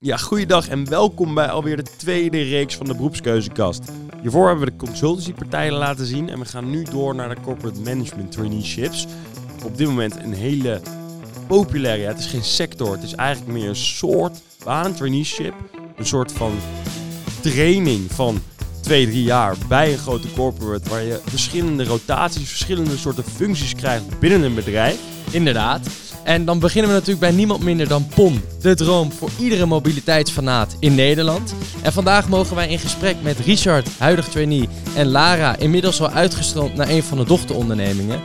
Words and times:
Ja, 0.00 0.16
goeiedag 0.16 0.68
en 0.68 0.88
welkom 0.88 1.34
bij 1.34 1.48
alweer 1.48 1.76
de 1.76 1.90
tweede 1.96 2.42
reeks 2.42 2.76
van 2.76 2.86
de 2.86 2.94
beroepskeuzekast. 2.94 3.82
Hiervoor 4.22 4.46
hebben 4.48 4.64
we 4.64 4.70
de 4.70 4.86
consultancypartijen 4.86 5.72
laten 5.72 6.06
zien 6.06 6.28
en 6.28 6.38
we 6.38 6.44
gaan 6.44 6.70
nu 6.70 6.82
door 6.82 7.14
naar 7.14 7.34
de 7.34 7.40
corporate 7.40 7.80
management 7.80 8.32
traineeships. 8.32 9.06
Op 9.64 9.76
dit 9.76 9.86
moment 9.86 10.16
een 10.16 10.32
hele 10.32 10.80
populaire, 11.46 12.06
het 12.06 12.18
is 12.18 12.26
geen 12.26 12.42
sector, 12.42 12.92
het 12.92 13.02
is 13.02 13.14
eigenlijk 13.14 13.52
meer 13.52 13.68
een 13.68 13.76
soort 13.76 14.40
baan, 14.64 14.94
traineeship. 14.94 15.54
Een 15.96 16.06
soort 16.06 16.32
van 16.32 16.52
training 17.40 18.12
van 18.12 18.42
twee, 18.80 19.06
drie 19.06 19.24
jaar 19.24 19.56
bij 19.68 19.92
een 19.92 19.98
grote 19.98 20.32
corporate 20.32 20.88
waar 20.88 21.02
je 21.02 21.20
verschillende 21.24 21.84
rotaties, 21.84 22.48
verschillende 22.48 22.96
soorten 22.96 23.24
functies 23.24 23.74
krijgt 23.74 24.18
binnen 24.18 24.42
een 24.42 24.54
bedrijf. 24.54 24.98
Inderdaad. 25.30 26.07
En 26.28 26.44
dan 26.44 26.58
beginnen 26.58 26.90
we 26.90 26.96
natuurlijk 26.96 27.26
bij 27.26 27.36
niemand 27.36 27.62
minder 27.62 27.88
dan 27.88 28.08
PON, 28.14 28.42
de 28.60 28.74
droom 28.74 29.12
voor 29.12 29.30
iedere 29.38 29.66
mobiliteitsfanaat 29.66 30.76
in 30.78 30.94
Nederland. 30.94 31.54
En 31.82 31.92
vandaag 31.92 32.28
mogen 32.28 32.56
wij 32.56 32.68
in 32.68 32.78
gesprek 32.78 33.16
met 33.22 33.38
Richard, 33.38 33.88
huidig 33.98 34.28
trainee, 34.28 34.68
en 34.96 35.06
Lara, 35.06 35.56
inmiddels 35.56 36.00
al 36.00 36.10
uitgestroomd 36.10 36.74
naar 36.74 36.88
een 36.88 37.02
van 37.02 37.18
de 37.18 37.24
dochterondernemingen. 37.24 38.20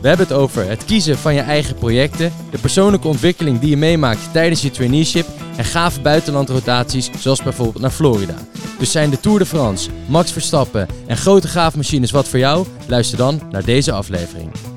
We 0.00 0.08
hebben 0.08 0.26
het 0.26 0.36
over 0.36 0.68
het 0.68 0.84
kiezen 0.84 1.18
van 1.18 1.34
je 1.34 1.40
eigen 1.40 1.74
projecten, 1.74 2.32
de 2.50 2.58
persoonlijke 2.58 3.08
ontwikkeling 3.08 3.58
die 3.58 3.70
je 3.70 3.76
meemaakt 3.76 4.32
tijdens 4.32 4.62
je 4.62 4.70
traineeship 4.70 5.26
en 5.56 5.64
gave 5.64 6.00
buitenlandrotaties 6.00 7.10
zoals 7.18 7.42
bijvoorbeeld 7.42 7.82
naar 7.82 7.90
Florida. 7.90 8.36
Dus 8.78 8.90
zijn 8.90 9.10
de 9.10 9.20
Tour 9.20 9.38
de 9.38 9.46
France, 9.46 9.90
Max 10.06 10.32
Verstappen 10.32 10.88
en 11.06 11.16
grote 11.16 11.48
gaafmachines 11.48 12.10
wat 12.10 12.28
voor 12.28 12.38
jou? 12.38 12.66
Luister 12.86 13.18
dan 13.18 13.40
naar 13.50 13.64
deze 13.64 13.92
aflevering. 13.92 14.75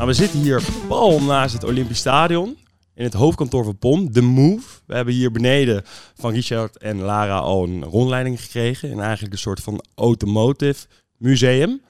Nou, 0.00 0.12
we 0.12 0.18
zitten 0.18 0.40
hier 0.40 0.62
pal 0.88 1.20
naast 1.20 1.52
het 1.52 1.64
Olympisch 1.64 1.98
Stadion. 1.98 2.58
In 2.94 3.04
het 3.04 3.12
hoofdkantoor 3.12 3.64
van 3.64 3.78
POM, 3.78 4.12
The 4.12 4.20
Move. 4.20 4.68
We 4.86 4.94
hebben 4.94 5.14
hier 5.14 5.30
beneden 5.30 5.82
van 6.14 6.32
Richard 6.32 6.78
en 6.78 7.00
Lara 7.00 7.38
al 7.38 7.64
een 7.64 7.84
rondleiding 7.84 8.40
gekregen. 8.40 8.90
In 8.90 9.00
eigenlijk 9.00 9.32
een 9.32 9.38
soort 9.38 9.60
van 9.60 9.84
automotive 9.94 10.86
museum. 11.16 11.80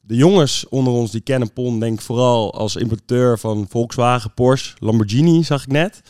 De 0.00 0.16
jongens 0.16 0.68
onder 0.68 0.92
ons 0.92 1.10
die 1.10 1.20
kennen 1.20 1.52
POM 1.52 1.80
denk 1.80 1.98
ik 1.98 2.04
vooral 2.04 2.54
als 2.54 2.76
importeur 2.76 3.38
van 3.38 3.66
Volkswagen, 3.68 4.34
Porsche, 4.34 4.76
Lamborghini 4.78 5.44
zag 5.44 5.62
ik 5.62 5.72
net. 5.72 6.00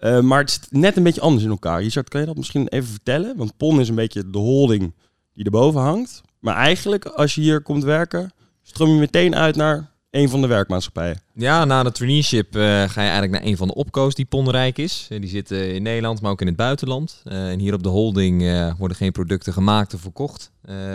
Uh, 0.00 0.20
maar 0.20 0.40
het 0.40 0.50
is 0.50 0.60
net 0.70 0.96
een 0.96 1.02
beetje 1.02 1.20
anders 1.20 1.44
in 1.44 1.50
elkaar. 1.50 1.82
Richard, 1.82 2.08
kan 2.08 2.20
je 2.20 2.26
dat 2.26 2.36
misschien 2.36 2.68
even 2.68 2.88
vertellen? 2.88 3.36
Want 3.36 3.56
PON 3.56 3.80
is 3.80 3.88
een 3.88 3.94
beetje 3.94 4.30
de 4.30 4.38
holding 4.38 4.94
die 5.34 5.44
erboven 5.44 5.80
hangt. 5.80 6.20
Maar 6.40 6.56
eigenlijk, 6.56 7.04
als 7.04 7.34
je 7.34 7.40
hier 7.40 7.62
komt 7.62 7.84
werken, 7.84 8.32
stroom 8.62 8.90
je 8.90 8.98
meteen 8.98 9.36
uit 9.36 9.56
naar 9.56 9.96
een 10.10 10.28
van 10.28 10.40
de 10.40 10.46
werkmaatschappijen. 10.46 11.20
Ja, 11.34 11.64
na 11.64 11.82
de 11.82 11.92
traineeship 11.92 12.56
uh, 12.56 12.62
ga 12.62 13.02
je 13.02 13.08
eigenlijk 13.08 13.32
naar 13.32 13.42
een 13.42 13.56
van 13.56 13.68
de 13.68 13.74
opco's 13.74 14.14
die 14.14 14.24
ponrijk 14.24 14.78
is. 14.78 15.08
Uh, 15.10 15.20
die 15.20 15.28
zitten 15.28 15.74
in 15.74 15.82
Nederland, 15.82 16.20
maar 16.20 16.30
ook 16.30 16.40
in 16.40 16.46
het 16.46 16.56
buitenland. 16.56 17.22
Uh, 17.24 17.50
en 17.50 17.58
hier 17.58 17.74
op 17.74 17.82
de 17.82 17.88
holding 17.88 18.42
worden 18.78 18.96
geen 18.96 19.12
producten 19.12 19.52
gemaakt 19.52 19.94
of 19.94 20.00
verkocht. 20.00 20.50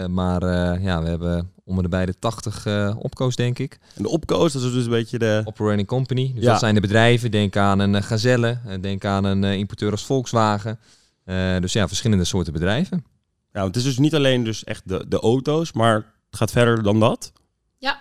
maar 0.09 0.41
ja, 0.81 1.01
we 1.01 1.09
hebben 1.09 1.51
om 1.65 1.81
de 1.81 1.89
bij 1.89 2.05
de 2.05 2.19
80 2.19 2.95
opco's, 2.97 3.35
denk 3.35 3.59
ik. 3.59 3.79
En 3.95 4.03
de 4.03 4.09
opco's, 4.09 4.53
dat 4.53 4.61
is 4.61 4.73
dus 4.73 4.83
een 4.83 4.89
beetje 4.89 5.19
de... 5.19 5.41
Operating 5.45 5.87
company. 5.87 6.31
Dus 6.35 6.43
ja. 6.43 6.51
dat 6.51 6.59
zijn 6.59 6.75
de 6.75 6.81
bedrijven. 6.81 7.31
Denk 7.31 7.55
aan 7.55 7.79
een 7.79 8.03
Gazelle, 8.03 8.57
denk 8.81 9.05
aan 9.05 9.23
een 9.23 9.43
importeur 9.43 9.91
als 9.91 10.05
Volkswagen. 10.05 10.79
dus 11.59 11.73
ja, 11.73 11.87
verschillende 11.87 12.23
soorten 12.23 12.53
bedrijven. 12.53 13.05
Ja, 13.51 13.59
want 13.61 13.75
het 13.75 13.83
is 13.83 13.89
dus 13.89 13.99
niet 13.99 14.15
alleen 14.15 14.43
dus 14.43 14.63
echt 14.63 14.81
de, 14.85 15.05
de 15.07 15.19
auto's, 15.19 15.71
maar 15.71 15.95
het 15.95 16.37
gaat 16.37 16.51
verder 16.51 16.83
dan 16.83 16.99
dat. 16.99 17.31
Ja, 17.77 17.99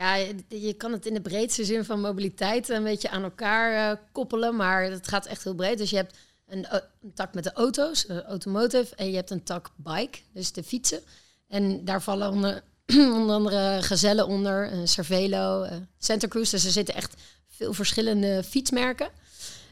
ja, 0.00 0.14
je 0.48 0.72
kan 0.72 0.92
het 0.92 1.06
in 1.06 1.14
de 1.14 1.20
breedste 1.20 1.64
zin 1.64 1.84
van 1.84 2.00
mobiliteit 2.00 2.68
een 2.68 2.82
beetje 2.82 3.10
aan 3.10 3.22
elkaar 3.22 3.92
uh, 3.92 3.98
koppelen, 4.12 4.56
maar 4.56 4.82
het 4.82 5.08
gaat 5.08 5.26
echt 5.26 5.44
heel 5.44 5.54
breed. 5.54 5.78
Dus 5.78 5.90
je 5.90 5.96
hebt 5.96 6.16
een, 6.48 6.66
een 7.00 7.12
tak 7.14 7.34
met 7.34 7.44
de 7.44 7.52
auto's, 7.52 8.06
uh, 8.08 8.20
automotive, 8.20 8.94
en 8.96 9.10
je 9.10 9.16
hebt 9.16 9.30
een 9.30 9.42
tak 9.42 9.70
bike, 9.76 10.18
dus 10.32 10.52
de 10.52 10.62
fietsen. 10.62 11.00
En 11.48 11.84
daar 11.84 12.02
vallen 12.02 12.30
onder, 12.30 12.62
onder 13.18 13.34
andere 13.34 13.82
Gazelle 13.82 14.26
onder, 14.26 14.72
uh, 14.72 14.78
Cervelo, 14.84 15.66
Santa 15.98 16.28
Cruz. 16.28 16.50
Dus 16.50 16.64
er 16.64 16.70
zitten 16.70 16.94
echt 16.94 17.14
veel 17.48 17.72
verschillende 17.72 18.42
fietsmerken. 18.42 19.08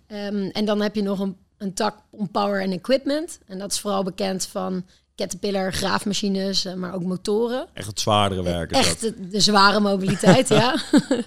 Um, 0.09 0.51
en 0.51 0.65
dan 0.65 0.81
heb 0.81 0.95
je 0.95 1.03
nog 1.03 1.19
een, 1.19 1.37
een 1.57 1.75
tak 1.75 1.99
om 2.11 2.31
power 2.31 2.63
en 2.63 2.73
equipment. 2.73 3.39
En 3.47 3.59
dat 3.59 3.73
is 3.73 3.81
vooral 3.81 4.03
bekend 4.03 4.47
van 4.47 4.85
Caterpillar, 5.19 5.73
graafmachines, 5.73 6.65
eh, 6.65 6.75
maar 6.75 6.95
ook 6.95 7.03
motoren. 7.03 7.67
Echt 7.73 7.87
het 7.87 8.01
zwaardere 8.01 8.43
werk. 8.43 8.71
Echt 8.71 9.01
de, 9.01 9.29
de, 9.29 9.41
zware 9.41 9.81
mobiliteit, 9.81 10.49
ja. 10.63 10.77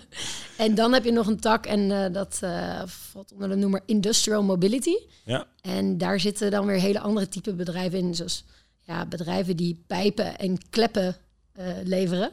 en 0.57 0.75
dan 0.75 0.93
heb 0.93 1.03
je 1.03 1.11
nog 1.11 1.27
een 1.27 1.39
tak 1.39 1.65
en 1.65 1.79
uh, 1.79 2.05
dat 2.11 2.39
uh, 2.43 2.81
valt 2.85 3.31
onder 3.33 3.49
de 3.49 3.55
noemer 3.55 3.81
Industrial 3.85 4.43
Mobility. 4.43 4.95
Ja. 5.25 5.47
En 5.61 5.97
daar 5.97 6.19
zitten 6.19 6.51
dan 6.51 6.65
weer 6.65 6.79
hele 6.79 6.99
andere 6.99 7.27
type 7.27 7.53
bedrijven 7.53 7.99
in, 7.99 8.15
zoals 8.15 8.43
ja, 8.79 9.05
bedrijven 9.05 9.55
die 9.55 9.83
pijpen 9.87 10.37
en 10.37 10.57
kleppen 10.69 11.15
uh, 11.59 11.65
leveren 11.83 12.31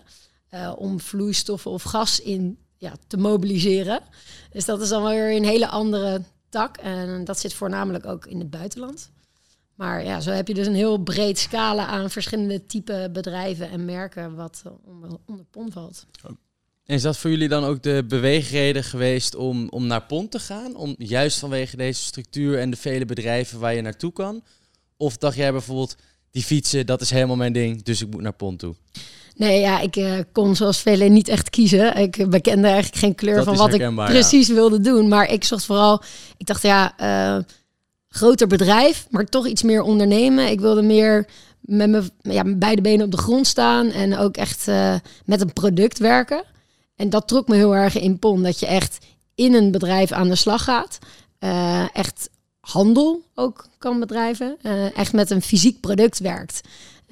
om 0.76 1.00
vloeistoffen 1.00 1.70
of 1.70 1.82
gas 1.82 2.20
in 2.20 2.58
ja, 2.76 2.92
te 3.06 3.16
mobiliseren. 3.16 4.00
Dus 4.50 4.64
dat 4.64 4.80
is 4.80 4.88
dan 4.88 5.04
weer 5.04 5.36
een 5.36 5.44
hele 5.44 5.68
andere 5.68 6.22
tak 6.48 6.76
en 6.76 7.24
dat 7.24 7.38
zit 7.38 7.54
voornamelijk 7.54 8.06
ook 8.06 8.26
in 8.26 8.38
het 8.38 8.50
buitenland. 8.50 9.10
Maar 9.78 10.04
ja, 10.04 10.20
zo 10.20 10.30
heb 10.30 10.48
je 10.48 10.54
dus 10.54 10.66
een 10.66 10.74
heel 10.74 10.98
breed 10.98 11.38
scala 11.38 11.86
aan 11.86 12.10
verschillende 12.10 12.66
type 12.66 13.08
bedrijven 13.12 13.70
en 13.70 13.84
merken 13.84 14.34
wat 14.34 14.62
onder, 14.84 15.10
onder 15.26 15.44
PON 15.50 15.72
valt. 15.72 16.06
En 16.84 16.94
is 16.94 17.02
dat 17.02 17.16
voor 17.16 17.30
jullie 17.30 17.48
dan 17.48 17.64
ook 17.64 17.82
de 17.82 18.04
beweegreden 18.08 18.84
geweest 18.84 19.34
om, 19.34 19.68
om 19.68 19.86
naar 19.86 20.02
PON 20.02 20.28
te 20.28 20.38
gaan? 20.38 20.76
Om, 20.76 20.94
juist 20.98 21.38
vanwege 21.38 21.76
deze 21.76 22.02
structuur 22.02 22.58
en 22.58 22.70
de 22.70 22.76
vele 22.76 23.04
bedrijven 23.04 23.58
waar 23.58 23.74
je 23.74 23.80
naartoe 23.80 24.12
kan? 24.12 24.42
Of 24.96 25.16
dacht 25.16 25.36
jij 25.36 25.52
bijvoorbeeld, 25.52 25.96
die 26.30 26.42
fietsen, 26.42 26.86
dat 26.86 27.00
is 27.00 27.10
helemaal 27.10 27.36
mijn 27.36 27.52
ding, 27.52 27.82
dus 27.82 28.02
ik 28.02 28.10
moet 28.10 28.22
naar 28.22 28.32
PON 28.32 28.56
toe? 28.56 28.74
Nee, 29.34 29.60
ja, 29.60 29.80
ik 29.80 29.96
uh, 29.96 30.18
kon 30.32 30.56
zoals 30.56 30.80
velen 30.80 31.12
niet 31.12 31.28
echt 31.28 31.50
kiezen. 31.50 31.96
Ik 31.96 32.30
bekende 32.30 32.66
eigenlijk 32.66 32.96
geen 32.96 33.14
kleur 33.14 33.44
van 33.44 33.56
wat 33.56 33.74
ik 33.74 33.94
precies 33.94 34.48
wilde 34.48 34.80
doen. 34.80 35.08
Maar 35.08 35.30
ik 35.30 35.44
zocht 35.44 35.64
vooral, 35.64 36.02
ik 36.36 36.46
dacht 36.46 36.62
ja, 36.62 36.94
uh, 37.00 37.44
groter 38.08 38.46
bedrijf, 38.46 39.06
maar 39.10 39.24
toch 39.24 39.46
iets 39.46 39.62
meer 39.62 39.82
ondernemen. 39.82 40.50
Ik 40.50 40.60
wilde 40.60 40.82
meer 40.82 41.26
met 41.60 41.90
mijn 41.90 42.10
ja, 42.22 42.42
beide 42.46 42.82
benen 42.82 43.04
op 43.04 43.10
de 43.10 43.18
grond 43.18 43.46
staan 43.46 43.90
en 43.90 44.16
ook 44.16 44.36
echt 44.36 44.68
uh, 44.68 44.94
met 45.24 45.40
een 45.40 45.52
product 45.52 45.98
werken. 45.98 46.44
En 46.96 47.10
dat 47.10 47.28
trok 47.28 47.48
me 47.48 47.56
heel 47.56 47.74
erg 47.74 47.98
in 47.98 48.18
PON, 48.18 48.42
dat 48.42 48.60
je 48.60 48.66
echt 48.66 48.98
in 49.34 49.54
een 49.54 49.70
bedrijf 49.70 50.12
aan 50.12 50.28
de 50.28 50.34
slag 50.34 50.64
gaat. 50.64 50.98
Uh, 51.40 51.96
echt 51.96 52.30
handel 52.60 53.22
ook 53.34 53.66
kan 53.78 54.00
bedrijven. 54.00 54.56
Uh, 54.62 54.98
echt 54.98 55.12
met 55.12 55.30
een 55.30 55.42
fysiek 55.42 55.80
product 55.80 56.18
werkt. 56.18 56.60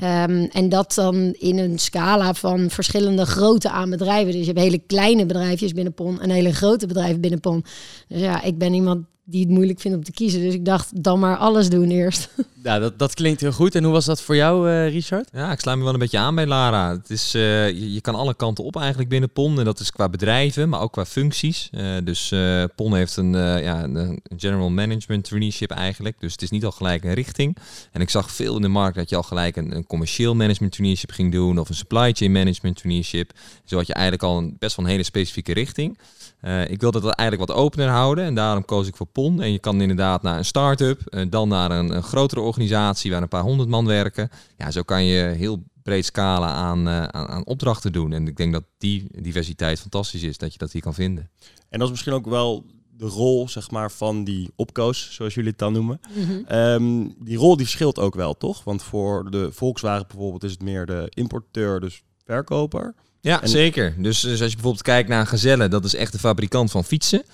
Um, 0.02 0.48
en 0.52 0.68
dat 0.68 0.94
dan 0.94 1.34
in 1.38 1.58
een 1.58 1.78
scala 1.78 2.34
van 2.34 2.70
verschillende 2.70 3.26
grootte 3.26 3.70
aan 3.70 3.90
bedrijven. 3.90 4.32
Dus 4.32 4.40
je 4.40 4.46
hebt 4.46 4.58
hele 4.58 4.82
kleine 4.86 5.26
bedrijfjes 5.26 5.72
binnen 5.72 5.94
PON 5.94 6.20
en 6.20 6.30
hele 6.30 6.54
grote 6.54 6.86
bedrijven 6.86 7.20
binnen 7.20 7.40
PON. 7.40 7.64
Dus 8.08 8.20
ja, 8.20 8.42
ik 8.42 8.58
ben 8.58 8.74
iemand 8.74 9.06
die 9.28 9.40
het 9.40 9.50
moeilijk 9.50 9.80
vindt 9.80 9.96
om 9.96 10.04
te 10.04 10.12
kiezen. 10.12 10.40
Dus 10.40 10.54
ik 10.54 10.64
dacht, 10.64 11.02
dan 11.02 11.18
maar 11.18 11.36
alles 11.36 11.68
doen 11.68 11.90
eerst. 11.90 12.28
Ja, 12.62 12.78
dat, 12.78 12.98
dat 12.98 13.14
klinkt 13.14 13.40
heel 13.40 13.52
goed. 13.52 13.74
En 13.74 13.84
hoe 13.84 13.92
was 13.92 14.04
dat 14.04 14.22
voor 14.22 14.36
jou, 14.36 14.68
uh, 14.68 14.88
Richard? 14.88 15.28
Ja, 15.32 15.52
ik 15.52 15.60
sluit 15.60 15.78
me 15.78 15.84
wel 15.84 15.92
een 15.92 15.98
beetje 15.98 16.18
aan 16.18 16.34
bij 16.34 16.46
Lara. 16.46 16.90
Het 16.90 17.10
is, 17.10 17.34
uh, 17.34 17.68
je, 17.68 17.92
je, 17.92 18.00
kan 18.00 18.14
alle 18.14 18.34
kanten 18.34 18.64
op 18.64 18.76
eigenlijk 18.76 19.08
binnen 19.08 19.30
PON. 19.30 19.58
En 19.58 19.64
dat 19.64 19.80
is 19.80 19.90
qua 19.90 20.08
bedrijven, 20.08 20.68
maar 20.68 20.80
ook 20.80 20.92
qua 20.92 21.04
functies. 21.04 21.70
Uh, 21.72 21.96
dus 22.04 22.34
PON 22.76 22.94
heeft 22.94 23.16
een, 23.16 23.32
ja, 23.62 23.82
een 23.82 24.22
general 24.36 24.70
management 24.70 25.24
traineeship 25.24 25.70
eigenlijk. 25.70 26.20
Dus 26.20 26.32
het 26.32 26.42
is 26.42 26.50
niet 26.50 26.64
al 26.64 26.70
gelijk 26.70 27.04
een 27.04 27.14
richting. 27.14 27.56
En 27.92 28.00
ik 28.00 28.10
zag 28.10 28.30
veel 28.30 28.56
in 28.56 28.62
de 28.62 28.68
markt 28.68 28.96
dat 28.96 29.10
je 29.10 29.16
al 29.16 29.22
gelijk 29.22 29.56
een, 29.56 29.76
een 29.76 29.86
commercieel 29.86 30.34
management 30.34 30.72
traineeship 30.72 31.10
ging 31.10 31.32
doen. 31.32 31.58
Of 31.58 31.68
een 31.68 31.74
supply 31.74 32.12
chain 32.12 32.32
management 32.32 32.76
traineeship. 32.76 33.32
Zo 33.64 33.76
had 33.76 33.86
je 33.86 33.94
eigenlijk 33.94 34.24
al 34.24 34.38
een, 34.38 34.56
best 34.58 34.76
wel 34.76 34.84
een 34.84 34.90
hele 34.90 35.04
specifieke 35.04 35.52
richting. 35.52 35.98
Uh, 36.46 36.70
ik 36.70 36.80
wilde 36.80 37.00
dat 37.00 37.14
eigenlijk 37.14 37.50
wat 37.50 37.58
opener 37.58 37.88
houden 37.88 38.24
en 38.24 38.34
daarom 38.34 38.64
koos 38.64 38.86
ik 38.86 38.96
voor 38.96 39.06
PON. 39.06 39.42
En 39.42 39.52
je 39.52 39.58
kan 39.58 39.80
inderdaad 39.80 40.22
naar 40.22 40.38
een 40.38 40.44
start-up, 40.44 41.00
uh, 41.10 41.24
dan 41.30 41.48
naar 41.48 41.70
een, 41.70 41.96
een, 41.96 42.02
grotere 42.02 42.40
organisatie 42.40 43.10
waar 43.10 43.22
een 43.22 43.28
paar 43.28 43.42
honderd 43.42 43.68
man 43.68 43.86
werken. 43.86 44.30
Ja, 44.56 44.70
zo 44.70 44.82
kan 44.82 45.04
je 45.04 45.22
heel 45.22 45.62
breed 45.82 46.04
scala 46.04 46.52
aan, 46.52 46.88
uh, 46.88 47.02
aan, 47.02 47.28
aan, 47.28 47.46
opdrachten 47.46 47.92
doen. 47.92 48.12
En 48.12 48.26
ik 48.26 48.36
denk 48.36 48.52
dat 48.52 48.64
die 48.78 49.06
diversiteit 49.20 49.80
fantastisch 49.80 50.22
is, 50.22 50.38
dat 50.38 50.52
je 50.52 50.58
dat 50.58 50.72
hier 50.72 50.82
kan 50.82 50.94
vinden. 50.94 51.30
En 51.68 51.78
dat 51.78 51.82
is 51.82 51.90
misschien 51.90 52.12
ook 52.12 52.26
wel 52.26 52.64
de 52.96 53.06
rol 53.06 53.48
zeg 53.48 53.70
maar, 53.70 53.90
van 53.90 54.24
die 54.24 54.50
opkoos, 54.56 55.14
zoals 55.14 55.34
jullie 55.34 55.50
het 55.50 55.58
dan 55.58 55.72
noemen. 55.72 56.00
Mm 56.14 56.24
-hmm. 56.24 56.58
um, 56.58 57.14
die 57.18 57.36
rol 57.36 57.56
die 57.56 57.66
verschilt 57.66 57.98
ook 57.98 58.14
wel, 58.14 58.36
toch? 58.36 58.64
Want 58.64 58.82
voor 58.82 59.30
de 59.30 59.52
Volkswagen 59.52 60.06
bijvoorbeeld 60.06 60.44
is 60.44 60.50
het 60.50 60.62
meer 60.62 60.86
de 60.86 61.06
importeur, 61.14 61.80
dus 61.80 62.02
verkoper. 62.24 62.94
Ja, 63.26 63.40
zeker. 63.42 63.94
Dus, 63.98 64.20
dus, 64.20 64.40
als 64.40 64.50
je 64.50 64.54
bijvoorbeeld 64.54 64.82
kijkt 64.82 65.08
naar 65.08 65.26
Gazelle, 65.26 65.68
dat 65.68 65.84
is 65.84 65.94
echt 65.94 66.12
de 66.12 66.18
fabrikant 66.18 66.70
van 66.70 66.84
fietsen. 66.84 67.24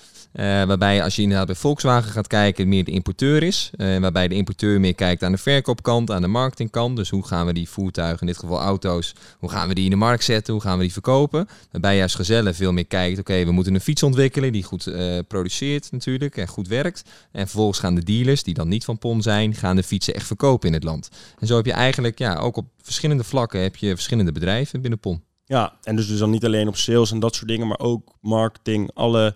waarbij 0.67 1.03
als 1.03 1.15
je 1.15 1.21
inderdaad 1.21 1.45
bij 1.45 1.55
Volkswagen 1.55 2.11
gaat 2.11 2.27
kijken, 2.27 2.67
meer 2.67 2.83
de 2.83 2.91
importeur 2.91 3.43
is. 3.43 3.71
waarbij 3.77 4.27
de 4.27 4.35
importeur 4.35 4.79
meer 4.79 4.95
kijkt 4.95 5.23
aan 5.23 5.31
de 5.31 5.37
verkoopkant, 5.37 6.11
aan 6.11 6.21
de 6.21 6.27
marketingkant. 6.27 6.95
Dus 6.95 7.09
hoe 7.09 7.27
gaan 7.27 7.45
we 7.45 7.53
die 7.53 7.69
voertuigen, 7.69 8.19
in 8.19 8.27
dit 8.27 8.37
geval 8.37 8.59
auto's, 8.59 9.13
hoe 9.39 9.49
gaan 9.49 9.67
we 9.67 9.73
die 9.73 9.83
in 9.83 9.89
de 9.89 9.95
markt 9.95 10.23
zetten, 10.23 10.53
hoe 10.53 10.61
gaan 10.61 10.77
we 10.77 10.83
die 10.83 10.93
verkopen. 10.93 11.47
Waarbij 11.71 11.95
je 11.95 12.01
als 12.01 12.15
gezellen 12.15 12.55
veel 12.55 12.71
meer 12.71 12.87
kijkt, 12.87 13.19
oké, 13.19 13.45
we 13.45 13.51
moeten 13.51 13.73
een 13.73 13.81
fiets 13.81 14.03
ontwikkelen 14.03 14.51
die 14.51 14.63
goed 14.63 14.91
produceert 15.27 15.91
natuurlijk 15.91 16.37
en 16.37 16.47
goed 16.47 16.67
werkt. 16.67 17.03
En 17.31 17.47
vervolgens 17.47 17.79
gaan 17.79 17.95
de 17.95 18.03
dealers, 18.03 18.43
die 18.43 18.53
dan 18.53 18.67
niet 18.67 18.85
van 18.85 18.97
PON 18.97 19.21
zijn, 19.21 19.55
gaan 19.55 19.75
de 19.75 19.83
fietsen 19.83 20.13
echt 20.13 20.27
verkopen 20.27 20.67
in 20.67 20.73
het 20.73 20.83
land. 20.83 21.09
En 21.39 21.47
zo 21.47 21.55
heb 21.55 21.65
je 21.65 21.73
eigenlijk 21.73 22.19
ja, 22.19 22.35
ook 22.35 22.57
op 22.57 22.65
verschillende 22.81 23.23
vlakken 23.23 23.61
heb 23.61 23.75
je 23.75 23.93
verschillende 23.93 24.31
bedrijven 24.31 24.81
binnen 24.81 24.99
PON. 24.99 25.23
Ja, 25.45 25.73
en 25.83 25.95
dus, 25.95 26.07
dus 26.07 26.19
dan 26.19 26.29
niet 26.29 26.45
alleen 26.45 26.67
op 26.67 26.77
sales 26.77 27.11
en 27.11 27.19
dat 27.19 27.35
soort 27.35 27.47
dingen, 27.47 27.67
maar 27.67 27.79
ook 27.79 28.13
marketing, 28.21 28.91
alle 28.93 29.35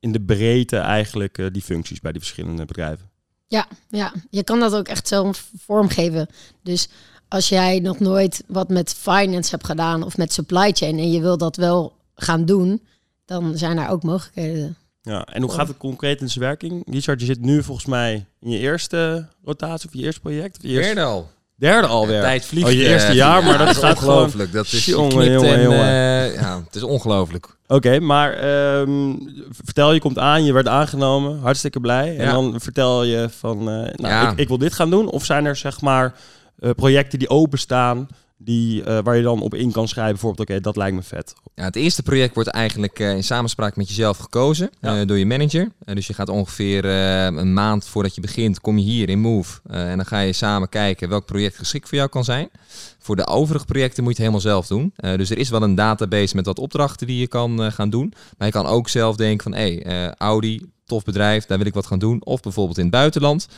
in 0.00 0.12
de 0.12 0.20
breedte 0.20 0.76
eigenlijk 0.76 1.38
uh, 1.38 1.46
die 1.52 1.62
functies 1.62 2.00
bij 2.00 2.12
die 2.12 2.20
verschillende 2.20 2.64
bedrijven. 2.64 3.10
Ja, 3.46 3.66
ja, 3.88 4.12
je 4.30 4.44
kan 4.44 4.60
dat 4.60 4.74
ook 4.74 4.88
echt 4.88 5.08
zelf 5.08 5.50
vormgeven. 5.58 6.28
Dus 6.62 6.88
als 7.28 7.48
jij 7.48 7.78
nog 7.78 7.98
nooit 7.98 8.44
wat 8.46 8.68
met 8.68 8.94
finance 8.94 9.50
hebt 9.50 9.66
gedaan 9.66 10.02
of 10.02 10.16
met 10.16 10.32
supply 10.32 10.72
chain 10.72 10.98
en 10.98 11.10
je 11.10 11.20
wil 11.20 11.38
dat 11.38 11.56
wel 11.56 11.96
gaan 12.14 12.44
doen, 12.44 12.82
dan 13.24 13.58
zijn 13.58 13.78
er 13.78 13.88
ook 13.88 14.02
mogelijkheden. 14.02 14.76
Ja, 15.02 15.24
en 15.24 15.42
hoe 15.42 15.52
gaat 15.52 15.68
het 15.68 15.76
concreet 15.76 16.20
in 16.20 16.30
zijn 16.30 16.44
werking? 16.44 16.82
Richard, 16.90 17.20
je 17.20 17.26
zit 17.26 17.40
nu 17.40 17.62
volgens 17.62 17.86
mij 17.86 18.26
in 18.40 18.50
je 18.50 18.58
eerste 18.58 19.28
rotatie 19.44 19.88
of 19.88 19.94
je 19.94 20.02
eerste 20.02 20.20
project? 20.20 20.56
Of 20.56 20.62
je 20.62 20.68
eerste... 20.68 21.02
Al. 21.02 21.30
Derde 21.64 21.86
alweer. 21.86 22.20
tijd 22.20 22.44
vliegt. 22.44 22.66
Oh, 22.66 22.72
je 22.72 22.88
eerste 22.88 23.12
jaar, 23.12 23.44
maar 23.44 23.58
dat, 23.58 23.76
gaat 23.76 23.96
ongelooflijk. 23.96 24.52
Dat 24.52 24.72
is 24.72 24.84
jongen, 24.84 25.32
jongen, 25.32 25.62
jongen. 25.62 25.78
Uh, 25.78 26.34
ja, 26.34 26.62
het 26.64 26.74
is 26.74 26.82
ongelooflijk. 26.82 27.56
Oké, 27.66 28.00
maar 28.00 28.44
um, 28.80 29.18
vertel, 29.64 29.92
je 29.92 30.00
komt 30.00 30.18
aan, 30.18 30.44
je 30.44 30.52
werd 30.52 30.68
aangenomen, 30.68 31.40
hartstikke 31.40 31.80
blij. 31.80 32.16
En 32.18 32.30
dan 32.30 32.60
vertel 32.60 33.04
je 33.04 33.28
van, 33.38 33.58
uh, 33.58 33.64
nou, 33.64 33.92
ja. 33.96 34.30
ik, 34.30 34.38
ik, 34.38 34.48
wil 34.48 34.58
dit 34.58 34.72
gaan 34.72 34.90
doen. 34.90 35.08
Of 35.08 35.24
zijn 35.24 35.44
er 35.44 35.56
zeg 35.56 35.80
maar 35.80 36.14
uh, 36.60 36.70
projecten 36.70 37.18
die 37.18 37.28
openstaan 37.28 38.08
die, 38.44 38.80
uh, 38.80 38.98
waar 39.02 39.16
je 39.16 39.22
dan 39.22 39.40
op 39.40 39.54
in 39.54 39.72
kan 39.72 39.88
schrijven, 39.88 40.12
bijvoorbeeld, 40.12 40.48
oké, 40.48 40.60
dat 40.60 40.76
lijkt 40.76 40.96
me 40.96 41.02
vet. 41.02 41.34
Ja, 41.54 41.64
het 41.64 41.76
eerste 41.76 42.02
project 42.02 42.34
wordt 42.34 42.48
eigenlijk 42.48 42.98
uh, 42.98 43.10
in 43.10 43.24
samenspraak 43.24 43.76
met 43.76 43.88
jezelf 43.88 44.18
gekozen 44.18 44.70
ja. 44.80 45.00
uh, 45.00 45.06
door 45.06 45.18
je 45.18 45.26
manager. 45.26 45.68
dus 45.84 46.06
je 46.06 46.14
gaat 46.14 46.28
ongeveer 46.28 46.84
een 46.84 47.52
maand 47.52 47.86
voordat 47.86 48.14
je 48.14 48.20
begint, 48.20 48.60
kom 48.60 48.78
je 48.78 48.84
hier 48.84 49.08
in 49.08 49.20
Move. 49.20 49.60
en 49.66 49.96
dan 49.96 50.06
ga 50.06 50.20
je 50.20 50.32
samen 50.32 50.68
kijken 50.68 51.08
welk 51.08 51.26
project 51.26 51.56
geschikt 51.56 51.88
voor 51.88 51.98
jou 51.98 52.10
kan 52.10 52.24
zijn. 52.24 52.50
Voor 52.98 53.16
de 53.16 53.26
overige 53.26 53.64
projecten 53.64 54.02
moet 54.04 54.16
je 54.16 54.22
het 54.22 54.32
helemaal 54.32 54.52
zelf 54.52 54.66
doen. 54.66 54.92
dus 55.16 55.30
er 55.30 55.38
is 55.38 55.50
wel 55.50 55.62
een 55.62 55.74
database 55.74 56.36
met 56.36 56.46
wat 56.46 56.58
opdrachten 56.58 57.06
die 57.06 57.18
je 57.18 57.28
kan 57.28 57.72
gaan 57.72 57.90
doen. 57.90 58.12
Maar 58.38 58.46
je 58.46 58.52
kan 58.52 58.66
ook 58.66 58.88
zelf 58.88 59.16
denken 59.16 59.42
van, 59.42 59.60
hé, 59.60 59.78
hey, 59.82 60.14
Audi, 60.14 60.60
tof 60.84 61.04
bedrijf, 61.04 61.46
daar 61.46 61.58
wil 61.58 61.66
ik 61.66 61.74
wat 61.74 61.86
gaan 61.86 61.98
doen. 61.98 62.24
Of 62.24 62.40
bijvoorbeeld 62.40 62.78
in 62.78 62.84
het 62.84 62.92
buitenland, 62.92 63.48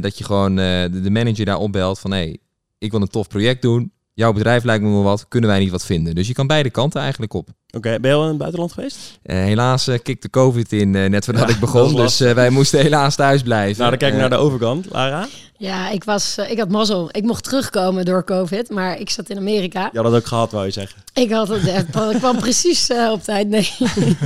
dat 0.00 0.18
je 0.18 0.24
gewoon 0.24 0.56
de, 0.56 1.00
de, 1.02 1.10
manager 1.10 1.44
daar 1.44 1.58
opbelt 1.58 1.98
van, 1.98 2.10
hé, 2.10 2.18
hey, 2.18 2.38
ik 2.78 2.90
wil 2.90 3.00
een 3.00 3.08
tof 3.08 3.28
project 3.28 3.62
doen 3.62 3.92
jouw 4.14 4.32
bedrijf 4.32 4.64
lijkt 4.64 4.84
me 4.84 4.90
wel 4.90 5.02
wat, 5.02 5.28
kunnen 5.28 5.50
wij 5.50 5.58
niet 5.58 5.70
wat 5.70 5.84
vinden? 5.84 6.14
Dus 6.14 6.26
je 6.26 6.34
kan 6.34 6.46
beide 6.46 6.70
kanten 6.70 7.00
eigenlijk 7.00 7.32
op. 7.32 7.48
Oké, 7.76 8.00
ben 8.00 8.10
je 8.10 8.16
al 8.16 8.22
in 8.22 8.28
het 8.28 8.38
buitenland 8.38 8.72
geweest? 8.72 8.96
Uh, 9.24 9.36
helaas 9.36 9.88
uh, 9.88 9.98
kikte 10.02 10.30
COVID 10.30 10.72
in 10.72 10.94
uh, 10.94 11.08
net 11.08 11.24
voordat 11.24 11.50
ik 11.50 11.60
begon, 11.60 11.94
dus 11.94 12.18
wij 12.18 12.50
moesten 12.50 12.80
helaas 12.80 13.16
thuis 13.16 13.42
blijven. 13.42 13.78
Nou, 13.78 13.90
dan 13.90 13.98
kijk 13.98 14.12
ik 14.12 14.18
naar 14.18 14.30
de 14.30 14.36
overkant. 14.36 14.86
Lara? 14.90 15.28
Ja, 15.56 15.90
ik, 15.90 16.04
was, 16.04 16.38
ik 16.48 16.58
had 16.58 16.68
mazzel. 16.68 17.08
Ik 17.12 17.22
mocht 17.22 17.44
terugkomen 17.44 18.04
door 18.04 18.24
COVID, 18.24 18.70
maar 18.70 18.98
ik 18.98 19.10
zat 19.10 19.30
in 19.30 19.36
Amerika. 19.36 19.88
Je 19.92 19.98
had 19.98 20.10
dat 20.10 20.20
ook 20.20 20.26
gehad, 20.26 20.52
wou 20.52 20.64
je 20.64 20.70
zeggen? 20.70 21.02
Ik 21.14 21.30
had 21.30 21.48
het, 21.48 21.66
ik 22.12 22.18
kwam 22.18 22.38
precies 22.38 22.90
op 23.12 23.22
tijd. 23.22 23.48
Nee. 23.48 23.70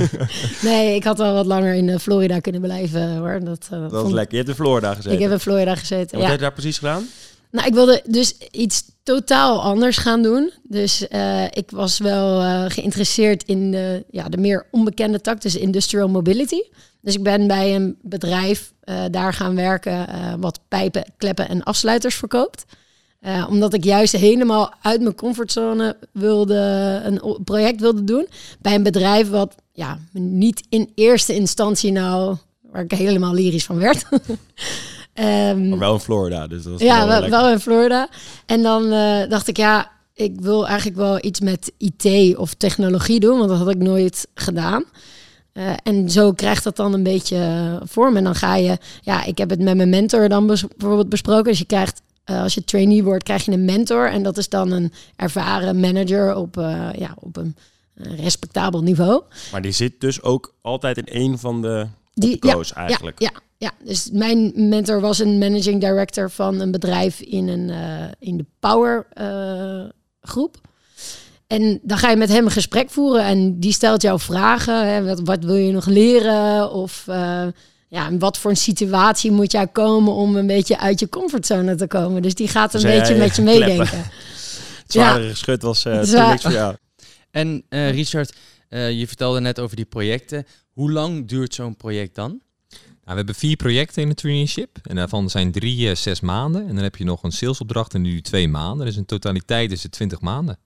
nee, 0.61 0.95
ik 0.95 1.03
had 1.03 1.17
wel 1.17 1.33
wat 1.33 1.45
langer 1.45 1.73
in 1.73 1.99
Florida 1.99 2.39
kunnen 2.39 2.61
blijven 2.61 3.17
hoor. 3.17 3.39
Dat, 3.43 3.67
dat 3.69 3.91
was 3.91 4.11
lekker. 4.11 4.31
Je 4.31 4.43
hebt 4.43 4.49
in 4.49 4.63
Florida 4.63 4.93
gezeten? 4.93 5.11
Ik 5.11 5.19
heb 5.19 5.31
in 5.31 5.39
Florida 5.39 5.75
gezeten, 5.75 6.11
en 6.11 6.17
Wat 6.17 6.27
heb 6.27 6.35
je 6.35 6.41
daar 6.41 6.53
precies 6.53 6.77
gedaan? 6.77 7.07
Nou, 7.55 7.67
ik 7.67 7.73
wilde 7.73 8.01
dus 8.07 8.37
iets 8.51 8.83
totaal 9.03 9.61
anders 9.61 9.97
gaan 9.97 10.21
doen. 10.21 10.51
Dus 10.63 11.05
uh, 11.11 11.43
ik 11.43 11.71
was 11.71 11.97
wel 11.97 12.41
uh, 12.41 12.65
geïnteresseerd 12.67 13.43
in 13.43 13.71
de, 13.71 14.05
ja, 14.09 14.29
de 14.29 14.37
meer 14.37 14.67
onbekende 14.71 15.21
tak, 15.21 15.41
dus 15.41 15.55
industrial 15.55 16.07
mobility. 16.07 16.61
Dus 17.01 17.15
ik 17.15 17.23
ben 17.23 17.47
bij 17.47 17.75
een 17.75 17.97
bedrijf 18.01 18.73
uh, 18.83 19.03
daar 19.11 19.33
gaan 19.33 19.55
werken 19.55 20.07
wat 20.39 20.59
pijpen, 20.67 21.13
kleppen 21.17 21.49
en 21.49 21.63
afsluiters 21.63 22.15
verkoopt. 22.15 22.65
omdat 23.49 23.73
ik 23.73 23.83
juist 23.83 24.15
helemaal 24.15 24.73
uit 24.81 25.01
mijn 25.01 25.15
comfortzone 25.15 25.97
wilde 26.11 27.01
een 27.03 27.43
project 27.43 27.79
wilde 27.79 28.03
doen. 28.03 28.27
Bij 28.59 28.75
een 28.75 28.83
bedrijf 28.83 29.29
wat 29.29 29.55
ja, 29.71 29.99
niet 30.11 30.63
in 30.69 30.91
eerste 30.95 31.35
instantie 31.35 31.91
nou, 31.91 32.35
waar 32.61 32.83
ik 32.83 32.91
helemaal 32.91 33.33
lyrisch 33.33 33.65
van 33.65 33.79
werd. 33.79 34.05
Um, 35.19 35.69
maar 35.69 35.79
wel 35.79 35.93
in 35.93 35.99
Florida, 35.99 36.47
dus 36.47 36.63
dat 36.63 36.71
was 36.71 36.81
Ja, 36.81 37.07
wel, 37.07 37.29
wel, 37.29 37.49
in 37.49 37.59
Florida. 37.59 38.09
En 38.45 38.61
dan 38.61 38.93
uh, 38.93 39.29
dacht 39.29 39.47
ik, 39.47 39.57
ja, 39.57 39.91
ik 40.13 40.41
wil 40.41 40.67
eigenlijk 40.67 40.97
wel 40.97 41.17
iets 41.21 41.39
met 41.39 41.71
IT 41.77 42.37
of 42.37 42.53
technologie 42.53 43.19
doen, 43.19 43.37
want 43.37 43.49
dat 43.49 43.57
had 43.57 43.69
ik 43.69 43.77
nooit 43.77 44.27
gedaan. 44.33 44.83
Uh, 45.53 45.73
en 45.83 46.09
zo 46.09 46.31
krijgt 46.31 46.63
dat 46.63 46.75
dan 46.75 46.93
een 46.93 47.03
beetje 47.03 47.79
vorm. 47.83 48.17
En 48.17 48.23
dan 48.23 48.35
ga 48.35 48.55
je, 48.55 48.77
ja, 49.01 49.23
ik 49.23 49.37
heb 49.37 49.49
het 49.49 49.59
met 49.59 49.75
mijn 49.75 49.89
mentor 49.89 50.29
dan 50.29 50.47
bijvoorbeeld 50.47 51.09
besproken. 51.09 51.43
Dus 51.43 51.59
je 51.59 51.65
krijgt, 51.65 52.01
uh, 52.25 52.41
als 52.41 52.53
je 52.53 52.63
trainee 52.63 53.03
wordt, 53.03 53.23
krijg 53.23 53.45
je 53.45 53.51
een 53.51 53.65
mentor. 53.65 54.09
En 54.11 54.23
dat 54.23 54.37
is 54.37 54.49
dan 54.49 54.71
een 54.71 54.93
ervaren 55.15 55.79
manager 55.79 56.35
op, 56.35 56.55
ja, 56.97 57.15
op 57.19 57.37
een 57.37 57.55
respectabel 57.95 58.81
niveau. 58.81 59.21
Maar 59.51 59.61
die 59.61 59.71
zit 59.71 60.01
dus 60.01 60.21
ook 60.21 60.53
altijd 60.61 60.97
in 60.97 61.21
een 61.21 61.39
van 61.39 61.61
de 61.61 61.87
die, 62.15 62.37
ja, 62.39 62.59
eigenlijk. 62.73 63.19
Ja, 63.19 63.31
ja, 63.31 63.39
dus 63.83 64.09
mijn 64.11 64.51
mentor 64.55 65.01
was 65.01 65.19
een 65.19 65.37
managing 65.37 65.81
director 65.81 66.31
van 66.31 66.59
een 66.59 66.71
bedrijf 66.71 67.19
in, 67.19 67.47
een, 67.47 67.69
uh, 67.69 68.05
in 68.19 68.37
de 68.37 68.45
Power 68.59 69.07
uh, 69.21 69.89
groep. 70.21 70.57
En 71.47 71.79
dan 71.81 71.97
ga 71.97 72.09
je 72.09 72.15
met 72.15 72.29
hem 72.29 72.45
een 72.45 72.51
gesprek 72.51 72.89
voeren 72.89 73.23
en 73.23 73.59
die 73.59 73.71
stelt 73.71 74.01
jou 74.01 74.19
vragen. 74.19 74.87
Hè, 74.87 75.03
wat, 75.03 75.19
wat 75.23 75.43
wil 75.43 75.55
je 75.55 75.71
nog 75.71 75.85
leren? 75.85 76.71
Of 76.71 77.05
uh, 77.09 77.47
ja, 77.87 78.07
in 78.07 78.19
wat 78.19 78.37
voor 78.37 78.51
een 78.51 78.57
situatie 78.57 79.31
moet 79.31 79.51
jij 79.51 79.67
komen 79.67 80.13
om 80.13 80.35
een 80.35 80.47
beetje 80.47 80.79
uit 80.79 80.99
je 80.99 81.09
comfortzone 81.09 81.75
te 81.75 81.87
komen? 81.87 82.21
Dus 82.21 82.35
die 82.35 82.47
gaat 82.47 82.73
een 82.73 82.81
beetje 82.81 83.15
met 83.15 83.35
je 83.35 83.41
meedenken. 83.51 83.97
Het 83.97 84.91
zware 84.91 85.23
ja. 85.23 85.29
geschut 85.29 85.61
was 85.61 85.85
uh, 85.85 85.93
niks 86.29 86.41
voor 86.41 86.51
jou. 86.51 86.75
En 87.31 87.63
Richard, 87.69 88.33
je 88.69 89.03
vertelde 89.07 89.39
net 89.39 89.59
over 89.59 89.75
die 89.75 89.85
projecten. 89.85 90.45
Hoe 90.71 90.91
lang 90.91 91.27
duurt 91.27 91.53
zo'n 91.53 91.75
project 91.75 92.15
dan? 92.15 92.41
Nou, 93.05 93.17
we 93.17 93.23
hebben 93.23 93.35
vier 93.35 93.55
projecten 93.55 94.01
in 94.01 94.09
de 94.09 94.15
traineeship. 94.15 94.77
En 94.83 94.95
daarvan 94.95 95.29
zijn 95.29 95.51
drie 95.51 95.89
uh, 95.89 95.95
zes 95.95 96.19
maanden. 96.19 96.67
En 96.67 96.75
dan 96.75 96.83
heb 96.83 96.95
je 96.95 97.03
nog 97.03 97.23
een 97.23 97.31
salesopdracht 97.31 97.93
en 97.93 98.01
nu 98.01 98.21
twee 98.21 98.47
maanden. 98.47 98.85
Dus 98.85 98.97
in 98.97 99.05
totaliteit 99.05 99.71
is 99.71 99.83
het 99.83 99.91
twintig 99.91 100.21
maanden. 100.21 100.57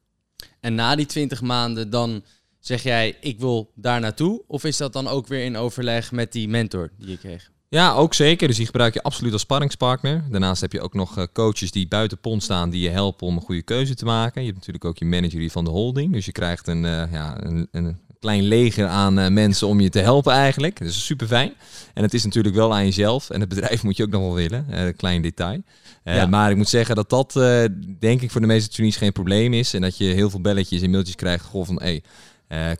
En 0.60 0.76
na 0.76 0.96
die 0.96 1.06
twintig 1.06 1.42
maanden 1.42 1.90
dan 1.90 2.24
zeg 2.60 2.84
jij, 2.84 3.18
ik 3.22 3.40
wil 3.40 3.72
daar 3.76 4.00
naartoe? 4.00 4.44
Of 4.48 4.64
is 4.64 4.78
dat 4.78 4.94
dan 4.94 5.08
ook 5.08 5.28
weer 5.28 5.44
in 5.44 5.58
overleg 5.58 6.12
met 6.12 6.32
die 6.32 6.48
mentor 6.48 6.92
die 6.98 7.10
je 7.10 7.18
kreeg? 7.18 7.52
Ja, 7.70 7.94
ook 7.94 8.14
zeker. 8.14 8.48
Dus 8.48 8.58
die 8.58 8.66
gebruik 8.66 8.94
je 8.94 9.04
absoluut 9.04 9.34
als 9.34 9.42
sparringspartner. 9.42 10.24
Daarnaast 10.30 10.62
heb 10.62 10.72
je 10.72 10.82
ook 10.82 10.94
nog 10.94 11.18
eh, 11.18 11.24
coaches 11.34 11.72
die 11.72 11.88
buiten 11.88 12.20
pond 12.20 12.44
staan 12.44 12.70
die 12.70 12.82
je 12.82 12.90
helpen 12.90 13.28
om 13.28 13.36
een 13.36 13.42
goede 13.42 13.62
keuze 13.62 13.96
te 13.96 14.06
maken. 14.06 14.42
Je 14.42 14.48
hebt 14.48 14.58
natuurlijk 14.58 14.86
ook 14.86 14.98
je 14.98 15.06
manager 15.06 15.50
van 15.50 15.64
de 15.64 15.70
holding. 15.70 16.14
Dus 16.14 16.26
je 16.26 16.32
krijgt 16.32 16.68
een, 16.68 16.84
uh, 16.84 17.12
ja, 17.12 17.44
een, 17.44 17.68
een 17.72 18.00
klein 18.20 18.44
leger 18.44 18.88
aan 18.88 19.20
uh, 19.20 19.28
mensen 19.28 19.68
om 19.68 19.80
je 19.80 19.90
te 19.90 20.00
helpen 20.00 20.34
eigenlijk. 20.34 20.80
Dat 20.80 20.88
is 20.88 21.06
super 21.06 21.28
fijn. 21.28 21.54
En 21.94 22.04
het 22.04 22.14
is 22.14 22.24
natuurlijk 22.24 22.56
wel 22.56 22.74
aan 22.74 22.86
jezelf. 22.86 23.30
En 23.30 23.40
het 23.40 23.50
bedrijf 23.50 23.84
moet 23.84 23.98
je 23.98 24.04
ook 24.04 24.10
nog 24.10 24.22
wel 24.22 24.34
willen. 24.34 24.66
Uh, 24.72 24.82
klein 24.98 25.22
detail. 25.22 25.62
Uh, 26.04 26.28
Maar 26.28 26.52
ik 26.52 26.58
moet 26.58 26.70
zeggen 26.70 26.96
dat 26.96 27.10
dat 27.10 27.34
denk 28.00 28.22
ik 28.22 28.32
voor 28.32 28.42
de 28.42 28.48
meeste 28.48 28.70
trainees 28.70 28.98
geen 28.98 29.12
probleem 29.12 29.54
is. 29.54 29.74
En 29.74 29.82
dat 29.82 29.98
je 29.98 30.06
heel 30.06 30.30
veel 30.30 30.42
belletjes 30.42 30.82
en 30.82 30.90
mailtjes 30.90 31.16
krijgt. 31.16 31.46
Goh, 31.46 31.66
van 31.66 31.82
hey, 31.82 32.04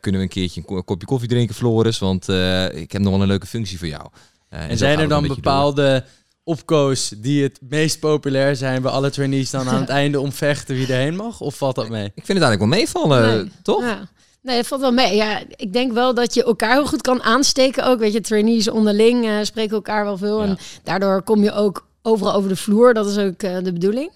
kunnen 0.00 0.20
we 0.20 0.26
een 0.26 0.32
keertje 0.32 0.62
een 0.66 0.84
kopje 0.84 1.06
koffie 1.06 1.28
drinken, 1.28 1.54
Floris? 1.54 1.98
Want 1.98 2.28
ik 2.72 2.92
heb 2.92 3.02
nog 3.02 3.12
wel 3.12 3.22
een 3.22 3.28
leuke 3.28 3.46
functie 3.46 3.78
voor 3.78 3.88
jou. 3.88 4.08
en 4.48 4.78
zijn 4.78 4.98
er 4.98 5.08
dan 5.08 5.26
bepaalde 5.26 6.04
opkoos 6.44 7.12
die 7.16 7.42
het 7.42 7.58
meest 7.68 7.98
populair 8.00 8.56
zijn 8.56 8.82
bij 8.82 8.90
alle 8.90 9.10
trainees 9.10 9.50
dan 9.50 9.68
aan 9.68 9.80
het 9.80 9.88
einde 10.02 10.20
om 10.20 10.32
vechten 10.32 10.74
wie 10.74 10.92
erheen 10.92 11.16
mag? 11.16 11.40
Of 11.40 11.56
valt 11.56 11.74
dat 11.74 11.88
mee? 11.88 12.04
Ik 12.14 12.24
vind 12.24 12.38
het 12.38 12.42
eigenlijk 12.42 12.60
wel 12.60 12.80
meevallen, 12.80 13.52
toch? 13.62 13.82
Ja. 13.82 14.08
Nee, 14.42 14.56
het 14.56 14.66
valt 14.66 14.80
wel 14.80 14.92
mee. 14.92 15.16
Ja, 15.16 15.42
ik 15.56 15.72
denk 15.72 15.92
wel 15.92 16.14
dat 16.14 16.34
je 16.34 16.44
elkaar 16.44 16.72
heel 16.72 16.86
goed 16.86 17.02
kan 17.02 17.22
aansteken 17.22 17.86
ook. 17.86 17.98
Weet 17.98 18.12
je, 18.12 18.20
trainees 18.20 18.68
onderling 18.68 19.24
uh, 19.24 19.38
spreken 19.42 19.74
elkaar 19.74 20.04
wel 20.04 20.16
veel. 20.16 20.42
En 20.42 20.58
daardoor 20.82 21.22
kom 21.22 21.42
je 21.42 21.52
ook 21.52 21.86
overal 22.02 22.34
over 22.34 22.48
de 22.48 22.56
vloer. 22.56 22.94
Dat 22.94 23.06
is 23.06 23.18
ook 23.18 23.42
uh, 23.42 23.58
de 23.62 23.72
bedoeling. 23.72 24.10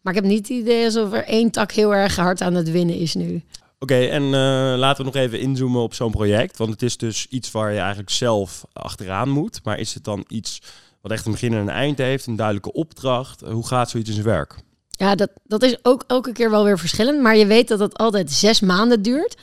Maar 0.00 0.14
ik 0.14 0.20
heb 0.20 0.30
niet 0.30 0.48
het 0.48 0.56
idee 0.56 0.84
alsof 0.84 1.12
er 1.12 1.24
één 1.24 1.50
tak 1.50 1.72
heel 1.72 1.94
erg 1.94 2.16
hard 2.16 2.40
aan 2.40 2.54
het 2.54 2.70
winnen 2.70 2.96
is 2.96 3.14
nu. 3.14 3.42
Oké, 3.78 3.94
en 3.94 4.22
uh, 4.22 4.30
laten 4.78 5.04
we 5.04 5.10
nog 5.12 5.22
even 5.22 5.40
inzoomen 5.40 5.82
op 5.82 5.94
zo'n 5.94 6.10
project. 6.10 6.56
Want 6.56 6.70
het 6.70 6.82
is 6.82 6.96
dus 6.96 7.26
iets 7.30 7.50
waar 7.50 7.72
je 7.72 7.78
eigenlijk 7.78 8.10
zelf 8.10 8.64
achteraan 8.72 9.28
moet. 9.28 9.60
Maar 9.64 9.78
is 9.78 9.94
het 9.94 10.04
dan 10.04 10.24
iets 10.28 10.62
wat 11.00 11.12
echt 11.12 11.26
een 11.26 11.32
begin 11.32 11.52
en 11.52 11.58
een 11.58 11.68
eind 11.68 11.98
heeft? 11.98 12.26
Een 12.26 12.36
duidelijke 12.36 12.72
opdracht? 12.72 13.40
Hoe 13.40 13.66
gaat 13.66 13.90
zoiets 13.90 14.08
in 14.08 14.14
zijn 14.14 14.26
werk? 14.26 14.56
Ja, 15.02 15.14
dat, 15.14 15.30
dat 15.44 15.62
is 15.62 15.76
ook 15.82 16.04
elke 16.06 16.32
keer 16.32 16.50
wel 16.50 16.64
weer 16.64 16.78
verschillend. 16.78 17.20
Maar 17.20 17.36
je 17.36 17.46
weet 17.46 17.68
dat 17.68 17.78
het 17.78 17.98
altijd 17.98 18.32
zes 18.32 18.60
maanden 18.60 19.02
duurt. 19.02 19.34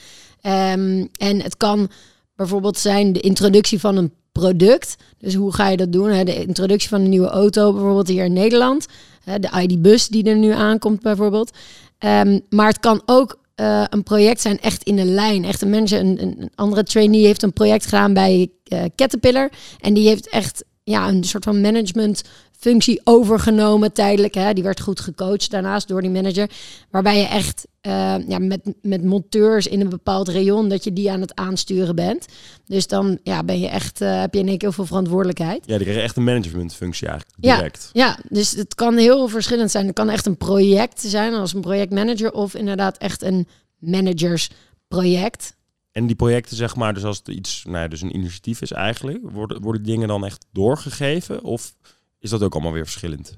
Um, 0.43 1.09
en 1.17 1.41
het 1.41 1.57
kan 1.57 1.89
bijvoorbeeld 2.35 2.77
zijn 2.77 3.13
de 3.13 3.19
introductie 3.19 3.79
van 3.79 3.97
een 3.97 4.13
product. 4.31 4.95
Dus 5.17 5.33
hoe 5.33 5.53
ga 5.53 5.69
je 5.69 5.77
dat 5.77 5.91
doen? 5.91 6.25
De 6.25 6.45
introductie 6.45 6.89
van 6.89 7.01
een 7.01 7.09
nieuwe 7.09 7.27
auto, 7.27 7.71
bijvoorbeeld 7.73 8.07
hier 8.07 8.25
in 8.25 8.33
Nederland. 8.33 8.85
De 9.23 9.61
ID-bus 9.61 10.07
die 10.07 10.23
er 10.23 10.37
nu 10.37 10.51
aankomt, 10.51 11.01
bijvoorbeeld. 11.01 11.57
Um, 11.99 12.41
maar 12.49 12.67
het 12.67 12.79
kan 12.79 13.01
ook 13.05 13.39
uh, 13.55 13.83
een 13.89 14.03
project 14.03 14.41
zijn 14.41 14.59
echt 14.59 14.83
in 14.83 14.95
de 14.95 15.05
lijn. 15.05 15.45
Echt 15.45 15.61
een 15.61 15.69
manager, 15.69 15.99
een, 15.99 16.21
een 16.21 16.51
andere 16.55 16.83
trainee 16.83 17.25
heeft 17.25 17.43
een 17.43 17.53
project 17.53 17.83
gedaan 17.83 18.13
bij 18.13 18.49
uh, 18.73 18.81
Caterpillar. 18.95 19.49
En 19.79 19.93
die 19.93 20.07
heeft 20.07 20.29
echt 20.29 20.63
ja, 20.83 21.07
een 21.07 21.23
soort 21.23 21.43
van 21.43 21.61
management 21.61 22.23
functie 22.59 23.01
overgenomen 23.03 23.93
tijdelijk. 23.93 24.33
Hè. 24.33 24.53
Die 24.53 24.63
werd 24.63 24.81
goed 24.81 24.99
gecoacht 24.99 25.51
daarnaast 25.51 25.87
door 25.87 26.01
die 26.01 26.09
manager. 26.09 26.49
Waarbij 26.89 27.17
je 27.17 27.27
echt 27.27 27.67
uh, 27.81 28.15
ja, 28.27 28.39
met, 28.39 28.73
met 28.81 29.03
monteurs 29.03 29.67
in 29.67 29.81
een 29.81 29.89
bepaald 29.89 30.27
rayon 30.27 30.69
dat 30.69 30.83
je 30.83 30.93
die 30.93 31.11
aan 31.11 31.21
het 31.21 31.35
aansturen 31.35 31.95
bent. 31.95 32.25
Dus 32.65 32.87
dan 32.87 33.19
ja, 33.23 33.43
ben 33.43 33.59
je 33.59 33.67
echt, 33.67 34.01
uh, 34.01 34.19
heb 34.19 34.33
je 34.33 34.39
in 34.39 34.47
één 34.47 34.57
keer 34.57 34.67
heel 34.67 34.77
veel 34.77 34.85
verantwoordelijkheid. 34.85 35.63
Ja, 35.65 35.75
die 35.75 35.81
krijgen 35.81 36.03
echt 36.03 36.17
een 36.17 36.23
managementfunctie 36.23 37.07
eigenlijk 37.07 37.41
direct. 37.41 37.89
Ja, 37.93 38.05
ja, 38.05 38.19
dus 38.29 38.51
het 38.51 38.75
kan 38.75 38.97
heel 38.97 39.27
verschillend 39.27 39.71
zijn. 39.71 39.85
Het 39.85 39.95
kan 39.95 40.09
echt 40.09 40.25
een 40.25 40.37
project 40.37 41.01
zijn 41.01 41.33
als 41.33 41.53
een 41.53 41.61
projectmanager 41.61 42.31
of 42.31 42.55
inderdaad 42.55 42.97
echt 42.97 43.23
een 43.23 43.47
managersproject. 43.77 45.57
En 45.91 46.07
die 46.07 46.15
projecten, 46.15 46.55
zeg 46.55 46.75
maar, 46.75 46.93
dus 46.93 47.03
als 47.03 47.17
het 47.17 47.27
iets, 47.27 47.63
nou 47.63 47.77
ja, 47.77 47.87
dus 47.87 48.01
een 48.01 48.15
initiatief 48.15 48.61
is 48.61 48.71
eigenlijk, 48.71 49.19
worden, 49.21 49.61
worden 49.61 49.83
dingen 49.83 50.07
dan 50.07 50.25
echt 50.25 50.45
doorgegeven? 50.51 51.43
Of 51.43 51.73
is 52.19 52.29
dat 52.29 52.43
ook 52.43 52.53
allemaal 52.53 52.73
weer 52.73 52.85
verschillend? 52.85 53.33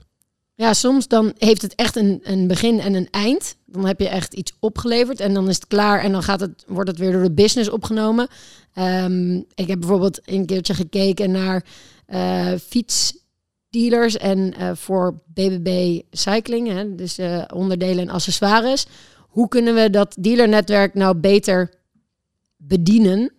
Ja, 0.55 0.73
soms 0.73 1.07
dan 1.07 1.33
heeft 1.37 1.61
het 1.61 1.75
echt 1.75 1.95
een, 1.95 2.19
een 2.23 2.47
begin 2.47 2.79
en 2.79 2.93
een 2.93 3.07
eind. 3.11 3.55
Dan 3.65 3.85
heb 3.85 3.99
je 3.99 4.07
echt 4.07 4.33
iets 4.33 4.53
opgeleverd 4.59 5.19
en 5.19 5.33
dan 5.33 5.49
is 5.49 5.55
het 5.55 5.67
klaar 5.67 6.01
en 6.01 6.11
dan 6.11 6.23
gaat 6.23 6.39
het, 6.39 6.63
wordt 6.67 6.89
het 6.89 6.99
weer 6.99 7.11
door 7.11 7.23
de 7.23 7.31
business 7.31 7.69
opgenomen. 7.69 8.27
Um, 8.75 9.45
ik 9.55 9.67
heb 9.67 9.79
bijvoorbeeld 9.79 10.19
een 10.23 10.45
keertje 10.45 10.73
gekeken 10.73 11.31
naar 11.31 11.65
uh, 12.07 12.53
fietsdealers 12.67 14.17
en 14.17 14.53
uh, 14.59 14.71
voor 14.73 15.21
BBB 15.33 16.01
Cycling, 16.11 16.67
hè, 16.67 16.95
dus 16.95 17.19
uh, 17.19 17.43
onderdelen 17.53 18.07
en 18.07 18.13
accessoires. 18.13 18.85
Hoe 19.17 19.47
kunnen 19.47 19.73
we 19.73 19.89
dat 19.89 20.15
dealernetwerk 20.19 20.93
nou 20.93 21.15
beter 21.15 21.73
bedienen? 22.57 23.31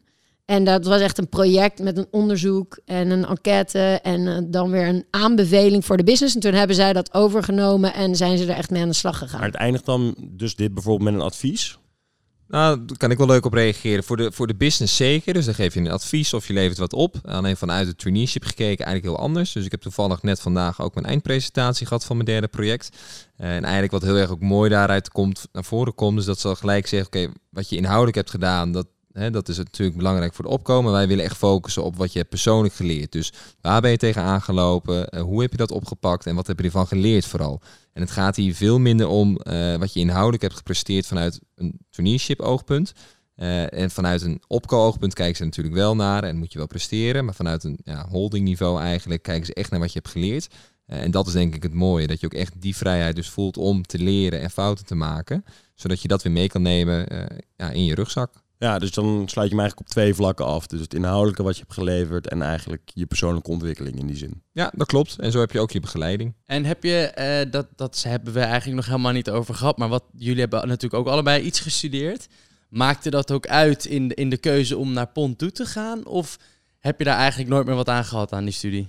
En 0.53 0.65
dat 0.65 0.85
was 0.85 1.01
echt 1.01 1.19
een 1.19 1.29
project 1.29 1.83
met 1.83 1.97
een 1.97 2.07
onderzoek 2.11 2.79
en 2.85 3.11
een 3.11 3.25
enquête 3.25 3.79
en 4.03 4.21
uh, 4.21 4.39
dan 4.45 4.71
weer 4.71 4.89
een 4.89 5.05
aanbeveling 5.11 5.85
voor 5.85 5.97
de 5.97 6.05
business. 6.05 6.35
En 6.35 6.41
toen 6.41 6.53
hebben 6.53 6.77
zij 6.77 6.93
dat 6.93 7.15
overgenomen 7.15 7.95
en 7.95 8.17
zijn 8.17 8.39
ze 8.39 8.45
er 8.45 8.57
echt 8.57 8.71
mee 8.71 8.83
aan 8.83 8.89
de 8.89 8.95
slag 8.95 9.19
gegaan. 9.19 9.41
Maar 9.41 9.49
het 9.49 9.59
eindigt 9.59 9.85
dan 9.85 10.15
dus 10.19 10.57
dit 10.57 10.75
bijvoorbeeld 10.75 11.11
met 11.11 11.21
een 11.21 11.27
advies? 11.27 11.79
Nou, 12.49 12.85
daar 12.85 12.97
kan 12.97 13.11
ik 13.11 13.19
wel 13.19 13.27
leuk 13.27 13.45
op 13.45 13.53
reageren. 13.53 14.05
Voor 14.05 14.17
de, 14.17 14.33
voor 14.33 14.47
de 14.47 14.55
business 14.55 14.97
zeker. 14.97 15.33
Dus 15.33 15.45
dan 15.45 15.55
geef 15.55 15.75
je 15.75 15.81
een 15.81 15.91
advies 15.91 16.35
of 16.35 16.47
je 16.47 16.53
levert 16.53 16.79
wat 16.79 16.93
op. 16.93 17.17
Alleen 17.25 17.57
vanuit 17.57 17.87
het 17.87 17.99
traineeship 17.99 18.45
gekeken 18.45 18.85
eigenlijk 18.85 19.17
heel 19.17 19.27
anders. 19.27 19.53
Dus 19.53 19.65
ik 19.65 19.71
heb 19.71 19.81
toevallig 19.81 20.23
net 20.23 20.41
vandaag 20.41 20.81
ook 20.81 20.95
mijn 20.95 21.07
eindpresentatie 21.07 21.87
gehad 21.87 22.05
van 22.05 22.17
mijn 22.17 22.29
derde 22.29 22.49
project. 22.49 22.97
Uh, 23.39 23.55
en 23.55 23.63
eigenlijk 23.63 23.93
wat 23.93 24.03
heel 24.03 24.17
erg 24.17 24.31
ook 24.31 24.41
mooi 24.41 24.71
daaruit 24.71 25.09
komt, 25.09 25.49
naar 25.53 25.65
voren 25.65 25.95
komt, 25.95 26.19
is 26.19 26.25
dat 26.25 26.41
ze 26.41 26.49
al 26.49 26.55
gelijk 26.55 26.87
zeggen, 26.87 27.09
oké, 27.09 27.33
wat 27.51 27.69
je 27.69 27.77
inhoudelijk 27.77 28.17
hebt 28.17 28.31
gedaan, 28.31 28.73
dat, 28.73 28.87
Dat 29.13 29.49
is 29.49 29.57
natuurlijk 29.57 29.97
belangrijk 29.97 30.35
voor 30.35 30.45
de 30.45 30.51
opkomen. 30.51 30.93
Wij 30.93 31.09
willen 31.09 31.25
echt 31.25 31.37
focussen 31.37 31.85
op 31.85 31.97
wat 31.97 32.13
je 32.13 32.25
persoonlijk 32.25 32.75
geleerd. 32.75 33.13
Dus 33.13 33.33
waar 33.61 33.81
ben 33.81 33.91
je 33.91 33.97
tegen 33.97 34.23
aangelopen? 34.23 35.07
Uh, 35.11 35.21
hoe 35.21 35.43
heb 35.43 35.51
je 35.51 35.57
dat 35.57 35.71
opgepakt? 35.71 36.27
En 36.27 36.35
wat 36.35 36.47
heb 36.47 36.59
je 36.59 36.65
ervan 36.65 36.87
geleerd 36.87 37.27
vooral? 37.27 37.61
En 37.93 38.03
het 38.03 38.11
gaat 38.11 38.37
hier 38.37 38.55
veel 38.55 38.79
minder 38.79 39.09
om 39.09 39.41
uh, 39.45 39.77
wat 39.77 39.93
je 39.93 40.01
inhoudelijk 40.01 40.43
hebt 40.43 40.57
gepresteerd 40.57 41.07
vanuit 41.07 41.41
een 41.55 41.79
traineeship 41.91 42.41
oogpunt. 42.41 42.93
Uh, 43.37 43.73
en 43.73 43.91
vanuit 43.91 44.23
een 44.23 44.43
opko-oogpunt 44.47 45.15
kijken 45.15 45.37
ze 45.37 45.45
natuurlijk 45.45 45.77
wel 45.77 45.95
naar 45.95 46.25
en 46.25 46.37
moet 46.37 46.53
je 46.53 46.59
wel 46.59 46.67
presteren. 46.67 47.25
Maar 47.25 47.35
vanuit 47.35 47.65
een 47.65 47.79
ja, 47.85 48.09
holding 48.09 48.45
niveau 48.45 48.81
eigenlijk 48.81 49.23
kijken 49.23 49.47
ze 49.47 49.55
echt 49.55 49.71
naar 49.71 49.81
wat 49.81 49.93
je 49.93 49.99
hebt 49.99 50.13
geleerd. 50.13 50.55
en 50.87 51.11
dat 51.11 51.27
is 51.27 51.33
denk 51.33 51.55
ik 51.55 51.63
het 51.63 51.75
mooie, 51.75 52.07
dat 52.07 52.21
je 52.21 52.27
ook 52.27 52.35
echt 52.35 52.61
die 52.61 52.77
vrijheid 52.77 53.17
dus 53.17 53.29
voelt 53.29 53.57
om 53.57 53.83
te 53.83 53.99
leren 53.99 54.41
en 54.41 54.51
fouten 54.51 54.85
te 54.85 54.95
maken. 54.95 55.45
Zodat 55.75 56.03
je 56.03 56.09
dat 56.09 56.23
weer 56.23 56.33
mee 56.33 56.49
kan 56.49 56.63
nemen 56.63 57.07
ja, 57.57 57.71
in 57.71 57.85
je 57.85 57.95
rugzak. 57.95 58.42
Ja, 58.63 58.79
dus 58.79 58.91
dan 58.91 59.29
sluit 59.29 59.49
je 59.49 59.55
hem 59.55 59.61
eigenlijk 59.61 59.81
op 59.81 59.87
twee 59.87 60.15
vlakken 60.15 60.47
af. 60.47 60.67
Dus 60.67 60.81
het 60.81 60.95
inhoudelijke 60.95 61.43
wat 61.43 61.55
je 61.57 61.63
hebt 61.63 61.75
geleverd 61.75 62.29
en 62.29 62.43
eigenlijk 62.43 62.91
je 62.95 63.07
persoonlijke 63.07 63.51
ontwikkeling 63.51 63.99
in 63.99 64.07
die 64.07 64.17
zin. 64.17 64.43
Ja, 64.53 64.73
dat 64.75 64.87
klopt. 64.87 65.19
En 65.19 65.33
zo 65.33 65.41
heb 65.41 65.53
je 65.53 65.61
ook 65.61 65.71
je 65.71 65.81
begeleiding. 65.81 66.35
En 66.47 66.65
heb 66.65 66.83
je, 66.83 67.13
uh, 67.45 67.53
dat, 67.53 67.67
dat 67.77 68.03
hebben 68.03 68.33
we 68.33 68.41
eigenlijk 68.41 68.77
nog 68.77 68.87
helemaal 68.87 69.13
niet 69.13 69.31
over 69.31 69.55
gehad, 69.55 69.79
maar 69.79 69.89
wat 69.89 70.05
jullie 70.17 70.41
hebben 70.41 70.69
natuurlijk 70.69 70.95
ook 70.95 71.13
allebei 71.13 71.43
iets 71.43 71.61
gestudeerd. 71.61 72.27
Maakte 72.69 73.11
dat 73.11 73.31
ook 73.31 73.47
uit 73.47 73.85
in 73.85 74.09
de, 74.09 74.15
in 74.15 74.31
de 74.31 74.37
keuze 74.37 74.77
om 74.77 74.93
naar 74.93 75.07
PON 75.07 75.37
toe 75.37 75.53
te 75.53 75.67
gaan? 75.67 76.07
Of 76.07 76.39
heb 76.79 76.99
je 76.99 77.05
daar 77.05 77.19
eigenlijk 77.19 77.51
nooit 77.51 77.67
meer 77.67 77.75
wat 77.75 77.89
aan 77.89 78.05
gehad 78.05 78.33
aan 78.33 78.45
die 78.45 78.53
studie? 78.53 78.89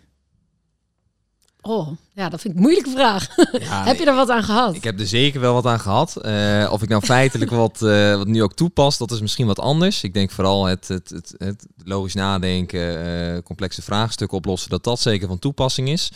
Oh, 1.66 1.88
ja, 2.14 2.30
dat 2.30 2.42
vind 2.42 2.54
ik 2.54 2.60
een 2.60 2.66
moeilijke 2.66 2.90
vraag. 2.90 3.36
heb 3.90 3.98
je 3.98 4.06
er 4.06 4.16
wat 4.16 4.30
aan 4.30 4.44
gehad? 4.44 4.76
Ik 4.76 4.84
heb 4.84 5.00
er 5.00 5.08
zeker 5.08 5.40
wel 5.40 5.54
wat 5.54 5.66
aan 5.66 5.80
gehad. 5.80 6.18
Uh, 6.26 6.70
of 6.72 6.82
ik 6.82 6.90
nou 6.90 7.06
feitelijk 7.06 7.52
wat, 7.64 7.82
uh, 7.82 8.16
wat 8.16 8.28
nu 8.28 8.44
ook 8.44 8.54
toepas, 8.54 8.98
dat 8.98 9.12
is 9.12 9.22
misschien 9.22 9.48
wat 9.48 9.60
anders. 9.60 10.04
Ik 10.04 10.14
denk 10.14 10.32
vooral 10.32 10.66
het, 10.66 10.88
het, 10.88 11.10
het, 11.10 11.36
het 11.38 11.66
logisch 11.84 12.14
nadenken, 12.14 13.06
uh, 13.06 13.38
complexe 13.44 13.82
vraagstukken 13.82 14.38
oplossen, 14.38 14.70
dat 14.70 14.84
dat 14.84 15.00
zeker 15.00 15.28
van 15.28 15.40
toepassing 15.40 15.90
is. 15.90 16.12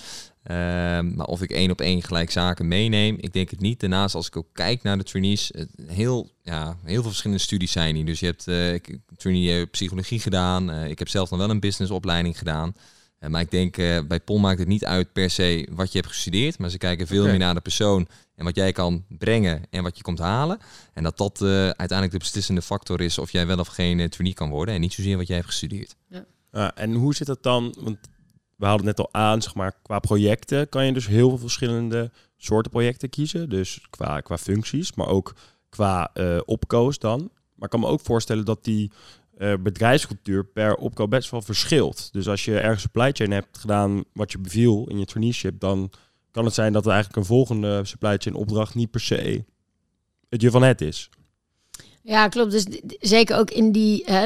maar 1.16 1.26
of 1.26 1.42
ik 1.42 1.52
één 1.52 1.72
op 1.72 1.82
één 1.82 2.04
gelijk 2.04 2.32
zaken 2.32 2.68
meeneem, 2.68 3.18
ik 3.20 3.34
denk 3.34 3.50
het 3.50 3.60
niet. 3.60 3.80
Daarnaast, 3.80 4.16
als 4.16 4.28
ik 4.28 4.38
ook 4.38 4.48
kijk 4.54 4.84
naar 4.84 4.98
de 4.98 5.04
trainees, 5.04 5.52
heel, 5.88 6.30
ja, 6.42 6.78
heel 6.84 7.02
veel 7.02 7.10
verschillende 7.10 7.44
studies 7.44 7.72
zijn 7.72 7.96
hier. 7.96 8.06
Dus 8.06 8.20
je 8.20 8.26
hebt 8.26 8.44
trainee 9.18 9.66
psychologie 9.66 10.20
gedaan. 10.20 10.72
ik 10.72 11.00
heb 11.00 11.10
zelf 11.10 11.30
nog 11.30 11.40
wel 11.40 11.50
een 11.50 11.60
businessopleiding 11.60 12.38
gedaan. 12.38 12.74
Uh, 13.20 13.30
maar 13.30 13.42
ik 13.42 13.52
denk, 13.52 13.78
uh, 13.78 14.00
bij 14.08 14.20
POL 14.20 14.38
maakt 14.38 14.60
het 14.60 14.68
niet 14.68 14.86
uit 14.86 15.14
per 15.14 15.30
se 15.30 15.68
wat 15.72 15.92
je 15.92 15.98
hebt 15.98 16.12
gestudeerd. 16.12 16.60
Maar 16.60 16.70
ze 16.70 16.78
kijken 16.78 17.08
veel 17.08 17.26
meer 17.26 17.38
naar 17.38 17.54
de 17.54 17.62
persoon 17.62 18.08
en 18.36 18.46
wat 18.46 18.56
jij 18.56 18.72
kan 18.72 19.06
brengen 19.08 19.62
en 19.70 19.84
wat 19.84 19.98
je 19.98 20.04
komt 20.04 20.20
halen. 20.20 20.58
En 20.94 21.04
dat 21.04 21.18
dat 21.18 21.42
uh, 21.42 21.50
uiteindelijk 21.50 22.12
de 22.12 22.18
beslissende 22.18 22.62
factor 22.62 23.02
is 23.02 23.18
of 23.18 23.32
jij 23.32 23.48
wel 23.48 23.60
of 23.60 23.68
geen 23.68 24.10
trainee 24.10 24.34
kan 24.34 24.50
worden. 24.50 24.76
En 24.76 24.82
niet 24.82 24.94
zozeer 24.94 25.18
wat 25.18 25.28
jij 25.28 25.36
hebt 25.36 25.50
gestudeerd. 25.50 25.96
Ja. 26.52 26.76
en 26.76 26.94
hoe 26.94 27.16
zit 27.16 27.28
dat 27.28 27.44
dan? 27.44 27.76
Want 27.80 27.98
we 28.56 28.66
hadden 28.66 28.88
het 28.88 28.98
net 28.98 29.06
al 29.06 29.22
aan, 29.22 29.42
zeg 29.42 29.56
maar, 29.56 29.74
qua 29.82 30.00
projecten 30.00 30.70
kan 30.70 30.86
je 30.86 30.94
dus 30.94 31.08
heel 31.08 31.30
veel 31.30 31.38
verschillende 31.38 32.12
soorten 32.38 32.72
projecten 32.72 33.10
kiezen. 33.10 33.50
Dus 33.50 33.88
qua, 33.90 34.20
qua 34.20 34.38
functies, 34.38 34.94
maar 34.94 35.08
ook 35.08 35.36
qua 35.70 36.12
opkoos 36.46 37.00
dan. 37.00 37.20
Maar 37.56 37.66
ik 37.66 37.70
kan 37.70 37.80
me 37.80 37.88
ook 37.88 38.02
voorstellen 38.02 38.46
dat 38.46 38.64
die 38.64 38.92
uh, 39.38 39.54
bedrijfscultuur 39.60 40.46
per 40.46 40.76
opkoop 40.76 41.10
best 41.10 41.32
wel 41.32 41.42
verschilt. 41.42 42.10
Dus 42.12 42.28
als 42.28 42.46
je 42.46 42.60
ergens 42.60 42.82
supply 42.82 43.12
chain 43.12 43.32
hebt 43.32 43.58
gedaan 43.58 44.04
wat 44.14 44.32
je 44.32 44.40
beviel 44.40 44.86
in 44.90 45.00
je 45.00 45.06
traineeship, 45.06 45.60
dan 45.60 45.92
kan 46.32 46.46
het 46.46 46.54
zijn 46.54 46.74
dat 46.74 46.86
er 46.86 46.92
eigenlijk 46.92 47.20
een 47.20 47.36
volgende 47.36 47.86
supply 47.86 48.18
chain 48.18 48.36
opdracht 48.36 48.76
niet 48.76 48.92
per 48.92 49.02
se 49.02 49.46
het 50.30 50.42
je 50.42 50.52
van 50.52 50.64
het 50.64 50.82
is. 50.82 51.10
Ja, 52.02 52.28
klopt. 52.28 52.52
Dus 52.52 52.66
zeker 53.00 53.38
ook 53.38 53.52
in 53.52 53.72
die. 53.72 54.04
Hè, 54.06 54.26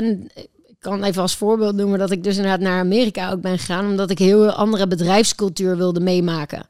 ik 0.65 0.77
kan 0.79 1.03
even 1.03 1.21
als 1.21 1.35
voorbeeld 1.35 1.75
noemen 1.75 1.99
dat 1.99 2.11
ik 2.11 2.23
dus 2.23 2.35
inderdaad 2.35 2.59
naar 2.59 2.79
Amerika 2.79 3.31
ook 3.31 3.41
ben 3.41 3.59
gegaan, 3.59 3.89
omdat 3.89 4.09
ik 4.09 4.19
heel 4.19 4.51
andere 4.51 4.87
bedrijfscultuur 4.87 5.77
wilde 5.77 5.99
meemaken. 5.99 6.65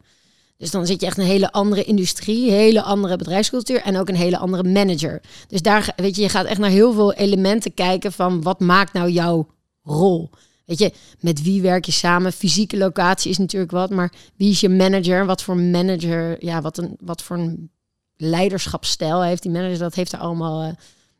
Dus 0.61 0.71
dan 0.71 0.85
zit 0.85 1.01
je 1.01 1.05
echt 1.05 1.17
een 1.17 1.23
hele 1.23 1.51
andere 1.51 1.83
industrie, 1.83 2.51
hele 2.51 2.81
andere 2.81 3.15
bedrijfscultuur 3.15 3.81
en 3.81 3.97
ook 3.97 4.09
een 4.09 4.15
hele 4.15 4.37
andere 4.37 4.63
manager. 4.63 5.21
Dus 5.47 5.61
daar, 5.61 5.93
weet 5.95 6.15
je, 6.15 6.21
je 6.21 6.29
gaat 6.29 6.45
echt 6.45 6.59
naar 6.59 6.69
heel 6.69 6.93
veel 6.93 7.13
elementen 7.13 7.73
kijken 7.73 8.11
van 8.11 8.41
wat 8.41 8.59
maakt 8.59 8.93
nou 8.93 9.09
jouw 9.09 9.47
rol. 9.83 10.29
Weet 10.65 10.79
je, 10.79 10.93
met 11.19 11.41
wie 11.43 11.61
werk 11.61 11.85
je 11.85 11.91
samen? 11.91 12.33
Fysieke 12.33 12.77
locatie 12.77 13.31
is 13.31 13.37
natuurlijk 13.37 13.71
wat, 13.71 13.89
maar 13.89 14.13
wie 14.35 14.49
is 14.49 14.59
je 14.59 14.69
manager? 14.69 15.25
Wat 15.25 15.43
voor 15.43 15.57
manager, 15.57 16.45
ja, 16.45 16.61
wat, 16.61 16.77
een, 16.77 16.97
wat 16.99 17.21
voor 17.21 17.37
een 17.37 17.71
leiderschapsstijl 18.15 19.23
heeft 19.23 19.41
die 19.41 19.51
manager? 19.51 19.77
Dat 19.77 19.95
heeft 19.95 20.11
er 20.11 20.19
allemaal 20.19 20.63
uh, 20.63 20.71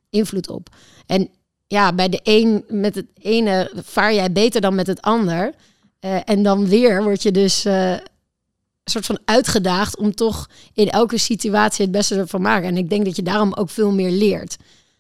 invloed 0.10 0.50
op. 0.50 0.70
En 1.06 1.30
ja, 1.68 1.94
bij 1.94 2.10
de 2.10 2.20
een, 2.24 2.64
met 2.68 2.96
het 2.96 3.08
ene 3.18 3.72
vaar 3.84 4.14
jij 4.14 4.32
beter 4.32 4.62
dan 4.62 4.76
met 4.76 4.88
het 4.88 5.02
ander. 5.02 5.54
Uh, 6.06 6.20
en 6.26 6.44
dan 6.44 6.68
weer 6.68 7.04
word 7.04 7.24
je 7.24 7.32
dus 7.32 7.66
uh, 7.66 7.96
soort 8.92 9.06
van 9.06 9.20
uitgedaagd 9.26 9.98
om 9.98 10.16
toch 10.16 10.50
in 10.74 10.90
elke 10.90 11.18
situatie 11.18 11.84
het 11.84 11.92
beste 11.92 12.16
ervan 12.16 12.42
te 12.42 12.48
maken. 12.48 12.68
En 12.68 12.78
ik 12.78 12.90
denk 12.90 13.06
dat 13.06 13.16
je 13.16 13.24
daarom 13.24 13.54
ook 13.54 13.70
veel 13.70 13.92
meer 13.92 14.12
leert. 14.12 14.58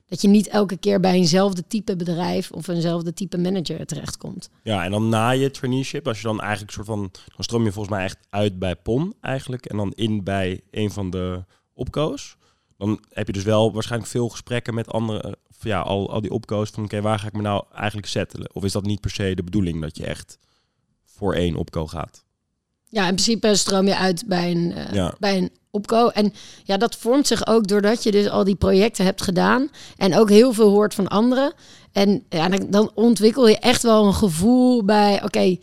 Dat 0.08 0.22
je 0.22 0.28
niet 0.28 0.48
elke 0.48 0.78
keer 0.78 1.00
bij 1.00 1.14
eenzelfde 1.14 1.68
type 1.68 1.96
bedrijf 1.96 2.52
of 2.52 2.68
eenzelfde 2.68 3.14
type 3.14 3.38
manager 3.38 3.86
terechtkomt. 3.86 4.50
Ja, 4.64 4.84
en 4.84 4.92
dan 4.92 5.10
na 5.10 5.30
je 5.30 5.52
traineeship, 5.52 6.08
als 6.08 6.18
je 6.18 6.28
dan 6.28 6.42
eigenlijk 6.42 6.72
soort 6.72 6.86
van, 6.86 7.00
dan 7.36 7.44
stroom 7.44 7.64
je 7.64 7.72
volgens 7.72 7.96
mij 7.96 8.04
echt 8.04 8.18
uit 8.30 8.60
bij 8.60 8.76
PON 8.76 9.14
eigenlijk 9.22 9.66
en 9.66 9.78
dan 9.78 9.92
in 9.96 10.24
bij 10.24 10.62
een 10.72 10.92
van 10.92 11.10
de 11.10 11.44
opkoos. 11.74 12.36
Dan 12.78 13.04
heb 13.10 13.28
je 13.28 13.34
dus 13.34 13.44
wel 13.44 13.74
waarschijnlijk 13.74 14.12
veel 14.12 14.30
gesprekken 14.30 14.74
met 14.74 14.88
andere, 14.88 15.38
ja, 15.60 15.80
al, 15.80 16.12
al 16.12 16.22
die 16.22 16.32
opkoos 16.32 16.70
van 16.70 16.84
oké, 16.84 17.02
waar 17.02 17.20
ga 17.20 17.28
ik 17.28 17.34
me 17.34 17.42
nou 17.42 17.64
eigenlijk 17.74 18.08
settelen? 18.08 18.56
Of 18.56 18.64
is 18.64 18.72
dat 18.72 18.86
niet 18.86 19.02
per 19.02 19.12
se 19.12 19.36
de 19.36 19.44
bedoeling 19.44 19.82
dat 19.82 19.98
je 19.98 20.06
echt 20.06 20.38
voor 21.06 21.34
één 21.34 21.56
opko 21.56 21.88
gaat? 21.88 22.26
Ja, 22.92 23.02
in 23.08 23.16
principe 23.16 23.56
stroom 23.56 23.88
je 23.88 23.98
uit 23.98 24.24
bij 24.28 24.52
een, 24.52 24.74
uh, 24.94 25.12
bij 25.20 25.38
een 25.38 25.52
opko. 25.70 26.08
En 26.08 26.34
ja, 26.64 26.78
dat 26.78 26.96
vormt 26.96 27.28
zich 27.28 27.48
ook 27.48 27.68
doordat 27.68 28.04
je 28.04 28.12
dus 28.12 28.30
al 28.30 28.44
die 28.44 28.56
projecten 28.56 29.06
hebt 29.06 29.22
gedaan. 29.22 29.70
En 29.98 30.16
ook 30.16 30.30
heel 30.30 30.54
veel 30.54 30.70
hoort 30.70 30.94
van 30.94 31.08
anderen. 31.08 31.54
En 31.92 32.24
ja, 32.30 32.50
dan, 32.50 32.68
dan 32.70 32.92
ontwikkel 32.94 33.48
je 33.48 33.58
echt 33.58 33.84
wel 33.84 34.06
een 34.06 34.14
gevoel 34.14 34.84
bij... 34.86 35.24
oké, 35.24 35.58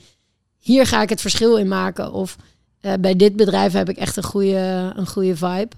hier 0.59 0.87
ga 0.87 1.03
ik 1.03 1.09
het 1.09 1.21
verschil 1.21 1.57
in 1.57 1.69
maken. 1.69 2.13
Of 2.13 2.37
uh, 2.83 2.93
bij 3.01 3.17
dit 3.17 3.37
bedrijf 3.37 3.73
heb 3.73 3.89
ik 3.89 3.97
echt 3.97 4.17
een 4.17 4.23
goede, 4.23 4.93
een 4.97 5.07
goede 5.07 5.37
vibe. 5.37 5.69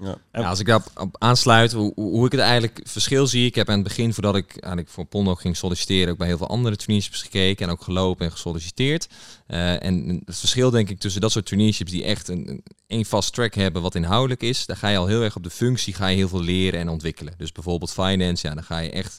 Ja. 0.00 0.18
als 0.32 0.60
ik 0.60 0.66
daarop 0.66 1.16
aansluit, 1.18 1.72
hoe, 1.72 1.92
hoe, 1.94 2.26
ik 2.26 2.32
het 2.32 2.40
eigenlijk 2.40 2.80
verschil 2.84 3.26
zie. 3.26 3.46
Ik 3.46 3.54
heb 3.54 3.68
aan 3.68 3.74
het 3.74 3.88
begin, 3.88 4.12
voordat 4.12 4.36
ik 4.36 4.50
eigenlijk 4.50 4.88
voor 4.88 5.04
Pondo 5.04 5.34
ging 5.34 5.56
solliciteren, 5.56 6.12
ook 6.12 6.18
bij 6.18 6.26
heel 6.26 6.36
veel 6.36 6.48
andere 6.48 6.76
traineeships 6.76 7.22
gekeken 7.22 7.66
en 7.66 7.72
ook 7.72 7.82
gelopen 7.82 8.26
en 8.26 8.32
gesolliciteerd. 8.32 9.08
Uh, 9.48 9.82
en 9.82 10.22
het 10.24 10.38
verschil 10.38 10.70
denk 10.70 10.88
ik 10.88 10.98
tussen 10.98 11.20
dat 11.20 11.32
soort 11.32 11.46
traineeships 11.46 11.90
die 11.90 12.04
echt 12.04 12.28
een, 12.28 12.62
een 12.86 13.04
vast 13.04 13.32
track 13.32 13.54
hebben 13.54 13.82
wat 13.82 13.94
inhoudelijk 13.94 14.42
is, 14.42 14.66
daar 14.66 14.76
ga 14.76 14.88
je 14.88 14.98
al 14.98 15.06
heel 15.06 15.22
erg 15.22 15.36
op 15.36 15.42
de 15.42 15.50
functie, 15.50 15.94
ga 15.94 16.06
je 16.06 16.16
heel 16.16 16.28
veel 16.28 16.42
leren 16.42 16.80
en 16.80 16.88
ontwikkelen. 16.88 17.34
Dus 17.36 17.52
bijvoorbeeld 17.52 17.92
finance, 17.92 18.48
ja, 18.48 18.54
dan 18.54 18.64
ga 18.64 18.78
je 18.78 18.90
echt 18.90 19.18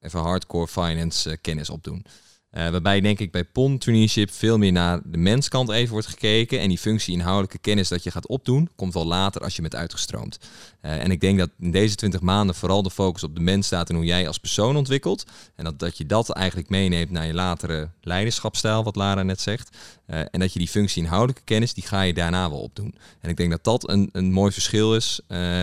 even 0.00 0.20
hardcore 0.20 0.68
finance 0.68 1.30
uh, 1.30 1.36
kennis 1.40 1.70
opdoen. 1.70 2.04
Uh, 2.52 2.68
waarbij 2.68 3.00
denk 3.00 3.18
ik 3.18 3.30
bij 3.30 3.44
PON 3.44 3.78
traineeship 3.78 4.30
veel 4.30 4.58
meer 4.58 4.72
naar 4.72 5.00
de 5.04 5.16
menskant 5.16 5.70
even 5.70 5.92
wordt 5.92 6.06
gekeken. 6.06 6.60
En 6.60 6.68
die 6.68 6.78
functie 6.78 7.14
inhoudelijke 7.14 7.58
kennis 7.58 7.88
dat 7.88 8.02
je 8.02 8.10
gaat 8.10 8.26
opdoen, 8.26 8.68
komt 8.76 8.94
wel 8.94 9.06
later 9.06 9.42
als 9.42 9.56
je 9.56 9.62
bent 9.62 9.74
uitgestroomd. 9.74 10.38
Uh, 10.82 11.02
en 11.02 11.10
ik 11.10 11.20
denk 11.20 11.38
dat 11.38 11.50
in 11.58 11.70
deze 11.70 11.94
20 11.94 12.20
maanden 12.20 12.54
vooral 12.54 12.82
de 12.82 12.90
focus 12.90 13.22
op 13.22 13.34
de 13.34 13.40
mens 13.40 13.66
staat 13.66 13.88
en 13.88 13.94
hoe 13.94 14.04
jij 14.04 14.26
als 14.26 14.38
persoon 14.38 14.76
ontwikkelt. 14.76 15.24
En 15.54 15.64
dat, 15.64 15.78
dat 15.78 15.98
je 15.98 16.06
dat 16.06 16.30
eigenlijk 16.30 16.68
meeneemt 16.68 17.10
naar 17.10 17.26
je 17.26 17.34
latere 17.34 17.90
leiderschapstijl, 18.00 18.84
wat 18.84 18.96
Lara 18.96 19.22
net 19.22 19.40
zegt. 19.40 19.76
Uh, 20.06 20.20
en 20.30 20.40
dat 20.40 20.52
je 20.52 20.58
die 20.58 20.68
functie 20.68 21.02
inhoudelijke 21.02 21.44
kennis, 21.44 21.74
die 21.74 21.86
ga 21.86 22.02
je 22.02 22.14
daarna 22.14 22.50
wel 22.50 22.60
opdoen. 22.60 22.94
En 23.20 23.30
ik 23.30 23.36
denk 23.36 23.50
dat 23.50 23.64
dat 23.64 23.88
een, 23.88 24.08
een 24.12 24.32
mooi 24.32 24.52
verschil 24.52 24.94
is, 24.94 25.20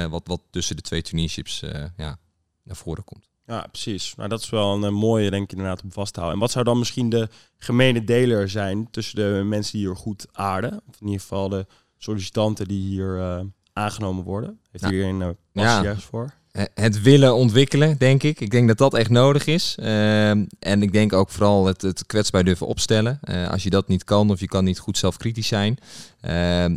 wat, 0.10 0.28
wat 0.28 0.42
tussen 0.50 0.76
de 0.76 0.82
twee 0.82 1.02
traineeships 1.02 1.60
ja, 1.98 2.18
naar 2.64 2.76
voren 2.76 3.04
komt. 3.04 3.28
Ja, 3.48 3.68
precies. 3.72 4.14
Nou, 4.16 4.30
dat 4.30 4.42
is 4.42 4.50
wel 4.50 4.84
een, 4.84 4.94
mooie, 4.94 5.30
denk 5.30 5.44
ik, 5.44 5.52
inderdaad, 5.52 5.84
om 5.84 5.92
vast 5.92 6.14
te 6.14 6.20
houden. 6.20 6.40
En 6.40 6.46
wat 6.46 6.54
zou 6.54 6.66
dan 6.66 6.78
misschien 6.78 7.10
de 7.10 7.30
gemene 7.58 8.04
deler 8.04 8.50
zijn 8.50 8.88
tussen 8.92 9.16
de 9.16 9.44
mensen 9.44 9.78
die 9.78 9.88
hier 9.88 9.96
goed 9.96 10.28
aarden? 10.32 10.72
Of 10.72 10.96
in 11.00 11.06
ieder 11.06 11.22
geval 11.22 11.50
de 11.50 11.66
sollicitanten 11.98 12.68
die 12.68 12.82
hier 12.82 13.18
uh, 13.18 13.40
aangenomen 13.74 14.24
worden? 14.24 14.60
Heeft 14.72 14.84
nou, 14.84 14.96
hier 14.96 15.06
een 15.06 15.20
uh, 15.20 15.30
passie 15.52 15.84
ja. 15.84 15.96
voor? 15.96 16.34
Het 16.74 17.02
willen 17.02 17.36
ontwikkelen, 17.36 17.98
denk 17.98 18.24
ik. 18.24 18.40
Ik 18.40 18.52
denk 18.52 18.68
dat 18.68 18.78
dat 18.78 18.94
echt 18.94 19.10
nodig 19.10 19.46
is. 19.46 19.76
Uh, 19.80 20.30
en 20.30 20.82
ik 20.82 20.92
denk 20.92 21.14
ook 21.14 21.30
vooral 21.30 21.66
het, 21.66 21.82
het 21.82 22.06
kwetsbaar 22.06 22.44
durven 22.44 22.68
opstellen. 22.68 23.20
Uh, 23.24 23.50
als 23.50 23.64
je 23.64 23.70
dat 23.70 23.88
niet 23.88 24.04
kan 24.04 24.30
of 24.30 24.40
je 24.40 24.48
kan 24.48 24.64
niet 24.64 24.80
goed 24.80 24.98
zelfkritisch 24.98 25.48
zijn, 25.48 25.78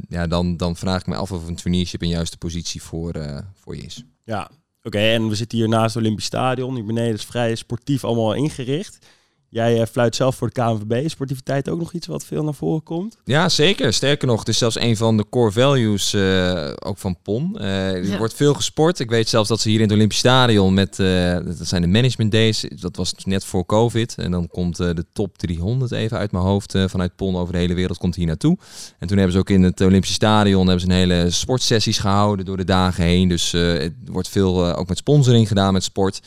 ja, 0.09 0.27
dan, 0.29 0.57
dan 0.57 0.77
vraag 0.77 1.01
ik 1.01 1.07
me 1.07 1.17
af 1.17 1.33
of 1.33 1.47
een 1.47 1.57
traineeship 1.57 2.03
een 2.03 2.09
juiste 2.09 2.37
positie 2.37 2.83
voor, 2.83 3.13
voor 3.55 3.77
je 3.77 3.83
is. 3.83 4.05
Ja, 4.25 4.51
Oké, 4.83 4.99
en 4.99 5.29
we 5.29 5.35
zitten 5.35 5.59
hier 5.59 5.69
naast 5.69 5.95
het 5.95 6.03
Olympisch 6.03 6.25
Stadion. 6.25 6.75
Hier 6.75 6.85
beneden 6.85 7.15
is 7.15 7.25
vrij 7.25 7.55
sportief 7.55 8.05
allemaal 8.05 8.35
ingericht. 8.35 9.07
Jij 9.53 9.81
uh, 9.81 9.87
fluit 9.87 10.17
zelf 10.17 10.37
voor 10.37 10.51
de 10.51 10.61
KNVB. 10.61 11.09
Sportiviteit 11.09 11.69
ook 11.69 11.79
nog 11.79 11.93
iets 11.93 12.07
wat 12.07 12.25
veel 12.25 12.45
naar 12.45 12.55
voren 12.55 12.83
komt? 12.83 13.17
Ja, 13.25 13.49
zeker. 13.49 13.93
Sterker 13.93 14.27
nog, 14.27 14.39
het 14.39 14.49
is 14.49 14.59
zelfs 14.59 14.81
een 14.81 14.97
van 14.97 15.17
de 15.17 15.29
core 15.31 15.53
values 15.53 16.15
uh, 16.15 16.71
ook 16.79 16.99
van 16.99 17.17
PON. 17.23 17.57
Uh, 17.61 18.13
er 18.13 18.19
wordt 18.19 18.35
veel 18.35 18.55
gesport. 18.55 18.99
Ik 18.99 19.11
weet 19.11 19.29
zelfs 19.29 19.49
dat 19.49 19.61
ze 19.61 19.69
hier 19.69 19.79
in 19.79 19.85
het 19.85 19.93
Olympisch 19.93 20.19
Stadion 20.19 20.75
met, 20.75 20.97
dat 20.97 21.57
zijn 21.63 21.83
de 21.83 21.89
management 21.89 22.33
days. 22.33 22.65
Dat 22.75 22.97
was 22.97 23.15
net 23.25 23.45
voor 23.45 23.67
COVID. 23.67 24.15
En 24.15 24.31
dan 24.31 24.49
komt 24.49 24.77
de 24.77 25.05
top 25.13 25.39
300 25.39 25.93
even 25.93 26.19
uit 26.19 26.33
mijn 26.33 26.45
hoofd 26.45 26.79
vanuit 26.87 27.17
PON 27.17 27.37
over 27.37 27.53
de 27.53 27.59
hele 27.59 27.75
wereld 27.75 27.99
komt 27.99 28.15
hier 28.15 28.27
naartoe. 28.27 28.59
En 28.99 29.07
toen 29.07 29.17
hebben 29.17 29.35
ze 29.35 29.39
ook 29.39 29.51
in 29.51 29.63
het 29.63 29.81
Olympisch 29.81 30.13
Stadion 30.13 30.67
hebben 30.67 30.81
ze 30.81 30.87
een 30.87 31.09
hele 31.09 31.31
sportsessies 31.31 31.99
gehouden 31.99 32.45
door 32.45 32.57
de 32.57 32.65
dagen 32.65 33.05
heen. 33.05 33.29
Dus 33.29 33.53
er 33.53 33.93
wordt 34.05 34.29
veel 34.29 34.77
ook 34.77 34.89
met 34.89 34.99
sponsoring 34.99 35.49
gedaan 35.49 35.73
met 35.73 35.85
sport. 35.85 36.21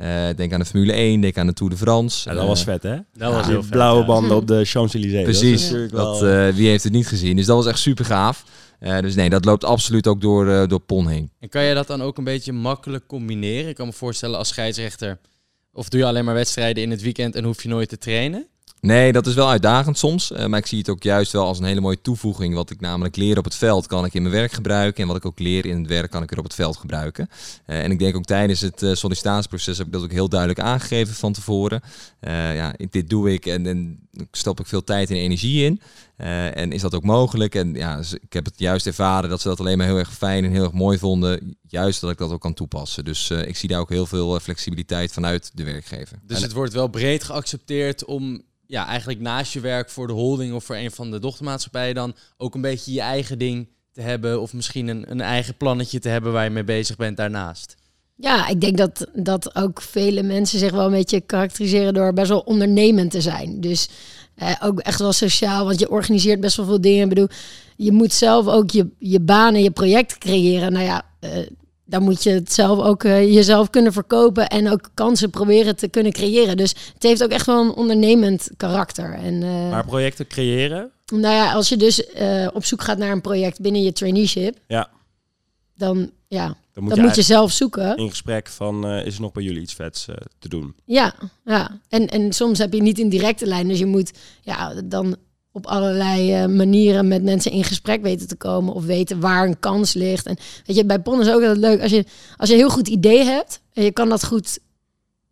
Uh, 0.00 0.28
denk 0.36 0.52
aan 0.52 0.60
de 0.60 0.66
Formule 0.66 0.92
1, 0.92 1.20
denk 1.20 1.38
aan 1.38 1.46
de 1.46 1.52
Tour 1.52 1.72
de 1.72 1.78
France. 1.78 2.28
Ja, 2.28 2.34
dat 2.34 2.46
was 2.46 2.62
vet, 2.62 2.82
hè? 2.82 2.96
Dat 3.12 3.32
was 3.32 3.46
heel 3.46 3.62
vet. 3.62 3.70
Blauwe 3.70 4.04
banden 4.04 4.36
op 4.36 4.46
de 4.46 4.64
Champs-Élysées. 4.64 5.22
Precies. 5.22 5.70
Dat, 5.70 5.90
dat 5.90 6.22
uh, 6.22 6.48
wie 6.48 6.68
heeft 6.68 6.84
het 6.84 6.92
niet 6.92 7.06
gezien? 7.06 7.36
Dus 7.36 7.46
dat 7.46 7.56
was 7.56 7.66
echt 7.66 7.78
super 7.78 8.04
gaaf. 8.04 8.44
Uh, 8.80 9.00
dus 9.00 9.14
nee, 9.14 9.30
dat 9.30 9.44
loopt 9.44 9.64
absoluut 9.64 10.06
ook 10.06 10.20
door, 10.20 10.68
door 10.68 10.80
PON 10.80 11.08
heen. 11.08 11.30
En 11.40 11.48
kan 11.48 11.62
je 11.62 11.74
dat 11.74 11.86
dan 11.86 12.02
ook 12.02 12.18
een 12.18 12.24
beetje 12.24 12.52
makkelijk 12.52 13.06
combineren? 13.06 13.68
Ik 13.68 13.74
kan 13.74 13.86
me 13.86 13.92
voorstellen 13.92 14.38
als 14.38 14.48
scheidsrechter... 14.48 15.18
Of 15.72 15.88
doe 15.88 16.00
je 16.00 16.06
alleen 16.06 16.24
maar 16.24 16.34
wedstrijden 16.34 16.82
in 16.82 16.90
het 16.90 17.02
weekend 17.02 17.34
en 17.34 17.44
hoef 17.44 17.62
je 17.62 17.68
nooit 17.68 17.88
te 17.88 17.98
trainen? 17.98 18.46
Nee, 18.80 19.12
dat 19.12 19.26
is 19.26 19.34
wel 19.34 19.48
uitdagend 19.48 19.98
soms. 19.98 20.30
Uh, 20.30 20.46
maar 20.46 20.58
ik 20.58 20.66
zie 20.66 20.78
het 20.78 20.88
ook 20.88 21.02
juist 21.02 21.32
wel 21.32 21.44
als 21.46 21.58
een 21.58 21.64
hele 21.64 21.80
mooie 21.80 22.00
toevoeging. 22.00 22.54
Wat 22.54 22.70
ik 22.70 22.80
namelijk 22.80 23.16
leer 23.16 23.38
op 23.38 23.44
het 23.44 23.54
veld, 23.54 23.86
kan 23.86 24.04
ik 24.04 24.14
in 24.14 24.22
mijn 24.22 24.34
werk 24.34 24.52
gebruiken. 24.52 25.02
En 25.02 25.08
wat 25.08 25.16
ik 25.16 25.26
ook 25.26 25.38
leer 25.38 25.66
in 25.66 25.78
het 25.78 25.86
werk, 25.86 26.10
kan 26.10 26.22
ik 26.22 26.30
weer 26.30 26.38
op 26.38 26.44
het 26.44 26.54
veld 26.54 26.76
gebruiken. 26.76 27.28
Uh, 27.66 27.82
en 27.82 27.90
ik 27.90 27.98
denk 27.98 28.16
ook 28.16 28.24
tijdens 28.24 28.60
het 28.60 28.82
uh, 28.82 28.94
sollicitatieproces 28.94 29.78
heb 29.78 29.86
ik 29.86 29.92
dat 29.92 30.02
ook 30.02 30.10
heel 30.10 30.28
duidelijk 30.28 30.60
aangegeven 30.60 31.14
van 31.14 31.32
tevoren. 31.32 31.80
ja, 32.20 32.74
dit 32.90 33.08
doe 33.08 33.32
ik 33.32 33.46
en, 33.46 33.66
en 33.66 34.08
stop 34.30 34.60
ik 34.60 34.66
veel 34.66 34.84
tijd 34.84 35.10
en 35.10 35.16
energie 35.16 35.64
in. 35.64 35.80
en 36.54 36.72
is 36.72 36.80
dat 36.80 36.94
ook 36.94 37.04
mogelijk? 37.04 37.54
En 37.54 37.74
ja, 37.74 37.96
dus 37.96 38.12
ik 38.14 38.32
heb 38.32 38.44
het 38.44 38.58
juist 38.58 38.86
ervaren 38.86 39.30
dat 39.30 39.40
ze 39.40 39.48
dat 39.48 39.60
alleen 39.60 39.78
maar 39.78 39.86
heel 39.86 39.98
erg 39.98 40.14
fijn 40.14 40.44
en 40.44 40.50
heel 40.50 40.64
erg 40.64 40.72
mooi 40.72 40.98
vonden. 40.98 41.56
Juist 41.68 42.00
dat 42.00 42.10
ik 42.10 42.18
dat 42.18 42.30
ook 42.30 42.40
kan 42.40 42.54
toepassen. 42.54 43.04
Dus 43.04 43.30
ik 43.30 43.56
zie 43.56 43.68
daar 43.68 43.80
ook 43.80 43.88
heel 43.88 44.06
veel 44.06 44.40
flexibiliteit 44.40 45.12
vanuit 45.12 45.50
de 45.54 45.64
werkgever. 45.64 46.18
Dus 46.22 46.42
het 46.42 46.52
wordt 46.52 46.72
wel 46.72 46.88
breed 46.88 47.24
geaccepteerd 47.24 48.04
om 48.04 48.42
ja, 48.68 48.86
eigenlijk 48.86 49.20
naast 49.20 49.52
je 49.52 49.60
werk 49.60 49.90
voor 49.90 50.06
de 50.06 50.12
holding 50.12 50.54
of 50.54 50.64
voor 50.64 50.76
een 50.76 50.90
van 50.90 51.10
de 51.10 51.18
dochtermaatschappijen 51.18 51.94
dan 51.94 52.14
ook 52.36 52.54
een 52.54 52.60
beetje 52.60 52.92
je 52.92 53.00
eigen 53.00 53.38
ding 53.38 53.68
te 53.92 54.00
hebben 54.00 54.40
of 54.40 54.52
misschien 54.52 54.88
een, 54.88 55.10
een 55.10 55.20
eigen 55.20 55.56
plannetje 55.56 55.98
te 55.98 56.08
hebben 56.08 56.32
waar 56.32 56.44
je 56.44 56.50
mee 56.50 56.64
bezig 56.64 56.96
bent 56.96 57.16
daarnaast? 57.16 57.76
Ja, 58.14 58.48
ik 58.48 58.60
denk 58.60 58.76
dat, 58.76 59.06
dat 59.14 59.56
ook 59.56 59.82
vele 59.82 60.22
mensen 60.22 60.58
zich 60.58 60.70
wel 60.70 60.84
een 60.84 60.90
beetje 60.90 61.20
karakteriseren 61.20 61.94
door 61.94 62.12
best 62.12 62.28
wel 62.28 62.40
ondernemend 62.40 63.10
te 63.10 63.20
zijn. 63.20 63.60
Dus 63.60 63.88
eh, 64.34 64.54
ook 64.62 64.80
echt 64.80 64.98
wel 64.98 65.12
sociaal, 65.12 65.64
want 65.64 65.80
je 65.80 65.90
organiseert 65.90 66.40
best 66.40 66.56
wel 66.56 66.66
veel 66.66 66.80
dingen. 66.80 67.02
Ik 67.02 67.08
bedoel, 67.08 67.28
je 67.76 67.92
moet 67.92 68.12
zelf 68.12 68.46
ook 68.46 68.70
je, 68.70 68.88
je 68.98 69.20
banen, 69.20 69.62
je 69.62 69.70
project 69.70 70.18
creëren. 70.18 70.72
Nou 70.72 70.84
ja, 70.84 71.02
uh, 71.20 71.30
dan 71.88 72.02
moet 72.02 72.22
je 72.22 72.30
het 72.30 72.52
zelf 72.52 72.78
ook 72.78 73.04
uh, 73.04 73.34
jezelf 73.34 73.70
kunnen 73.70 73.92
verkopen 73.92 74.48
en 74.48 74.70
ook 74.70 74.90
kansen 74.94 75.30
proberen 75.30 75.76
te 75.76 75.88
kunnen 75.88 76.12
creëren. 76.12 76.56
Dus 76.56 76.74
het 76.94 77.02
heeft 77.02 77.22
ook 77.22 77.30
echt 77.30 77.46
wel 77.46 77.64
een 77.64 77.74
ondernemend 77.74 78.50
karakter. 78.56 79.14
En, 79.14 79.34
uh, 79.34 79.70
maar 79.70 79.86
projecten 79.86 80.26
creëren? 80.26 80.90
Nou 81.06 81.34
ja, 81.34 81.52
als 81.52 81.68
je 81.68 81.76
dus 81.76 82.02
uh, 82.20 82.48
op 82.52 82.64
zoek 82.64 82.82
gaat 82.82 82.98
naar 82.98 83.10
een 83.10 83.20
project 83.20 83.60
binnen 83.60 83.82
je 83.82 83.92
traineeship, 83.92 84.58
ja. 84.66 84.90
dan, 85.76 86.10
ja, 86.26 86.46
dan 86.72 86.82
moet, 86.82 86.88
dan 86.88 86.98
je, 86.98 87.06
moet 87.06 87.16
je, 87.16 87.22
zelf 87.22 87.52
zoeken. 87.52 87.96
In 87.96 88.10
gesprek 88.10 88.48
van, 88.48 88.86
is 88.86 89.14
er 89.14 89.20
nog 89.20 89.32
bij 89.32 89.42
jullie 89.42 89.62
iets 89.62 89.74
vets 89.74 90.06
te 90.38 90.48
doen? 90.48 90.74
Ja, 90.84 91.14
ja. 91.44 91.80
En, 91.88 92.08
en 92.08 92.32
soms 92.32 92.58
heb 92.58 92.72
je 92.72 92.82
niet 92.82 92.98
een 92.98 93.08
directe 93.08 93.46
lijn, 93.46 93.68
dus 93.68 93.78
je 93.78 93.86
moet 93.86 94.12
ja, 94.42 94.74
dan 94.84 95.16
op 95.58 95.66
allerlei 95.66 96.42
uh, 96.42 96.56
manieren 96.56 97.08
met 97.08 97.22
mensen 97.22 97.52
in 97.52 97.64
gesprek 97.64 98.02
weten 98.02 98.28
te 98.28 98.36
komen 98.36 98.74
of 98.74 98.84
weten 98.84 99.20
waar 99.20 99.46
een 99.46 99.58
kans 99.58 99.92
ligt. 99.92 100.26
En 100.26 100.36
weet 100.66 100.76
je, 100.76 100.84
bij 100.84 100.98
PON 100.98 101.20
is 101.20 101.30
ook 101.30 101.40
heel 101.40 101.54
leuk 101.54 101.82
als 101.82 101.90
je 101.90 102.04
als 102.36 102.48
je 102.48 102.54
een 102.54 102.60
heel 102.60 102.70
goed 102.70 102.88
idee 102.88 103.24
hebt 103.24 103.60
en 103.72 103.82
je 103.82 103.92
kan 103.92 104.08
dat 104.08 104.24
goed 104.24 104.58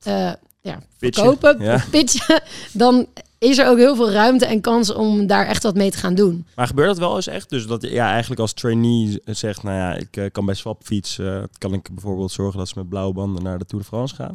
uh, 0.06 0.32
ja, 0.60 0.80
verkopen, 0.98 1.60
ja. 1.60 1.84
pitchen, 1.90 2.42
dan 2.72 3.06
is 3.38 3.58
er 3.58 3.68
ook 3.68 3.76
heel 3.76 3.96
veel 3.96 4.10
ruimte 4.10 4.46
en 4.46 4.60
kans 4.60 4.92
om 4.92 5.26
daar 5.26 5.46
echt 5.46 5.62
wat 5.62 5.74
mee 5.74 5.90
te 5.90 5.98
gaan 5.98 6.14
doen. 6.14 6.46
Maar 6.54 6.66
gebeurt 6.66 6.88
dat 6.88 6.98
wel 6.98 7.16
eens 7.16 7.26
echt? 7.26 7.50
Dus 7.50 7.66
dat 7.66 7.82
je 7.82 7.90
ja, 7.90 8.10
eigenlijk 8.10 8.40
als 8.40 8.52
trainee 8.52 9.20
zegt, 9.24 9.62
nou 9.62 9.76
ja, 9.76 9.94
ik 9.94 10.16
uh, 10.16 10.24
kan 10.32 10.46
bij 10.46 10.54
Swapfiets, 10.54 11.18
uh, 11.18 11.42
kan 11.58 11.72
ik 11.72 11.88
bijvoorbeeld 11.92 12.32
zorgen 12.32 12.58
dat 12.58 12.68
ze 12.68 12.78
met 12.78 12.88
blauwe 12.88 13.14
banden 13.14 13.42
naar 13.42 13.58
de 13.58 13.64
Tour 13.64 13.84
de 13.84 13.88
France 13.88 14.14
gaan. 14.14 14.34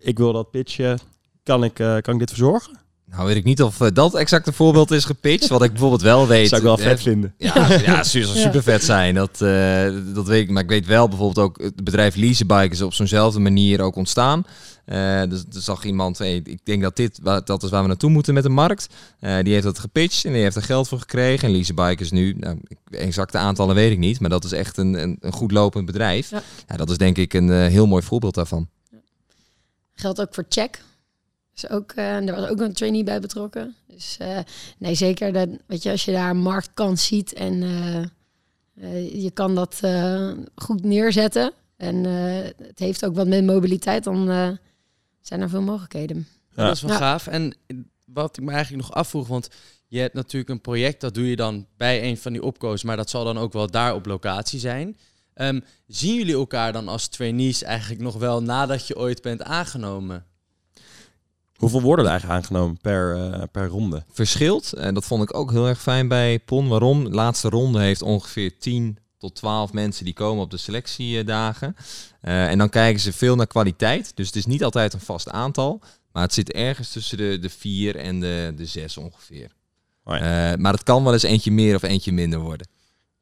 ik 0.00 0.18
wil 0.18 0.32
dat 0.32 0.50
pitchen, 0.50 0.98
kan 1.42 1.64
ik, 1.64 1.74
kan 1.74 2.14
ik 2.14 2.18
dit 2.18 2.28
verzorgen? 2.28 2.87
Nou 3.10 3.26
weet 3.26 3.36
ik 3.36 3.44
niet 3.44 3.62
of 3.62 3.80
uh, 3.80 3.88
dat 3.92 4.14
exacte 4.14 4.52
voorbeeld 4.52 4.90
is 4.90 5.04
gepitcht. 5.04 5.48
Wat 5.48 5.62
ik 5.62 5.70
bijvoorbeeld 5.70 6.02
wel 6.02 6.26
weet. 6.26 6.48
Zou 6.48 6.60
ik 6.60 6.66
wel 6.66 6.78
vet 6.78 7.02
vinden. 7.02 7.34
Ja, 7.36 7.72
ja 7.72 8.02
super, 8.14 8.36
super 8.36 8.62
vet 8.62 8.84
zijn. 8.84 9.14
Dat, 9.14 9.40
uh, 9.42 9.88
dat 10.14 10.26
weet 10.26 10.42
ik. 10.42 10.50
Maar 10.50 10.62
ik 10.62 10.68
weet 10.68 10.86
wel 10.86 11.08
bijvoorbeeld 11.08 11.46
ook 11.46 11.62
het 11.62 11.84
bedrijf 11.84 12.14
Leasebike 12.14 12.74
is 12.74 12.82
op 12.82 12.94
zo'nzelfde 12.94 13.40
manier 13.40 13.80
ook 13.80 13.96
ontstaan. 13.96 14.44
Uh, 14.86 15.22
dus 15.28 15.44
er 15.52 15.60
zag 15.60 15.84
iemand, 15.84 16.18
hey, 16.18 16.40
ik 16.44 16.60
denk 16.64 16.82
dat 16.82 16.96
dit 16.96 17.20
dat 17.44 17.62
is 17.62 17.70
waar 17.70 17.82
we 17.82 17.88
naartoe 17.88 18.10
moeten 18.10 18.34
met 18.34 18.42
de 18.42 18.48
markt. 18.48 18.88
die 19.20 19.52
heeft 19.52 19.62
dat 19.62 19.78
gepitcht 19.78 20.24
en 20.24 20.32
die 20.32 20.42
heeft 20.42 20.56
er 20.56 20.62
geld 20.62 20.88
voor 20.88 20.98
gekregen. 20.98 21.48
En 21.48 21.54
Leasebike 21.54 22.02
is 22.02 22.10
nu, 22.10 22.34
nou, 22.38 22.58
exacte 22.90 23.38
aantallen 23.38 23.74
weet 23.74 23.92
ik 23.92 23.98
niet, 23.98 24.20
maar 24.20 24.30
dat 24.30 24.44
is 24.44 24.52
echt 24.52 24.76
een, 24.76 25.02
een, 25.02 25.16
een 25.20 25.32
goed 25.32 25.52
lopend 25.52 25.86
bedrijf. 25.86 26.30
Ja. 26.30 26.42
ja. 26.68 26.76
dat 26.76 26.90
is 26.90 26.96
denk 26.98 27.16
ik 27.16 27.34
een 27.34 27.50
heel 27.50 27.86
mooi 27.86 28.02
voorbeeld 28.02 28.34
daarvan. 28.34 28.68
Geldt 29.94 30.20
ook 30.20 30.34
voor 30.34 30.44
Check. 30.48 30.80
Dus 31.60 31.70
ook, 31.70 31.92
uh, 31.96 32.28
er 32.28 32.34
was 32.34 32.48
ook 32.48 32.60
een 32.60 32.72
trainee 32.72 33.04
bij 33.04 33.20
betrokken. 33.20 33.74
Dus 33.86 34.16
uh, 34.22 34.38
nee, 34.78 34.94
zeker. 34.94 35.32
Dat, 35.32 35.48
weet 35.66 35.82
je, 35.82 35.90
als 35.90 36.04
je 36.04 36.12
daar 36.12 36.30
een 36.30 36.40
marktkans 36.40 37.06
ziet 37.06 37.32
en 37.32 37.62
uh, 37.62 39.22
je 39.22 39.30
kan 39.30 39.54
dat 39.54 39.80
goed 40.54 40.84
neerzetten. 40.84 41.52
En 41.76 42.04
het 42.04 42.78
heeft 42.78 43.04
ook 43.04 43.14
wat 43.14 43.26
met 43.26 43.44
mobiliteit, 43.44 44.04
dan 44.04 44.26
zijn 45.20 45.40
er 45.40 45.48
veel 45.48 45.62
mogelijkheden. 45.62 46.26
Ja. 46.54 46.66
Dat 46.66 46.76
is 46.76 46.82
wel 46.82 46.96
gaaf. 46.96 47.26
En 47.26 47.54
wat 48.04 48.36
ik 48.36 48.44
me 48.44 48.52
eigenlijk 48.52 48.82
nog 48.82 48.94
afvroeg, 48.94 49.26
want 49.26 49.48
je 49.86 49.98
hebt 49.98 50.14
natuurlijk 50.14 50.50
een 50.50 50.60
project, 50.60 51.00
dat 51.00 51.14
doe 51.14 51.28
je 51.28 51.36
dan 51.36 51.66
bij 51.76 52.02
een 52.02 52.16
van 52.16 52.32
die 52.32 52.42
opkoos, 52.42 52.82
maar 52.82 52.96
dat 52.96 53.10
zal 53.10 53.24
dan 53.24 53.38
ook 53.38 53.52
wel 53.52 53.66
daar 53.66 53.94
op 53.94 54.06
locatie 54.06 54.58
zijn. 54.58 54.96
Um, 55.34 55.64
zien 55.86 56.14
jullie 56.14 56.34
elkaar 56.34 56.72
dan 56.72 56.88
als 56.88 57.08
trainees 57.08 57.62
eigenlijk 57.62 58.00
nog 58.00 58.16
wel 58.16 58.42
nadat 58.42 58.86
je 58.86 58.96
ooit 58.96 59.22
bent 59.22 59.42
aangenomen? 59.42 60.26
Hoeveel 61.58 61.82
worden 61.82 62.04
er 62.04 62.10
eigenlijk 62.10 62.40
aangenomen 62.40 62.78
per, 62.80 63.16
uh, 63.16 63.42
per 63.52 63.66
ronde? 63.66 64.04
Verschilt. 64.12 64.72
En 64.72 64.94
dat 64.94 65.04
vond 65.04 65.22
ik 65.22 65.36
ook 65.36 65.50
heel 65.50 65.66
erg 65.66 65.80
fijn 65.80 66.08
bij 66.08 66.38
PON. 66.38 66.68
Waarom? 66.68 67.04
De 67.04 67.10
laatste 67.10 67.48
ronde 67.48 67.80
heeft 67.80 68.02
ongeveer 68.02 68.58
10 68.58 68.98
tot 69.18 69.34
12 69.34 69.72
mensen 69.72 70.04
die 70.04 70.14
komen 70.14 70.42
op 70.42 70.50
de 70.50 70.56
selectiedagen. 70.56 71.76
Uh, 72.22 72.50
en 72.50 72.58
dan 72.58 72.68
kijken 72.68 73.00
ze 73.00 73.12
veel 73.12 73.36
naar 73.36 73.46
kwaliteit. 73.46 74.12
Dus 74.16 74.26
het 74.26 74.36
is 74.36 74.46
niet 74.46 74.64
altijd 74.64 74.92
een 74.92 75.00
vast 75.00 75.30
aantal. 75.30 75.80
Maar 76.12 76.22
het 76.22 76.34
zit 76.34 76.52
ergens 76.52 76.92
tussen 76.92 77.16
de, 77.16 77.38
de 77.40 77.50
4 77.50 77.96
en 77.96 78.20
de, 78.20 78.52
de 78.56 78.66
6 78.66 78.96
ongeveer. 78.96 79.50
Oh 80.04 80.16
ja. 80.16 80.52
uh, 80.52 80.58
maar 80.58 80.72
het 80.72 80.82
kan 80.82 81.04
wel 81.04 81.12
eens 81.12 81.22
eentje 81.22 81.50
meer 81.50 81.74
of 81.74 81.82
eentje 81.82 82.12
minder 82.12 82.38
worden. 82.38 82.68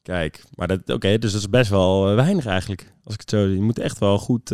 Kijk, 0.02 0.42
maar 0.54 0.68
dat, 0.68 0.90
oké, 0.90 1.18
dus 1.18 1.32
dat 1.32 1.40
is 1.40 1.50
best 1.50 1.70
wel 1.70 2.14
weinig 2.14 2.46
eigenlijk. 2.46 2.92
Als 3.04 3.14
ik 3.14 3.20
het 3.20 3.30
zo 3.30 3.46
zie. 3.46 3.54
Je 3.54 3.62
moet 3.62 3.78
echt 3.78 3.98
wel 3.98 4.18
goed 4.18 4.48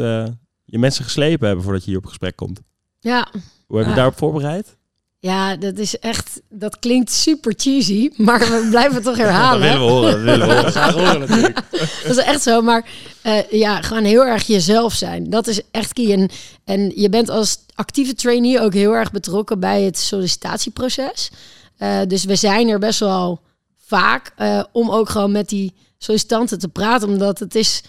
je 0.65 0.79
mensen 0.79 1.05
geslepen 1.05 1.47
hebben 1.47 1.65
voordat 1.65 1.85
je 1.85 1.91
hier 1.91 1.99
op 1.99 2.07
gesprek 2.07 2.37
komt. 2.37 2.61
Ja, 3.01 3.29
hoe 3.73 3.81
heb 3.81 3.91
je 3.91 3.97
daarop 3.97 4.19
voorbereid? 4.19 4.77
Ja, 5.19 5.57
dat 5.57 5.79
is 5.79 5.99
echt, 5.99 6.41
dat 6.49 6.79
klinkt 6.79 7.13
super 7.13 7.55
cheesy, 7.57 8.11
maar 8.17 8.39
we 8.39 8.67
blijven 8.71 8.95
het 8.95 9.05
toch 9.05 9.17
herhalen. 9.17 9.61
dat 9.61 9.71
willen 9.71 9.87
we 9.87 9.93
horen, 9.93 10.13
dat 10.13 10.21
willen 10.21 10.49
we 10.49 10.55
horen. 10.55 10.73
Graag 10.81 10.95
horen 10.95 11.21
natuurlijk. 11.21 11.61
Dat 12.07 12.17
is 12.17 12.25
echt 12.25 12.43
zo, 12.43 12.63
maar 12.63 12.89
uh, 13.23 13.51
ja, 13.51 13.83
gewoon 13.83 14.05
heel 14.05 14.25
erg 14.25 14.47
jezelf 14.47 14.93
zijn. 14.93 15.31
Dat 15.31 15.47
is 15.47 15.61
echt 15.71 15.93
key. 15.93 16.13
En, 16.13 16.29
en 16.65 16.93
je 16.95 17.09
bent 17.09 17.29
als 17.29 17.59
actieve 17.75 18.15
trainee 18.15 18.61
ook 18.61 18.75
heel 18.75 18.93
erg 18.93 19.11
betrokken 19.11 19.61
bij 19.61 19.83
het 19.83 19.99
sollicitatieproces. 19.99 21.31
Uh, 21.79 22.01
dus 22.09 22.25
we 22.25 22.37
zijn 22.37 22.69
er 22.69 22.79
best 22.79 22.99
wel 22.99 23.41
vaak 23.79 24.33
uh, 24.39 24.63
om 24.73 24.91
ook 24.91 25.09
gewoon 25.09 25.33
met 25.33 25.49
die 25.49 25.75
sollicitanten 25.99 26.59
te 26.59 26.69
praten, 26.69 27.09
omdat 27.09 27.39
het 27.39 27.55
is 27.55 27.83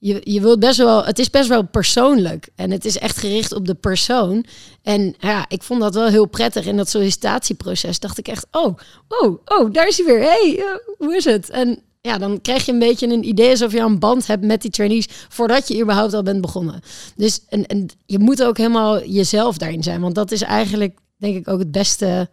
je, 0.00 0.20
je 0.24 0.40
wilt 0.40 0.60
best 0.60 0.78
wel, 0.78 1.04
het 1.04 1.18
is 1.18 1.30
best 1.30 1.48
wel 1.48 1.66
persoonlijk. 1.66 2.48
En 2.54 2.70
het 2.70 2.84
is 2.84 2.98
echt 2.98 3.16
gericht 3.16 3.52
op 3.52 3.66
de 3.66 3.74
persoon. 3.74 4.44
En 4.82 5.14
ja, 5.18 5.44
ik 5.48 5.62
vond 5.62 5.80
dat 5.80 5.94
wel 5.94 6.06
heel 6.06 6.26
prettig 6.26 6.66
in 6.66 6.76
dat 6.76 6.88
sollicitatieproces. 6.88 8.00
Dacht 8.00 8.18
ik 8.18 8.28
echt, 8.28 8.46
oh, 8.50 8.76
oh, 9.08 9.38
oh, 9.44 9.72
daar 9.72 9.88
is 9.88 9.96
hij 9.96 10.06
weer. 10.06 10.22
hey, 10.22 10.56
uh, 10.58 10.64
hoe 10.98 11.16
is 11.16 11.24
het? 11.24 11.50
En 11.50 11.82
ja, 12.00 12.18
dan 12.18 12.40
krijg 12.40 12.66
je 12.66 12.72
een 12.72 12.78
beetje 12.78 13.06
een 13.06 13.28
idee 13.28 13.50
alsof 13.50 13.72
je 13.72 13.80
een 13.80 13.98
band 13.98 14.26
hebt 14.26 14.44
met 14.44 14.62
die 14.62 14.70
trainees 14.70 15.08
voordat 15.28 15.68
je 15.68 15.80
überhaupt 15.80 16.14
al 16.14 16.22
bent 16.22 16.40
begonnen. 16.40 16.80
Dus 17.16 17.44
en, 17.48 17.66
en 17.66 17.86
je 18.06 18.18
moet 18.18 18.42
ook 18.42 18.56
helemaal 18.56 19.04
jezelf 19.04 19.58
daarin 19.58 19.82
zijn. 19.82 20.00
Want 20.00 20.14
dat 20.14 20.30
is 20.30 20.42
eigenlijk, 20.42 20.98
denk 21.16 21.36
ik, 21.36 21.48
ook 21.48 21.58
het 21.58 21.72
beste 21.72 22.28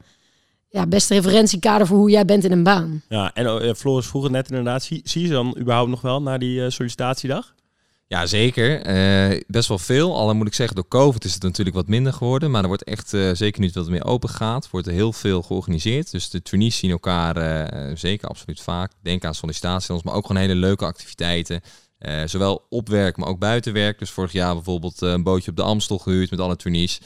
ja, 0.70 0.88
beste 0.88 1.14
referentiekader 1.14 1.88
voor 1.88 1.98
hoe 1.98 2.10
jij 2.10 2.26
bent 2.26 2.44
in 2.44 2.52
een 2.52 2.64
baan. 2.64 3.02
Ja, 3.10 3.34
en 3.34 3.66
uh, 3.66 3.74
Floris 3.74 4.08
vroeg 4.08 4.24
het 4.24 4.32
net 4.32 4.50
inderdaad, 4.50 4.84
zie, 4.84 5.02
je 5.04 5.28
ze 5.28 5.28
dan 5.28 5.58
überhaupt 5.60 5.90
nog 5.90 6.02
wel 6.02 6.22
na 6.22 6.38
die 6.38 6.60
uh, 6.60 6.70
sollicitatiedag? 6.70 7.56
Ja, 8.10 8.26
zeker. 8.26 8.88
Uh, 8.88 9.42
best 9.48 9.68
wel 9.68 9.78
veel. 9.78 10.16
Al 10.16 10.36
moet 10.36 10.48
ik 10.48 10.54
zeggen, 10.54 10.76
door 10.76 10.88
COVID 10.88 11.24
is 11.24 11.34
het 11.34 11.44
natuurlijk 11.44 11.76
wat 11.76 11.88
minder 11.88 12.14
geworden. 12.14 12.52
Maar 12.52 12.62
er 12.62 12.68
wordt 12.68 12.84
echt, 12.84 13.14
uh, 13.14 13.30
zeker 13.34 13.62
nu 13.62 13.70
het 13.74 13.90
meer 13.90 14.06
open 14.06 14.30
gaat, 14.30 14.70
wordt 14.70 14.88
er 14.88 14.94
heel 14.94 15.14
veel 15.14 15.42
georganiseerd. 15.42 16.12
Dus 16.12 16.30
de 16.30 16.42
trainees 16.42 16.78
zien 16.78 16.92
elkaar 16.92 17.38
uh, 17.38 17.96
zeker 17.96 18.28
absoluut 18.28 18.62
vaak. 18.62 18.92
Denk 19.02 19.26
aan 19.26 19.36
sollicitaties, 19.36 20.04
maar 20.04 20.14
ook 20.14 20.26
gewoon 20.26 20.42
hele 20.42 20.56
leuke 20.56 20.86
activiteiten. 20.86 21.62
zowel 22.26 22.66
op 22.70 22.90
werk, 22.90 23.18
maar 23.18 23.28
ook 23.28 23.40
buiten 23.40 23.74
werk. 23.74 24.00
Dus 24.00 24.10
vorig 24.10 24.32
jaar 24.32 24.54
bijvoorbeeld 24.54 25.02
een 25.02 25.24
bootje 25.24 25.50
op 25.50 25.58
de 25.58 25.64
Amstel 25.64 25.98
gehuurd 25.98 26.30
met 26.30 26.40
alle 26.40 26.56
trainees. 26.56 27.00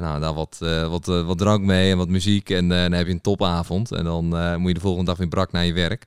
Nou, 0.00 0.20
daar 0.20 0.34
wat, 0.34 0.58
wat, 0.88 1.06
wat 1.06 1.38
drank 1.38 1.64
mee 1.64 1.90
en 1.90 1.96
wat 1.96 2.08
muziek. 2.08 2.50
En 2.50 2.68
dan 2.68 2.92
heb 2.92 3.06
je 3.06 3.12
een 3.12 3.20
topavond. 3.20 3.92
En 3.92 4.04
dan 4.04 4.24
moet 4.58 4.68
je 4.68 4.74
de 4.74 4.80
volgende 4.80 5.06
dag 5.06 5.18
weer 5.18 5.28
brak 5.28 5.52
naar 5.52 5.64
je 5.64 5.72
werk. 5.72 6.04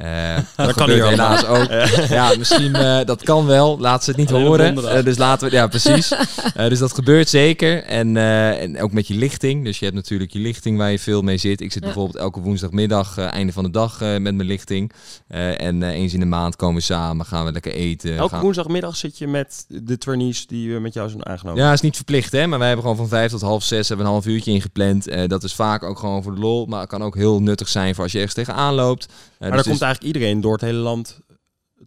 Uh, 0.04 0.36
dat, 0.56 0.74
kan 0.74 0.90
hier 0.90 1.08
helaas 1.08 1.46
ook. 1.46 1.68
ja, 2.18 2.34
misschien 2.38 2.70
uh, 2.76 2.98
dat 3.04 3.22
kan 3.22 3.46
wel. 3.46 3.78
Laat 3.78 4.04
ze 4.04 4.10
het 4.10 4.18
niet 4.18 4.30
horen. 4.30 4.78
Uh, 4.78 5.02
dus 5.04 5.18
laten 5.18 5.48
we, 5.48 5.54
ja, 5.54 5.66
precies. 5.66 6.12
dus 6.68 6.78
dat 6.78 6.92
gebeurt 6.92 7.28
zeker. 7.28 7.82
En, 7.84 8.16
en 8.16 8.80
ook 8.80 8.92
met 8.92 9.06
je 9.06 9.14
lichting. 9.14 9.64
Dus 9.64 9.78
je 9.78 9.84
hebt 9.84 9.96
natuurlijk 9.96 10.32
je 10.32 10.38
lichting 10.38 10.78
waar 10.78 10.90
je 10.90 10.98
veel 10.98 11.22
mee 11.22 11.36
zit. 11.36 11.60
Ik 11.60 11.72
zit 11.72 11.82
bijvoorbeeld 11.82 12.16
elke 12.16 12.40
woensdagmiddag, 12.40 13.18
einde 13.18 13.52
van 13.52 13.64
de 13.64 13.70
dag, 13.70 14.00
met 14.00 14.20
mijn 14.20 14.44
lichting. 14.44 14.92
en 15.28 15.82
eens 15.82 16.14
in 16.14 16.20
de 16.20 16.26
maand 16.26 16.56
komen 16.56 16.76
we 16.76 16.82
samen, 16.82 17.26
gaan 17.26 17.44
we 17.44 17.52
lekker 17.52 17.72
eten. 17.72 18.16
Elke 18.16 18.34
gaan... 18.34 18.42
woensdagmiddag 18.42 18.96
zit 18.96 19.18
je 19.18 19.26
met 19.26 19.64
de 19.68 19.98
trainees 19.98 20.46
die 20.46 20.78
met 20.78 20.94
jou 20.94 21.08
zijn 21.08 21.26
aangenomen. 21.26 21.62
Ja, 21.62 21.72
is 21.72 21.80
niet 21.80 21.96
verplicht, 21.96 22.32
hè. 22.32 22.46
Maar 22.46 22.58
wij 22.58 22.68
hebben 22.68 22.86
gewoon 22.86 23.08
van 23.08 23.09
vijf 23.10 23.30
tot 23.30 23.40
half 23.40 23.62
zes 23.62 23.88
hebben 23.88 24.06
een 24.06 24.12
half 24.12 24.26
uurtje 24.26 24.52
ingepland. 24.52 25.28
dat 25.28 25.42
is 25.42 25.54
vaak 25.54 25.82
ook 25.82 25.98
gewoon 25.98 26.22
voor 26.22 26.34
de 26.34 26.40
lol. 26.40 26.66
Maar 26.66 26.80
het 26.80 26.88
kan 26.88 27.02
ook 27.02 27.14
heel 27.14 27.42
nuttig 27.42 27.68
zijn 27.68 27.94
voor 27.94 28.02
als 28.02 28.12
je 28.12 28.18
ergens 28.18 28.36
tegenaan 28.36 28.74
loopt. 28.74 29.06
maar 29.38 29.50
dus 29.50 29.62
komt 29.62 29.82
eigenlijk 29.82 30.14
iedereen 30.14 30.40
door 30.40 30.52
het 30.52 30.60
hele 30.60 30.78
land 30.78 31.20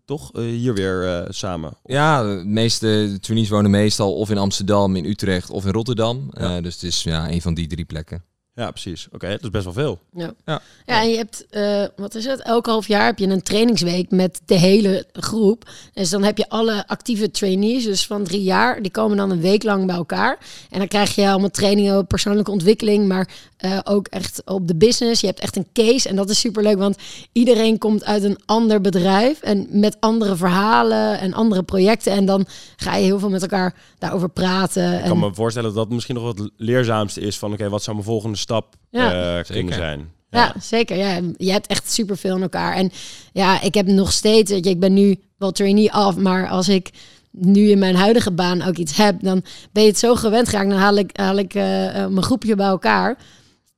toch 0.06 0.36
uh, 0.36 0.44
hier 0.44 0.74
weer 0.74 1.04
uh, 1.04 1.26
samen? 1.30 1.74
Ja, 1.84 2.24
de 2.24 2.44
meeste 2.46 3.18
trainees 3.22 3.50
wonen 3.50 3.72
meestal 3.72 4.16
of 4.16 4.30
in 4.30 4.38
Amsterdam, 4.38 4.96
in 4.96 5.06
Utrecht 5.06 5.50
of 5.50 5.66
in 5.66 5.72
Rotterdam. 5.72 6.28
Ja. 6.32 6.56
Uh, 6.56 6.64
dus 6.64 6.74
het 6.74 6.84
is 6.84 7.04
ja, 7.04 7.30
een 7.30 7.42
van 7.42 7.54
die 7.54 7.68
drie 7.68 7.86
plekken. 7.86 8.24
Ja, 8.56 8.72
precies. 8.72 9.08
Oké, 9.12 9.30
dat 9.30 9.44
is 9.44 9.50
best 9.50 9.64
wel 9.64 9.74
veel. 9.74 10.00
Ja, 10.14 10.34
ja. 10.46 10.62
ja 10.86 11.02
en 11.02 11.10
je 11.10 11.18
hebt, 11.18 11.46
uh, 11.52 11.86
wat 11.96 12.16
is 12.16 12.26
het, 12.26 12.42
elke 12.42 12.70
half 12.70 12.88
jaar 12.88 13.06
heb 13.06 13.20
je 13.20 13.28
een 13.28 13.44
trainingsweek 13.44 14.12
met 14.12 14.42
de 14.46 14.56
hele 14.56 15.06
groep. 15.14 15.70
Dus 15.94 16.10
dan 16.10 16.24
heb 16.24 16.38
je 16.38 16.50
alle 16.50 16.88
actieve 16.88 17.32
trainees, 17.32 17.84
dus 17.84 18.06
van 18.06 18.24
drie 18.24 18.44
jaar, 18.44 18.82
die 18.82 18.92
komen 18.92 19.18
dan 19.18 19.32
een 19.32 19.42
week 19.42 19.64
lang 19.64 19.86
bij 19.86 19.96
elkaar. 19.96 20.38
En 20.70 20.80
dan 20.80 20.88
krijg 20.88 21.16
je 21.16 21.30
allemaal 21.30 21.50
trainingen 21.50 21.98
op 21.98 22.08
persoonlijke 22.08 22.52
ontwikkeling, 22.52 23.08
maar 23.08 23.30
uh, 23.66 23.80
ook 23.84 24.08
echt 24.08 24.42
op 24.46 24.68
de 24.68 24.76
business. 24.76 25.22
Je 25.22 25.28
hebt 25.28 25.40
echt 25.40 25.56
een 25.56 25.68
case 25.74 26.10
en 26.10 26.16
dat 26.16 26.30
is 26.30 26.40
super 26.40 26.64
leuk, 26.64 26.78
want 26.78 26.98
iedereen 27.32 27.78
komt 27.78 28.06
uit 28.06 28.24
een 28.24 28.38
ander 28.46 28.82
bedrijf 28.82 29.42
en 29.42 29.68
met 29.70 29.98
andere 30.00 30.36
verhalen 30.36 31.20
en 31.20 31.34
andere 31.34 31.64
projecten. 31.64 32.14
En 32.14 32.26
dan 32.26 32.46
ga 32.76 32.96
je 32.96 33.06
heel 33.06 33.20
veel 33.20 33.30
met 33.30 33.42
elkaar 33.42 33.76
daarover 33.98 34.30
praten. 34.30 34.94
Ik 34.94 35.04
kan 35.04 35.20
me 35.20 35.34
voorstellen 35.34 35.74
dat 35.74 35.78
dat 35.78 35.94
misschien 35.94 36.16
nog 36.16 36.24
wat 36.24 36.50
leerzaamste 36.58 37.22
is 37.22 37.38
van, 37.38 37.54
oké, 37.54 37.70
wat 37.70 37.84
zou 37.84 37.96
mijn 37.96 38.08
volgende 38.08 38.38
stap 38.38 38.76
ja, 38.90 39.38
uh, 39.38 39.44
kunnen 39.44 39.74
zijn? 39.74 40.12
Ja. 40.30 40.40
ja. 40.40 40.62
zeker. 40.62 40.98
Ja, 40.98 41.20
je 41.38 41.52
hebt 41.52 41.68
echt 41.68 41.92
superveel 41.92 42.36
in 42.36 42.42
elkaar. 42.42 42.76
En 42.76 42.92
ja, 43.34 43.62
ik 43.62 43.74
heb 43.74 43.88
nog 43.88 44.12
steeds, 44.12 44.52
weet 44.52 44.66
je, 44.66 44.72
ik 44.72 44.80
ben 44.80 44.94
nu 44.94 45.20
wel 45.38 45.52
trainee 45.52 45.92
af, 45.92 46.16
maar 46.16 46.50
als 46.50 46.70
ik 46.70 46.90
nu 47.32 47.70
in 47.70 47.80
mijn 47.80 47.96
huidige 47.96 48.32
baan 48.32 48.62
ook 48.62 48.78
iets 48.78 48.98
heb, 48.98 49.16
dan 49.22 49.44
ben 49.72 49.84
je 49.84 49.90
het 49.90 50.00
zo 50.00 50.16
gewend 50.16 50.50
geraakt. 50.50 50.70
Dan 50.70 50.80
haal 50.80 50.96
ik, 50.96 51.18
haal 51.18 51.38
ik 51.38 51.54
uh, 51.54 51.64
mijn 51.94 52.24
groepje 52.24 52.56
bij 52.56 52.68
elkaar. 52.68 53.18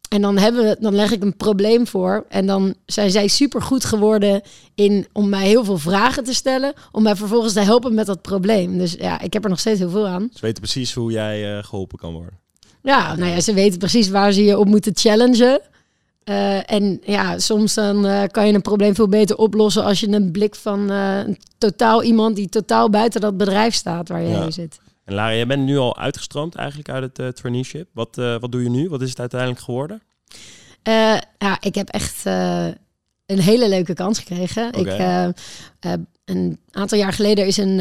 En 0.10 0.22
dan, 0.22 0.38
hebben 0.38 0.64
we, 0.64 0.78
dan 0.80 0.96
leg 0.96 1.12
ik 1.12 1.24
een 1.24 1.38
probleem 1.38 1.88
voor. 1.88 2.26
En 2.30 2.46
dan 2.46 2.76
zijn 2.86 3.12
zij 3.12 3.28
super 3.28 3.62
goed 3.62 3.86
geworden 3.86 4.42
in 4.76 5.08
om 5.12 5.30
mij 5.30 5.48
heel 5.48 5.64
veel 5.64 5.78
vragen 5.78 6.24
te 6.24 6.34
stellen. 6.34 6.74
Om 6.92 7.04
mij 7.04 7.16
vervolgens 7.16 7.54
te 7.54 7.60
helpen 7.60 7.94
met 7.94 8.06
dat 8.06 8.22
probleem. 8.22 8.78
Dus 8.78 8.94
ja, 8.94 9.22
ik 9.22 9.34
heb 9.34 9.44
er 9.44 9.50
nog 9.50 9.60
steeds 9.60 9.80
heel 9.80 9.90
veel 9.90 10.08
aan. 10.08 10.30
Ze 10.34 10.42
weten 10.42 10.62
precies 10.62 10.94
hoe 10.94 11.12
jij 11.12 11.58
uh, 11.58 11.64
geholpen 11.64 11.98
kan 11.98 12.14
worden. 12.14 12.40
Ja, 12.82 13.16
nou 13.16 13.32
ja, 13.32 13.40
ze 13.40 13.54
weten 13.54 13.80
precies 13.80 14.10
waar 14.10 14.32
ze 14.32 14.44
je 14.44 14.58
op 14.58 14.68
moeten 14.68 14.92
challengen. 14.96 15.62
Uh, 16.30 16.72
en 16.72 17.02
ja, 17.04 17.40
soms 17.40 17.74
dan 17.74 18.06
uh, 18.06 18.24
kan 18.32 18.48
je 18.48 18.54
een 18.54 18.62
probleem 18.62 18.96
veel 18.96 19.08
beter 19.08 19.38
oplossen 19.38 19.84
als 19.84 20.00
je 20.00 20.08
een 20.08 20.32
blik 20.32 20.56
van 20.56 20.92
uh, 20.92 21.20
totaal 21.58 22.04
iemand 22.04 22.36
die 22.36 22.50
totaal 22.50 22.90
buiten 22.90 23.22
dat 23.22 23.38
bedrijf 23.38 23.74
staat 23.74 24.10
waar 24.10 24.22
jij 24.22 24.32
ja. 24.32 24.52
zit. 24.52 24.80
En 25.06 25.14
Lara, 25.14 25.36
jij 25.36 25.48
bent 25.48 25.64
nu 25.64 25.78
al 25.78 25.98
uitgestroomd 25.98 26.56
eigenlijk 26.56 26.90
uit 26.90 27.04
het 27.04 27.20
uh, 27.20 27.28
traineeship. 27.28 27.90
Wat, 27.94 28.18
uh, 28.18 28.40
wat 28.40 28.52
doe 28.52 28.64
je 28.64 28.70
nu? 28.70 28.90
Wat 28.90 29.02
is 29.02 29.10
het 29.10 29.20
uiteindelijk 29.20 29.62
geworden? 29.62 30.02
Uh, 30.88 31.18
ja, 31.38 31.58
ik 31.60 31.76
heb 31.76 31.90
echt 31.90 32.26
een 33.26 33.40
hele 33.40 33.70
leuke 33.70 33.94
kans 33.94 34.20
gekregen. 34.20 34.76
Okay. 34.76 35.28
Ik, 35.28 36.06
een 36.26 36.60
aantal 36.72 36.98
jaar 36.98 37.14
geleden 37.14 37.48
is 37.48 37.58
een 37.58 37.78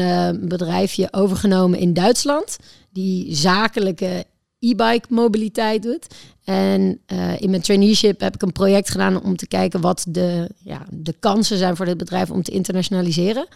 bedrijfje 0.47 1.07
overgenomen 1.11 1.79
in 1.79 1.93
Duitsland. 1.93 2.57
Die 2.89 3.35
zakelijke 3.35 4.25
e-bike 4.59 5.07
mobiliteit 5.09 5.83
doet. 5.83 6.07
En 6.43 7.01
in 7.37 7.49
mijn 7.49 7.61
traineeship 7.61 8.19
heb 8.19 8.35
ik 8.35 8.41
een 8.41 8.51
project 8.51 8.89
gedaan 8.89 9.23
om 9.23 9.35
te 9.35 9.47
kijken 9.47 9.81
wat 9.81 10.05
de, 10.09 10.49
ja, 10.57 10.85
de 10.89 11.15
kansen 11.19 11.57
zijn 11.57 11.75
voor 11.75 11.85
dit 11.85 11.97
bedrijf 11.97 12.31
om 12.31 12.43
te 12.43 12.51
internationaliseren. 12.51 13.47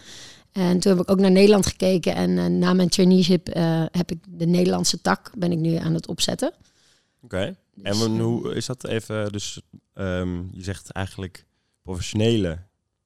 En 0.52 0.80
toen 0.80 0.92
heb 0.92 1.00
ik 1.00 1.10
ook 1.10 1.20
naar 1.20 1.30
Nederland 1.30 1.66
gekeken. 1.66 2.14
En 2.14 2.30
uh, 2.30 2.46
na 2.46 2.72
mijn 2.72 2.88
traineeship 2.88 3.56
uh, 3.56 3.84
heb 3.90 4.10
ik 4.10 4.18
de 4.28 4.46
Nederlandse 4.46 5.00
tak 5.00 5.30
ben 5.36 5.52
ik 5.52 5.58
nu 5.58 5.74
aan 5.74 5.94
het 5.94 6.06
opzetten. 6.06 6.48
Oké. 6.48 7.24
Okay. 7.24 7.56
Dus, 7.74 8.02
en 8.02 8.18
hoe 8.20 8.54
is 8.54 8.66
dat 8.66 8.86
even? 8.86 9.32
Dus 9.32 9.60
um, 9.94 10.48
je 10.52 10.62
zegt 10.62 10.90
eigenlijk 10.90 11.44
professionele 11.82 12.58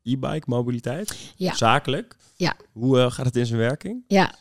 e-bike 0.03 0.45
mobiliteit. 0.47 1.17
Ja. 1.37 1.55
Zakelijk. 1.55 2.17
Ja. 2.37 2.57
Hoe 2.73 2.99
uh, 2.99 3.11
gaat 3.11 3.27
het 3.27 3.37
in 3.37 3.47
zijn 3.47 3.59
werking? 3.59 4.05
Ja. 4.09 4.35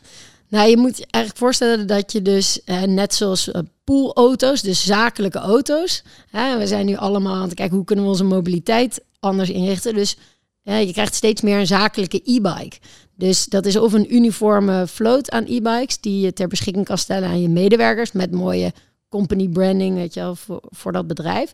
Nou, 0.48 0.68
je 0.68 0.76
moet 0.76 0.96
je 0.96 1.06
eigenlijk 1.10 1.44
voorstellen 1.44 1.86
dat 1.86 2.12
je 2.12 2.22
dus 2.22 2.60
net 2.86 3.14
zoals 3.14 3.50
poolauto's, 3.84 4.62
dus 4.62 4.84
zakelijke 4.84 5.38
auto's. 5.38 6.04
Hè, 6.30 6.58
we 6.58 6.66
zijn 6.66 6.86
nu 6.86 6.96
allemaal 6.96 7.34
aan 7.34 7.42
het 7.42 7.54
kijken 7.54 7.76
hoe 7.76 7.84
kunnen 7.84 8.04
we 8.04 8.10
onze 8.10 8.24
mobiliteit 8.24 9.04
anders 9.20 9.50
inrichten. 9.50 9.94
Dus 9.94 10.16
je 10.64 10.92
krijgt 10.92 11.14
steeds 11.14 11.40
meer 11.40 11.58
een 11.58 11.66
zakelijke 11.66 12.20
e-bike. 12.24 12.76
Dus 13.16 13.44
dat 13.44 13.66
is 13.66 13.76
of 13.76 13.92
een 13.92 14.14
uniforme 14.14 14.86
float 14.86 15.30
aan 15.30 15.44
e-bikes 15.46 16.00
die 16.00 16.20
je 16.20 16.32
ter 16.32 16.48
beschikking 16.48 16.84
kan 16.84 16.98
stellen 16.98 17.28
aan 17.28 17.42
je 17.42 17.48
medewerkers 17.48 18.12
met 18.12 18.30
mooie 18.30 18.72
company 19.08 19.48
branding, 19.48 19.96
weet 19.96 20.14
je 20.14 20.20
wel, 20.20 20.34
voor, 20.34 20.62
voor 20.68 20.92
dat 20.92 21.06
bedrijf. 21.06 21.50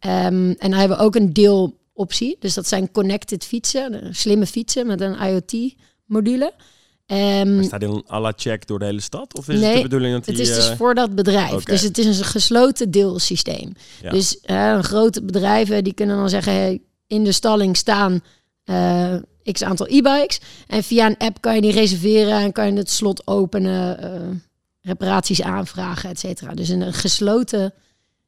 Um, 0.00 0.50
en 0.50 0.70
dan 0.70 0.72
hebben 0.72 0.96
we 0.98 1.02
ook 1.02 1.14
een 1.14 1.32
deeloptie. 1.32 2.36
Dus 2.38 2.54
dat 2.54 2.68
zijn 2.68 2.90
connected 2.92 3.44
fietsen, 3.44 4.14
slimme 4.14 4.46
fietsen 4.46 4.86
met 4.86 5.00
een 5.00 5.14
IoT-module. 5.14 6.52
Um, 7.06 7.62
staat 7.62 7.80
die 7.80 7.88
dan 7.88 8.04
à 8.10 8.20
la 8.20 8.32
check 8.36 8.66
door 8.66 8.78
de 8.78 8.84
hele 8.84 9.00
stad? 9.00 9.38
Of 9.38 9.48
is 9.48 9.60
nee, 9.60 9.66
het 9.66 9.76
de 9.76 9.82
bedoeling 9.82 10.14
dat 10.14 10.24
die, 10.24 10.34
het 10.34 10.48
is 10.48 10.54
dus 10.54 10.76
voor 10.76 10.94
dat 10.94 11.14
bedrijf. 11.14 11.64
Dus 11.64 11.82
het 11.82 11.98
is 11.98 12.18
een 12.18 12.24
gesloten 12.24 12.90
deelsysteem. 12.90 13.72
Dus 14.10 14.38
uh, 14.46 14.78
grote 14.78 15.22
bedrijven 15.22 15.84
die 15.84 15.94
kunnen 15.94 16.16
dan 16.16 16.28
zeggen... 16.28 16.52
Hey, 16.52 16.82
in 17.06 17.24
de 17.24 17.32
stalling 17.32 17.76
staan 17.76 18.22
x 19.52 19.62
aantal 19.62 19.86
e-bikes. 19.88 20.40
En 20.66 20.82
via 20.82 21.06
een 21.06 21.18
app 21.18 21.40
kan 21.40 21.54
je 21.54 21.60
die 21.60 21.72
reserveren 21.72 22.38
en 22.38 22.52
kan 22.52 22.72
je 22.72 22.78
het 22.78 22.90
slot 22.90 23.26
openen... 23.26 24.04
Uh, 24.04 24.36
reparaties 24.86 25.42
aanvragen, 25.42 26.10
et 26.10 26.18
cetera. 26.18 26.54
Dus 26.54 26.68
een 26.68 26.92
gesloten 26.92 27.74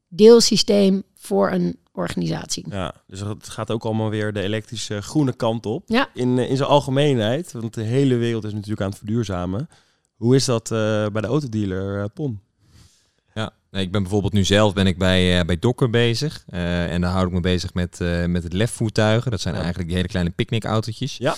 deelsysteem 0.09 1.03
voor 1.15 1.51
een 1.51 1.79
organisatie. 1.93 2.65
Ja, 2.71 2.95
dus 3.07 3.21
het 3.21 3.49
gaat 3.49 3.71
ook 3.71 3.85
allemaal 3.85 4.11
weer 4.11 4.33
de 4.33 4.41
elektrische 4.41 5.03
groene 5.03 5.33
kant 5.33 5.67
op. 5.67 5.83
Ja. 5.87 6.09
In, 6.15 6.39
eh, 6.39 6.51
in 6.51 6.57
zijn 6.57 6.69
algemeenheid, 6.69 7.53
want 7.53 7.75
de 7.75 7.83
hele 7.83 8.15
wereld 8.15 8.45
is 8.45 8.53
natuurlijk 8.53 8.81
aan 8.81 8.89
het 8.89 8.99
verduurzamen. 8.99 9.69
Hoe 10.15 10.35
is 10.35 10.45
dat 10.45 10.71
uh, 10.71 10.79
bij 11.07 11.23
de 11.23 11.27
autodealer, 11.27 11.99
uh, 11.99 12.05
Ja, 13.37 13.53
ik 13.71 13.91
ben 13.91 14.03
bijvoorbeeld 14.03 14.33
nu 14.33 14.45
zelf 14.45 14.73
ben 14.73 14.87
ik 14.87 14.99
bij, 14.99 15.39
uh, 15.39 15.45
bij 15.45 15.59
Dokker 15.59 15.91
bezig. 15.91 16.45
en 16.47 17.01
daar 17.01 17.11
hou 17.11 17.27
ik 17.27 17.33
me 17.33 17.41
bezig 17.41 17.75
met, 17.75 17.99
met 18.27 18.43
het 18.43 18.53
lefvoertuigen. 18.53 19.31
Dat 19.31 19.41
zijn 19.41 19.55
eigenlijk 19.55 19.87
die 19.87 19.97
hele 19.97 20.09
kleine 20.09 20.31
picknickautootjes. 20.31 21.17
Ja. 21.19 21.35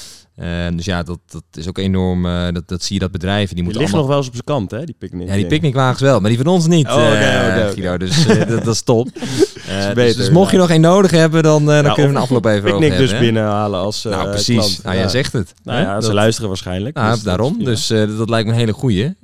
Dus 0.71 0.85
ja, 0.85 1.03
dat, 1.03 1.19
dat 1.27 1.43
is 1.53 1.69
ook 1.69 1.79
enorm. 1.79 2.23
Dat, 2.53 2.69
dat 2.69 2.83
zie 2.83 2.95
je 2.95 3.01
dat 3.01 3.11
bedrijven. 3.11 3.55
Die, 3.55 3.65
moeten 3.65 3.81
liggen 3.81 3.99
allemaal... 3.99 4.17
nog 4.17 4.27
wel 4.27 4.35
eens 4.35 4.41
op 4.41 4.47
zijn 4.47 4.69
kant, 4.69 4.81
hè? 4.81 4.87
Die 4.87 4.95
picknick. 4.99 5.29
Ja, 5.29 5.35
die 5.35 5.47
picknickwagens 5.47 6.01
wel, 6.01 6.21
maar 6.21 6.31
die 6.31 6.39
van 6.39 6.47
ons 6.47 6.67
niet. 6.67 6.87
Oh, 6.87 6.93
okay, 6.93 7.71
okay, 7.71 7.99
Dus 7.99 8.27
dat, 8.27 8.49
dat, 8.49 8.67
is 8.67 8.83
top. 8.83 9.09
dus, 9.95 10.17
dus, 10.17 10.31
mocht 10.31 10.51
je 10.51 10.57
nog 10.57 10.71
een 10.71 10.81
nodig 10.81 11.11
hebben, 11.11 11.43
dan, 11.43 11.65
dan 11.65 11.83
kunnen 11.83 11.95
we 12.13 12.17
een 12.17 12.23
afloop 12.23 12.45
even 12.45 12.63
picknick 12.63 12.93
over 12.93 13.09
dus 13.09 13.19
binnenhalen 13.19 13.81
als 13.81 14.05
Nou, 14.05 14.29
precies. 14.29 14.57
Klant. 14.57 14.83
Nou, 14.83 14.97
jij 14.97 15.09
zegt 15.09 15.33
het. 15.33 15.55
Nou 15.63 15.81
ja, 15.81 16.01
ze 16.01 16.15
luisteren 16.15 16.49
waarschijnlijk. 16.49 16.97
Nou, 16.97 17.15
dus 17.15 17.23
daarom. 17.23 17.65
Dus 17.65 17.87
dat 17.87 18.31
lijkt 18.31 18.47
me 18.47 18.53
een 18.53 18.59
hele 18.59 18.73
goeie. 18.73 19.15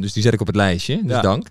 dus 0.00 0.12
die 0.12 0.22
zet 0.22 0.32
ik 0.32 0.40
op 0.40 0.46
het 0.46 0.56
lijstje. 0.56 1.00
Dus 1.04 1.20
dank. 1.20 1.46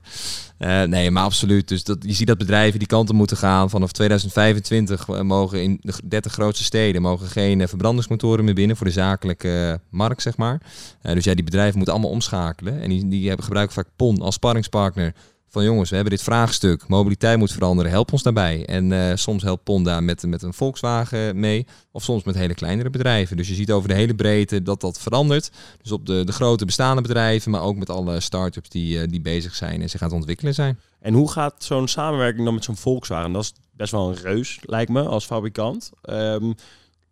Uh, 0.61 0.83
nee, 0.83 1.11
maar 1.11 1.23
absoluut. 1.23 1.67
Dus 1.67 1.83
dat, 1.83 1.97
je 2.01 2.13
ziet 2.13 2.27
dat 2.27 2.37
bedrijven 2.37 2.79
die 2.79 2.87
kanten 2.87 3.15
moeten 3.15 3.37
gaan. 3.37 3.69
Vanaf 3.69 3.91
2025 3.91 5.07
mogen 5.23 5.63
in 5.63 5.79
de 5.81 5.93
30 6.03 6.31
grootste 6.31 6.63
steden 6.63 7.01
mogen 7.01 7.27
geen 7.27 7.67
verbrandingsmotoren 7.67 8.45
meer 8.45 8.53
binnen 8.53 8.77
voor 8.77 8.85
de 8.85 8.91
zakelijke 8.91 9.79
markt, 9.89 10.21
zeg 10.21 10.37
maar. 10.37 10.61
Dus 11.01 11.23
ja, 11.23 11.33
die 11.33 11.43
bedrijven 11.43 11.75
moeten 11.75 11.93
allemaal 11.93 12.13
omschakelen. 12.13 12.81
En 12.81 12.89
die, 12.89 13.07
die 13.07 13.27
hebben 13.27 13.45
gebruiken 13.45 13.75
vaak 13.75 13.87
PON 13.95 14.21
als 14.21 14.35
sparringspartner. 14.35 15.13
Van 15.51 15.63
jongens, 15.63 15.89
we 15.89 15.95
hebben 15.95 16.13
dit 16.13 16.23
vraagstuk. 16.23 16.87
Mobiliteit 16.87 17.37
moet 17.37 17.51
veranderen. 17.51 17.91
Help 17.91 18.11
ons 18.11 18.23
daarbij. 18.23 18.65
En 18.65 18.91
uh, 18.91 19.11
soms 19.15 19.43
helpt 19.43 19.63
PON 19.63 19.83
daar 19.83 20.03
met, 20.03 20.25
met 20.27 20.41
een 20.41 20.53
Volkswagen 20.53 21.39
mee. 21.39 21.65
Of 21.91 22.03
soms 22.03 22.23
met 22.23 22.35
hele 22.35 22.53
kleinere 22.53 22.89
bedrijven. 22.89 23.37
Dus 23.37 23.47
je 23.47 23.53
ziet 23.53 23.71
over 23.71 23.89
de 23.89 23.95
hele 23.95 24.15
breedte 24.15 24.61
dat 24.61 24.81
dat 24.81 24.99
verandert. 24.99 25.51
Dus 25.81 25.91
op 25.91 26.05
de, 26.05 26.23
de 26.23 26.31
grote 26.31 26.65
bestaande 26.65 27.01
bedrijven. 27.01 27.51
Maar 27.51 27.61
ook 27.61 27.75
met 27.75 27.89
alle 27.89 28.19
start-ups 28.19 28.69
die, 28.69 28.97
uh, 28.97 29.07
die 29.07 29.21
bezig 29.21 29.55
zijn 29.55 29.81
en 29.81 29.89
zich 29.89 30.01
aan 30.01 30.07
het 30.07 30.17
ontwikkelen 30.17 30.53
zijn. 30.53 30.79
En 30.99 31.13
hoe 31.13 31.31
gaat 31.31 31.63
zo'n 31.63 31.87
samenwerking 31.87 32.45
dan 32.45 32.53
met 32.53 32.63
zo'n 32.63 32.77
Volkswagen? 32.77 33.31
Dat 33.31 33.43
is 33.43 33.53
best 33.71 33.91
wel 33.91 34.09
een 34.09 34.21
reus, 34.21 34.59
lijkt 34.61 34.91
me, 34.91 35.01
als 35.01 35.25
fabrikant. 35.25 35.91
Um, 36.09 36.55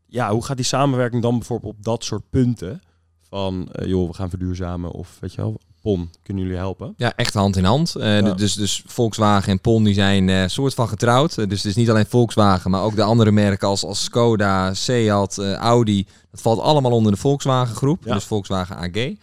ja, 0.06 0.32
hoe 0.32 0.46
gaat 0.46 0.58
die 0.58 0.66
samenwerking 0.66 1.22
dan 1.22 1.38
bijvoorbeeld 1.38 1.74
op 1.74 1.84
dat 1.84 2.04
soort 2.04 2.30
punten? 2.30 2.82
Van, 3.30 3.70
uh, 3.80 3.88
joh, 3.88 4.08
we 4.08 4.14
gaan 4.14 4.30
verduurzamen 4.30 4.92
of 4.92 5.18
weet 5.20 5.34
je 5.34 5.42
wel, 5.42 5.60
PON, 5.82 6.10
kunnen 6.24 6.44
jullie 6.44 6.58
helpen? 6.58 6.94
Ja, 6.98 7.14
echt 7.16 7.34
hand 7.34 7.56
in 7.56 7.64
hand. 7.64 7.94
Uh, 7.98 8.36
dus, 8.36 8.54
dus 8.54 8.84
Volkswagen 8.86 9.52
en 9.52 9.60
PON 9.60 9.84
die 9.84 9.94
zijn 9.94 10.28
uh, 10.28 10.44
soort 10.48 10.74
van 10.74 10.88
getrouwd. 10.88 11.36
dus 11.36 11.64
het 11.64 11.66
is 11.66 11.76
niet 11.76 11.90
alleen 11.90 12.06
Volkswagen, 12.06 12.72
maar 12.72 12.84
ook 12.84 12.96
de 12.96 13.04
andere 13.04 13.32
merken 13.32 13.68
als, 13.68 13.84
als 13.84 14.04
Skoda, 14.04 14.74
Seat, 14.74 15.38
Audi. 15.38 16.06
Dat 16.32 16.42
valt 16.42 16.60
allemaal 16.60 16.92
onder 16.92 17.12
de 17.12 17.18
Volkswagen 17.18 17.76
groep, 17.76 18.04
dus 18.04 18.24
Volkswagen 18.24 18.76
AG. 18.76 19.14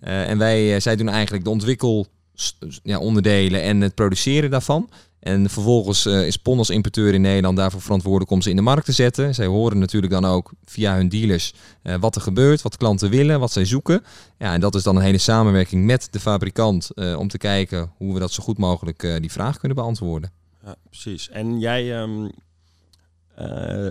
en 0.00 0.38
wij, 0.38 0.80
zij 0.80 0.96
doen 0.96 1.08
eigenlijk 1.08 1.44
de 1.44 1.50
ontwikkel 1.50 2.06
ja, 2.82 2.98
onderdelen 2.98 3.62
en 3.62 3.80
het 3.80 3.94
produceren 3.94 4.50
daarvan. 4.50 4.88
En 5.22 5.50
vervolgens 5.50 6.06
uh, 6.06 6.26
is 6.26 6.36
PON 6.36 6.58
als 6.58 6.70
importeur 6.70 7.14
in 7.14 7.20
Nederland 7.20 7.56
daarvoor 7.56 7.80
verantwoordelijk 7.80 8.30
om 8.30 8.42
ze 8.42 8.50
in 8.50 8.56
de 8.56 8.62
markt 8.62 8.84
te 8.84 8.92
zetten. 8.92 9.34
Zij 9.34 9.46
horen 9.46 9.78
natuurlijk 9.78 10.12
dan 10.12 10.24
ook 10.24 10.52
via 10.64 10.94
hun 10.94 11.08
dealers 11.08 11.54
uh, 11.82 11.94
wat 12.00 12.14
er 12.14 12.20
gebeurt, 12.20 12.62
wat 12.62 12.76
klanten 12.76 13.10
willen, 13.10 13.40
wat 13.40 13.52
zij 13.52 13.64
zoeken. 13.64 14.04
Ja, 14.38 14.52
en 14.52 14.60
dat 14.60 14.74
is 14.74 14.82
dan 14.82 14.96
een 14.96 15.02
hele 15.02 15.18
samenwerking 15.18 15.84
met 15.84 16.08
de 16.10 16.20
fabrikant 16.20 16.90
uh, 16.94 17.18
om 17.18 17.28
te 17.28 17.38
kijken 17.38 17.92
hoe 17.96 18.14
we 18.14 18.20
dat 18.20 18.32
zo 18.32 18.42
goed 18.42 18.58
mogelijk 18.58 19.18
die 19.20 19.32
vraag 19.32 19.58
kunnen 19.58 19.76
beantwoorden. 19.76 20.32
Ja, 20.64 20.74
precies. 20.88 21.28
En 21.28 21.58
jij, 21.58 22.00
um, 22.00 22.30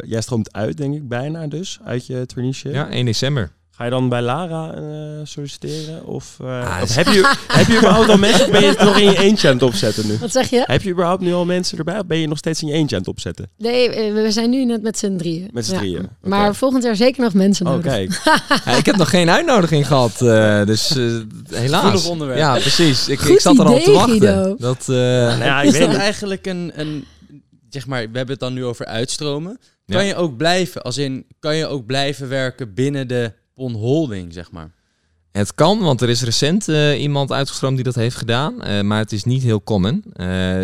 jij 0.06 0.22
stroomt 0.22 0.54
uit, 0.54 0.78
denk 0.78 0.96
ik, 0.96 1.08
bijna 1.08 1.48
dus, 1.48 1.80
uit 1.84 2.06
je 2.06 2.26
traineeship. 2.26 2.74
Ja, 2.74 2.90
1 2.90 3.06
december. 3.06 3.52
Ga 3.82 3.88
je 3.88 3.94
dan 3.94 4.10
bij 4.10 4.22
Lara 4.22 4.76
uh, 4.76 4.84
solliciteren? 5.24 6.06
Of, 6.06 6.38
uh, 6.42 6.80
of 6.82 6.96
heb, 6.96 7.08
je, 7.08 7.36
heb 7.48 7.68
je 7.68 7.78
überhaupt 7.78 8.10
al 8.10 8.18
mensen? 8.18 8.52
Ben 8.52 8.62
je 8.62 8.68
het 8.68 8.80
nog 8.80 8.98
in 8.98 9.12
je 9.12 9.18
eentje 9.18 9.48
aan 9.48 9.54
het 9.54 9.64
opzetten 9.64 10.08
nu? 10.08 10.18
Wat 10.18 10.32
zeg 10.32 10.50
je? 10.50 10.64
Heb 10.66 10.82
je 10.82 10.90
überhaupt 10.90 11.22
nu 11.22 11.34
al 11.34 11.46
mensen 11.46 11.78
erbij? 11.78 12.00
Of 12.00 12.06
ben 12.06 12.18
je 12.18 12.28
nog 12.28 12.38
steeds 12.38 12.62
in 12.62 12.68
je 12.68 12.74
eentje 12.74 12.96
aan 12.96 13.02
het 13.02 13.10
opzetten? 13.12 13.50
Nee, 13.58 13.90
eh, 13.90 14.14
we 14.14 14.32
zijn 14.32 14.50
nu 14.50 14.66
net 14.66 14.82
met 14.82 14.98
z'n 14.98 15.16
drieën. 15.18 15.50
Met 15.54 15.66
z'n 15.66 15.76
drieën. 15.76 16.10
Maar 16.22 16.56
volgend 16.56 16.84
jaar 16.84 16.96
zeker 16.96 17.24
nog 17.24 17.34
mensen 17.34 17.66
oh, 17.66 17.72
nodig. 17.72 18.24
ja, 18.66 18.78
ik 18.78 18.86
heb 18.86 18.96
nog 18.96 19.10
geen 19.10 19.30
uitnodiging 19.30 19.88
gehad. 19.88 20.22
Uh, 20.22 20.66
dus 20.66 20.96
uh, 20.96 21.22
helaas. 21.50 22.06
onderwerp. 22.06 22.40
Ja, 22.40 22.54
precies. 22.60 23.08
Ik, 23.08 23.22
ik 23.22 23.40
zat 23.40 23.60
er 23.60 23.66
al 23.66 23.80
te 23.80 23.92
wachten. 23.92 24.56
Dat, 24.60 24.88
nou 24.88 25.44
ja, 25.44 25.62
ik 25.62 25.74
is 25.74 25.80
dat 25.80 25.94
eigenlijk 25.94 26.46
een, 26.46 26.72
een... 26.76 27.06
Zeg 27.70 27.88
maar, 27.88 28.00
we 28.00 28.18
hebben 28.18 28.32
het 28.32 28.40
dan 28.40 28.54
nu 28.54 28.66
over 28.66 28.86
uitstromen. 28.86 29.60
Kan 29.86 30.06
je 30.06 30.16
ook 30.16 30.38
blijven, 30.38 30.82
als 30.82 30.98
in, 30.98 31.26
kan 31.40 31.56
je 31.56 31.68
ook 31.68 31.86
blijven 31.86 32.30
werken 32.30 32.74
binnen 32.74 33.08
de 33.08 33.40
on 33.56 33.74
holding, 33.74 34.34
zeg 34.34 34.52
maar? 34.52 34.72
Het 35.32 35.56
kan, 35.56 35.80
want 35.80 36.02
er 36.02 36.10
is 36.10 36.24
recent 36.24 36.68
uh, 36.68 37.02
iemand 37.02 37.32
uitgestroomd 37.32 37.76
die 37.76 37.84
dat 37.84 37.96
heeft 37.96 38.16
gedaan, 38.16 38.54
uh, 38.68 38.82
maar 38.82 39.00
het 39.00 39.12
is 39.12 39.24
niet 39.24 39.44
heel 39.44 39.64
common. 39.64 40.04
Uh, 40.16 40.64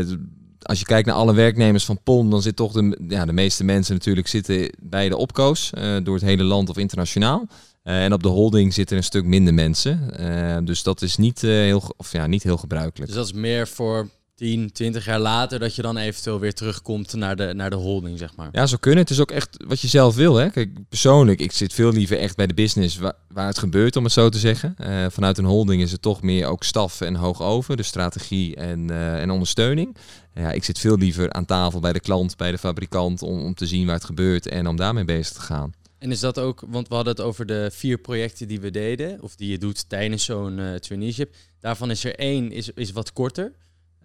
als 0.62 0.80
je 0.80 0.86
kijkt 0.86 1.08
naar 1.08 1.16
alle 1.16 1.34
werknemers 1.34 1.86
van 1.86 2.00
PON, 2.04 2.30
dan 2.30 2.42
zit 2.42 2.56
toch 2.56 2.72
de, 2.72 3.06
ja, 3.08 3.26
de 3.26 3.34
meeste 3.34 3.64
mensen 3.64 3.94
natuurlijk 3.94 4.28
zitten 4.28 4.72
bij 4.82 5.10
de 5.10 5.18
opkoos 5.18 5.70
door 6.04 6.16
het 6.16 6.24
hele 6.24 6.44
land 6.44 6.70
of 6.70 6.78
internationaal. 6.78 7.48
en 7.84 8.14
op 8.14 8.24
de 8.24 8.30
holding 8.30 8.74
zitten 8.74 8.98
een 8.98 9.04
stuk 9.04 9.26
minder 9.26 9.54
mensen. 9.54 10.66
dus 10.66 10.84
dat 10.84 11.02
is 11.02 11.18
niet, 11.18 11.42
heel, 11.42 11.94
of, 11.98 12.12
ja, 12.12 12.28
niet 12.28 12.44
heel 12.44 12.58
gebruikelijk. 12.58 13.06
Dus 13.06 13.20
dat 13.20 13.26
is 13.26 13.34
meer 13.34 13.68
voor 13.68 14.10
10, 14.38 14.72
20 14.72 15.06
jaar 15.06 15.20
later 15.20 15.60
dat 15.60 15.76
je 15.76 15.82
dan 15.82 15.98
eventueel 15.98 16.40
weer 16.40 16.54
terugkomt 16.54 17.14
naar 17.14 17.36
de, 17.36 17.54
naar 17.54 17.70
de 17.70 17.76
holding, 17.76 18.18
zeg 18.18 18.36
maar. 18.36 18.50
Ja, 18.52 18.66
zo 18.66 18.78
kunnen. 18.80 19.02
Het 19.02 19.10
is 19.10 19.20
ook 19.20 19.32
echt 19.32 19.64
wat 19.68 19.82
je 19.82 19.88
zelf 19.88 20.16
wil. 20.16 20.36
Hè? 20.36 20.50
Kijk, 20.50 20.90
persoonlijk, 20.90 21.40
ik 21.40 21.52
zit 21.52 21.74
veel 21.74 21.92
liever 21.92 22.18
echt 22.18 22.36
bij 22.36 22.48
de 22.48 22.54
business 22.54 22.98
waar, 22.98 23.14
waar 23.28 23.48
het 23.48 23.58
gebeurt, 23.58 23.96
om 23.96 24.04
het 24.04 24.14
zo 24.14 24.30
te 24.30 24.38
zeggen. 24.38 24.76
Uh, 24.80 25.06
vanuit 25.10 25.38
een 25.38 25.46
holding 25.46 25.82
is 25.82 25.92
het 25.92 26.02
toch 26.02 26.22
meer 26.22 26.48
ook 26.48 26.64
staf 26.64 27.02
en 27.02 27.16
hoog 27.16 27.42
over, 27.42 27.78
de 27.78 27.84
strategie 27.84 28.56
en, 28.56 28.92
uh, 28.92 29.22
en 29.22 29.32
ondersteuning. 29.32 29.96
Ja, 30.34 30.52
ik 30.52 30.64
zit 30.64 30.80
veel 30.80 30.98
liever 30.98 31.32
aan 31.32 31.46
tafel 31.46 31.80
bij 31.80 31.94
de 31.94 32.00
klant, 32.00 32.38
bij 32.38 32.52
de 32.52 32.58
fabrikant, 32.58 33.22
om, 33.22 33.42
om 33.42 33.54
te 33.54 33.68
zien 33.68 33.86
waar 33.86 33.96
het 33.96 34.06
gebeurt 34.06 34.48
en 34.48 34.68
om 34.68 34.76
daarmee 34.76 35.06
bezig 35.06 35.34
te 35.34 35.42
gaan. 35.42 35.74
En 36.00 36.12
is 36.12 36.20
dat 36.20 36.40
ook, 36.40 36.64
want 36.68 36.88
we 36.88 36.96
hadden 36.96 37.14
het 37.14 37.24
over 37.24 37.46
de 37.46 37.70
vier 37.74 37.98
projecten 37.98 38.48
die 38.48 38.60
we 38.60 38.72
deden, 38.72 39.22
of 39.22 39.36
die 39.36 39.52
je 39.52 39.58
doet 39.58 39.90
tijdens 39.90 40.26
zo'n 40.26 40.58
uh, 40.58 40.76
traineeship. 40.76 41.36
Daarvan 41.60 41.92
is 41.92 42.04
er 42.04 42.16
één 42.16 42.52
is, 42.52 42.70
is 42.70 42.92
wat 42.92 43.14
korter. 43.14 43.52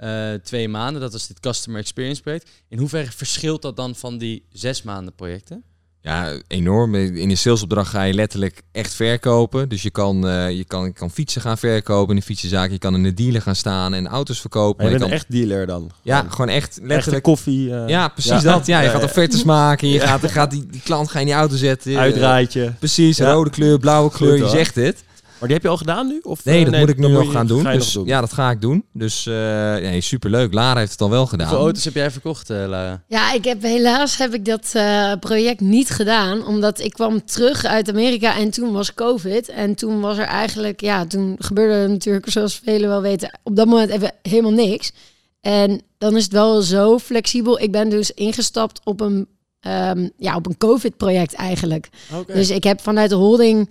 Uh, 0.01 0.35
twee 0.35 0.69
maanden. 0.69 1.01
Dat 1.01 1.13
was 1.13 1.27
dit 1.27 1.41
Customer 1.41 1.81
Experience 1.81 2.23
project. 2.23 2.51
In 2.69 2.79
hoeverre 2.79 3.11
verschilt 3.11 3.63
dat 3.63 3.77
dan 3.77 3.95
van 3.95 4.19
die 4.19 4.45
zes 4.51 4.83
maanden 4.83 5.15
projecten? 5.15 5.65
Ja, 6.03 6.33
enorm. 6.47 6.95
In 6.95 7.31
een 7.31 7.37
salesopdracht 7.37 7.91
ga 7.91 8.03
je 8.03 8.15
letterlijk 8.15 8.63
echt 8.73 8.95
verkopen. 8.95 9.69
Dus 9.69 9.83
je 9.83 9.91
kan, 9.91 10.27
uh, 10.27 10.51
je 10.51 10.65
kan, 10.65 10.93
kan 10.93 11.11
fietsen 11.11 11.41
gaan 11.41 11.59
verkopen 11.59 12.15
in 12.15 12.21
de 12.21 12.27
fietsenzaak. 12.27 12.71
Je 12.71 12.79
kan 12.79 12.95
in 12.95 13.03
de 13.03 13.15
dealer 13.15 13.43
gaan 13.43 13.57
staan 13.57 13.95
en 13.95 14.07
auto's 14.07 14.41
verkopen. 14.41 14.85
Maar 14.85 14.93
je, 14.93 14.99
bent 14.99 15.11
kan... 15.11 15.19
echt 15.19 15.31
dealer 15.31 15.67
dan? 15.67 15.91
Ja, 16.03 16.27
gewoon 16.29 16.49
echt 16.49 16.79
letterlijk. 16.83 17.23
koffie. 17.23 17.69
Uh... 17.69 17.89
Ja, 17.89 18.09
precies 18.09 18.43
dat. 18.43 18.67
Ja, 18.67 18.81
je 18.81 18.89
gaat 18.89 19.05
offertes 19.05 19.45
maken. 19.59 19.89
Je 19.89 20.01
gaat, 20.01 20.31
gaat 20.31 20.51
die, 20.51 20.67
die 20.67 20.81
klant 20.85 21.11
ga 21.11 21.19
in 21.19 21.27
die 21.27 21.35
auto 21.35 21.57
zetten. 21.57 21.97
Uitdraaitje. 21.97 22.73
Precies, 22.79 23.19
rode 23.19 23.51
kleur, 23.51 23.79
blauwe 23.79 24.11
kleur. 24.11 24.37
je 24.37 24.49
zegt 24.49 24.75
het. 24.75 25.05
Maar 25.43 25.51
die 25.51 25.61
heb 25.61 25.67
je 25.67 25.73
al 25.73 25.83
gedaan 25.87 26.07
nu? 26.07 26.21
Of, 26.23 26.45
nee, 26.45 26.65
dat 26.65 26.81
moet 26.81 26.89
ik 26.89 26.99
nu 26.99 27.09
nog 27.09 27.33
gaan 27.33 27.47
doen. 27.47 27.65
Dus, 27.65 27.99
Ja, 28.05 28.21
dat 28.21 28.33
ga 28.33 28.51
ik 28.51 28.61
doen. 28.61 28.85
Dus 28.93 29.27
uh, 29.27 29.35
nee, 29.75 30.01
superleuk. 30.01 30.53
Lara 30.55 30.79
heeft 30.79 30.91
het 30.91 31.01
al 31.01 31.11
wel 31.11 31.27
gedaan. 31.27 31.47
Hoeveel 31.47 31.65
auto's 31.65 31.85
heb 31.85 31.95
jij 31.95 32.11
verkocht, 32.11 32.51
uh, 32.51 32.65
Lara? 32.67 33.03
Ja, 33.09 33.33
ik 33.33 33.45
heb 33.45 33.63
helaas 33.63 34.17
heb 34.17 34.35
ik 34.35 34.45
dat 34.45 34.73
uh, 34.77 35.13
project 35.21 35.61
niet 35.61 35.91
gedaan. 35.91 36.47
Omdat 36.47 36.81
ik 36.81 36.93
kwam 36.93 37.25
terug 37.25 37.65
uit 37.65 37.89
Amerika 37.89 38.37
en 38.37 38.51
toen 38.51 38.73
was 38.73 38.95
COVID. 38.95 39.49
En 39.49 39.75
toen 39.75 40.01
was 40.01 40.19
er 40.19 40.25
eigenlijk, 40.25 40.81
ja, 40.81 41.07
toen 41.07 41.37
gebeurde 41.39 41.93
natuurlijk, 41.93 42.31
zoals 42.31 42.61
velen 42.65 42.89
wel 42.89 43.03
weten, 43.03 43.39
op 43.43 43.57
dat 43.57 43.67
moment 43.67 43.91
even 43.91 44.13
helemaal 44.23 44.51
niks. 44.51 44.93
En 45.41 45.83
dan 45.99 46.17
is 46.17 46.25
het 46.25 46.33
wel 46.33 46.63
zo 46.63 46.99
flexibel. 46.99 47.61
Ik 47.61 47.73
ben 47.73 47.89
dus 47.89 48.11
ingestapt 48.11 48.81
op 48.85 49.01
een, 49.01 49.27
um, 49.61 50.11
ja, 50.17 50.37
op 50.37 50.47
een 50.47 50.57
COVID-project 50.57 51.35
eigenlijk. 51.35 51.89
Okay. 52.13 52.37
Dus 52.37 52.51
ik 52.51 52.65
heb 52.65 52.81
vanuit 52.81 53.11
de 53.11 53.17
holding 53.17 53.69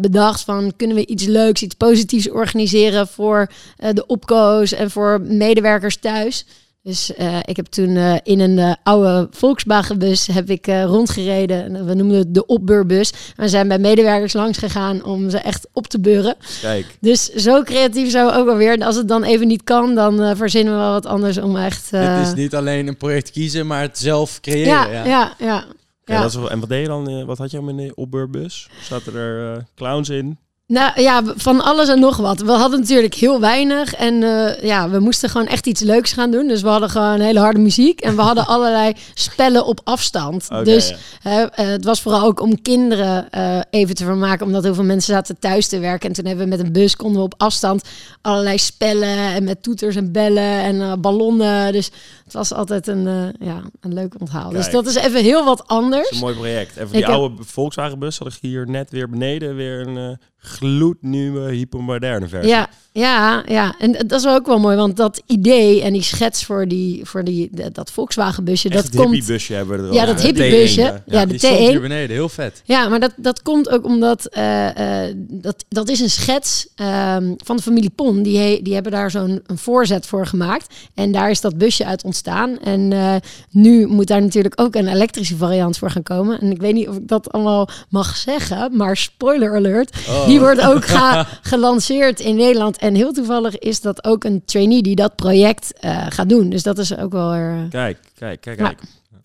bedacht 0.00 0.40
van 0.40 0.72
kunnen 0.76 0.96
we 0.96 1.06
iets 1.06 1.24
leuks, 1.24 1.62
iets 1.62 1.74
positiefs 1.74 2.30
organiseren 2.30 3.08
voor 3.08 3.50
de 3.92 4.06
opkoos 4.06 4.72
en 4.72 4.90
voor 4.90 5.20
medewerkers 5.20 5.96
thuis. 5.96 6.46
Dus 6.82 7.12
uh, 7.18 7.36
ik 7.44 7.56
heb 7.56 7.66
toen 7.66 7.96
in 8.22 8.40
een 8.40 8.76
oude 8.82 9.28
Volkswagenbus 9.30 10.26
heb 10.26 10.50
ik 10.50 10.66
rondgereden. 10.66 11.86
We 11.86 11.94
noemden 11.94 12.18
het 12.18 12.34
de 12.34 12.46
opbeurbus. 12.46 13.12
We 13.36 13.48
zijn 13.48 13.68
bij 13.68 13.78
medewerkers 13.78 14.32
langs 14.32 14.58
gegaan 14.58 15.04
om 15.04 15.30
ze 15.30 15.38
echt 15.38 15.68
op 15.72 15.86
te 15.86 16.00
beuren. 16.00 16.34
Kijk. 16.60 16.86
Dus 17.00 17.24
zo 17.24 17.62
creatief 17.62 18.10
zou 18.10 18.32
ook 18.32 18.48
alweer. 18.48 18.78
Als 18.78 18.96
het 18.96 19.08
dan 19.08 19.24
even 19.24 19.46
niet 19.46 19.64
kan, 19.64 19.94
dan 19.94 20.36
verzinnen 20.36 20.72
we 20.72 20.78
wel 20.78 20.92
wat 20.92 21.06
anders 21.06 21.38
om 21.38 21.56
echt... 21.56 21.90
Het 21.90 22.26
is 22.26 22.34
niet 22.34 22.54
alleen 22.54 22.86
een 22.86 22.96
project 22.96 23.30
kiezen, 23.30 23.66
maar 23.66 23.82
het 23.82 23.98
zelf 23.98 24.40
creëren. 24.40 24.72
Ja, 24.72 24.86
ja, 24.86 25.04
ja. 25.04 25.34
ja. 25.38 25.64
Ja. 26.06 26.48
En 26.48 26.60
wat 26.60 26.68
deed 26.68 26.80
je 26.80 26.86
dan? 26.86 27.24
Wat 27.24 27.38
had 27.38 27.50
je 27.50 27.58
in 27.58 27.76
de 27.76 27.94
opbeurbus? 27.94 28.68
Zaten 28.80 29.14
er 29.14 29.66
clowns 29.74 30.08
in? 30.08 30.38
Nou 30.68 31.00
ja, 31.00 31.22
van 31.36 31.60
alles 31.60 31.88
en 31.88 32.00
nog 32.00 32.16
wat. 32.16 32.40
We 32.40 32.52
hadden 32.52 32.80
natuurlijk 32.80 33.14
heel 33.14 33.40
weinig. 33.40 33.94
En 33.94 34.14
uh, 34.14 34.62
ja, 34.62 34.90
we 34.90 34.98
moesten 34.98 35.28
gewoon 35.28 35.46
echt 35.46 35.66
iets 35.66 35.80
leuks 35.80 36.12
gaan 36.12 36.30
doen. 36.30 36.48
Dus 36.48 36.62
we 36.62 36.68
hadden 36.68 36.90
gewoon 36.90 37.20
hele 37.20 37.38
harde 37.38 37.58
muziek. 37.58 38.00
En 38.00 38.16
we 38.16 38.22
hadden 38.22 38.46
allerlei 38.56 38.92
spellen 39.14 39.66
op 39.66 39.80
afstand. 39.84 40.44
Okay, 40.44 40.64
dus 40.64 40.94
ja. 41.22 41.42
uh, 41.42 41.48
het 41.56 41.84
was 41.84 42.00
vooral 42.00 42.22
ook 42.22 42.40
om 42.40 42.62
kinderen 42.62 43.28
uh, 43.34 43.60
even 43.70 43.94
te 43.94 44.04
vermaken. 44.04 44.46
Omdat 44.46 44.62
heel 44.62 44.74
veel 44.74 44.84
mensen 44.84 45.14
zaten 45.14 45.38
thuis 45.38 45.66
te 45.66 45.78
werken. 45.78 46.08
En 46.08 46.14
toen 46.14 46.26
hebben 46.26 46.44
we 46.44 46.56
met 46.56 46.60
een 46.60 46.72
bus 46.72 46.96
konden 46.96 47.18
we 47.18 47.24
op 47.24 47.34
afstand 47.36 47.88
allerlei 48.22 48.58
spellen. 48.58 49.18
En 49.18 49.44
met 49.44 49.62
toeters 49.62 49.96
en 49.96 50.12
bellen 50.12 50.62
en 50.62 51.00
ballonnen. 51.00 51.72
Dus 51.72 51.90
het 52.24 52.32
was 52.32 52.52
altijd 52.52 52.86
een, 52.86 53.34
ja, 53.38 53.62
een 53.80 53.94
leuk 53.94 54.14
onthaal. 54.20 54.50
Dus 54.50 54.70
dat 54.70 54.86
is 54.86 54.94
even 54.94 55.22
heel 55.22 55.44
wat 55.44 55.66
anders. 55.66 56.10
een 56.10 56.18
mooi 56.18 56.34
project. 56.34 56.76
En 56.76 56.88
voor 56.88 56.96
die 56.96 57.06
oude 57.06 57.34
heb... 57.36 57.46
Volkswagenbus 57.46 58.18
had 58.18 58.28
ik 58.28 58.38
hier 58.40 58.70
net 58.70 58.90
weer 58.90 59.10
beneden 59.10 59.56
weer 59.56 59.86
een 59.86 60.18
gloednieuwe, 60.46 61.50
hypermoderne 61.50 62.28
versie. 62.28 62.50
Ja, 62.50 62.68
ja, 62.92 63.42
ja. 63.46 63.74
En 63.78 63.92
dat 63.92 64.20
is 64.20 64.26
ook 64.26 64.46
wel 64.46 64.58
mooi, 64.58 64.76
want 64.76 64.96
dat 64.96 65.22
idee 65.26 65.82
en 65.82 65.92
die 65.92 66.02
schets 66.02 66.44
voor, 66.44 66.68
die, 66.68 67.04
voor 67.04 67.24
die, 67.24 67.50
dat 67.72 67.90
Volkswagen-busje, 67.90 68.68
dat 68.68 68.96
komt... 68.96 69.26
busje 69.26 69.54
hebben 69.54 69.82
we 69.82 69.88
er 69.88 69.94
Ja, 69.94 70.04
dat 70.04 70.22
hippiebusje. 70.22 70.80
Ja, 70.80 71.02
ja, 71.06 71.26
de 71.26 71.36
die 71.36 71.50
T1. 71.50 71.58
hier 71.58 71.80
beneden, 71.80 72.16
heel 72.16 72.28
vet. 72.28 72.62
Ja, 72.64 72.88
maar 72.88 73.00
dat, 73.00 73.12
dat 73.16 73.42
komt 73.42 73.68
ook 73.68 73.84
omdat 73.84 74.28
uh, 74.36 74.66
uh, 74.78 75.14
dat, 75.16 75.64
dat 75.68 75.88
is 75.88 76.00
een 76.00 76.10
schets 76.10 76.68
um, 76.76 77.34
van 77.44 77.56
de 77.56 77.62
familie 77.62 77.90
Pon. 77.90 78.22
Die, 78.22 78.38
he, 78.38 78.60
die 78.62 78.74
hebben 78.74 78.92
daar 78.92 79.10
zo'n 79.10 79.42
voorzet 79.54 80.06
voor 80.06 80.26
gemaakt. 80.26 80.74
En 80.94 81.12
daar 81.12 81.30
is 81.30 81.40
dat 81.40 81.58
busje 81.58 81.84
uit 81.84 82.04
ontstaan. 82.04 82.58
En 82.58 82.90
uh, 82.90 83.14
nu 83.50 83.86
moet 83.86 84.06
daar 84.06 84.22
natuurlijk 84.22 84.60
ook 84.60 84.74
een 84.74 84.88
elektrische 84.88 85.36
variant 85.36 85.78
voor 85.78 85.90
gaan 85.90 86.02
komen. 86.02 86.40
En 86.40 86.50
ik 86.50 86.60
weet 86.60 86.74
niet 86.74 86.88
of 86.88 86.96
ik 86.96 87.08
dat 87.08 87.32
allemaal 87.32 87.68
mag 87.88 88.16
zeggen, 88.16 88.76
maar 88.76 88.96
spoiler 88.96 89.54
alert. 89.54 89.96
Oh. 90.08 90.26
Die 90.36 90.44
wordt 90.44 90.60
ook 90.60 90.84
gelanceerd 91.52 92.20
in 92.20 92.36
Nederland. 92.36 92.76
En 92.76 92.94
heel 92.94 93.12
toevallig 93.12 93.58
is 93.58 93.80
dat 93.80 94.04
ook 94.04 94.24
een 94.24 94.44
trainee 94.44 94.82
die 94.82 94.96
dat 94.96 95.16
project 95.16 95.72
uh, 95.80 96.06
gaat 96.08 96.28
doen. 96.28 96.50
Dus 96.50 96.62
dat 96.62 96.78
is 96.78 96.96
ook 96.96 97.12
wel... 97.12 97.36
Uh, 97.36 97.68
kijk, 97.70 97.98
kijk, 98.14 98.40
kijk, 98.40 98.58
kijk. 98.58 98.80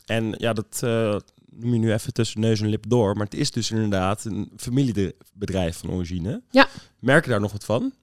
En 0.06 0.36
ja, 0.38 0.54
dat 0.54 0.82
uh, 0.84 1.15
noem 1.50 1.74
je 1.74 1.80
nu 1.80 1.93
even 1.93 2.13
tussen 2.13 2.39
neus 2.39 2.62
en 2.62 2.67
lip 2.67 2.86
door. 2.88 3.15
Maar 3.15 3.26
het 3.26 3.39
is 3.39 3.52
dus 3.52 3.71
inderdaad 3.71 4.26
een 4.26 4.52
familiebedrijf 4.58 5.78
van 5.78 5.91
origine. 5.91 6.41
Ja. 6.50 6.67
Merk 7.00 7.24
je 7.24 7.32
daar 7.32 7.41
nog 7.41 7.52
wat 7.52 7.65
van? 7.65 7.93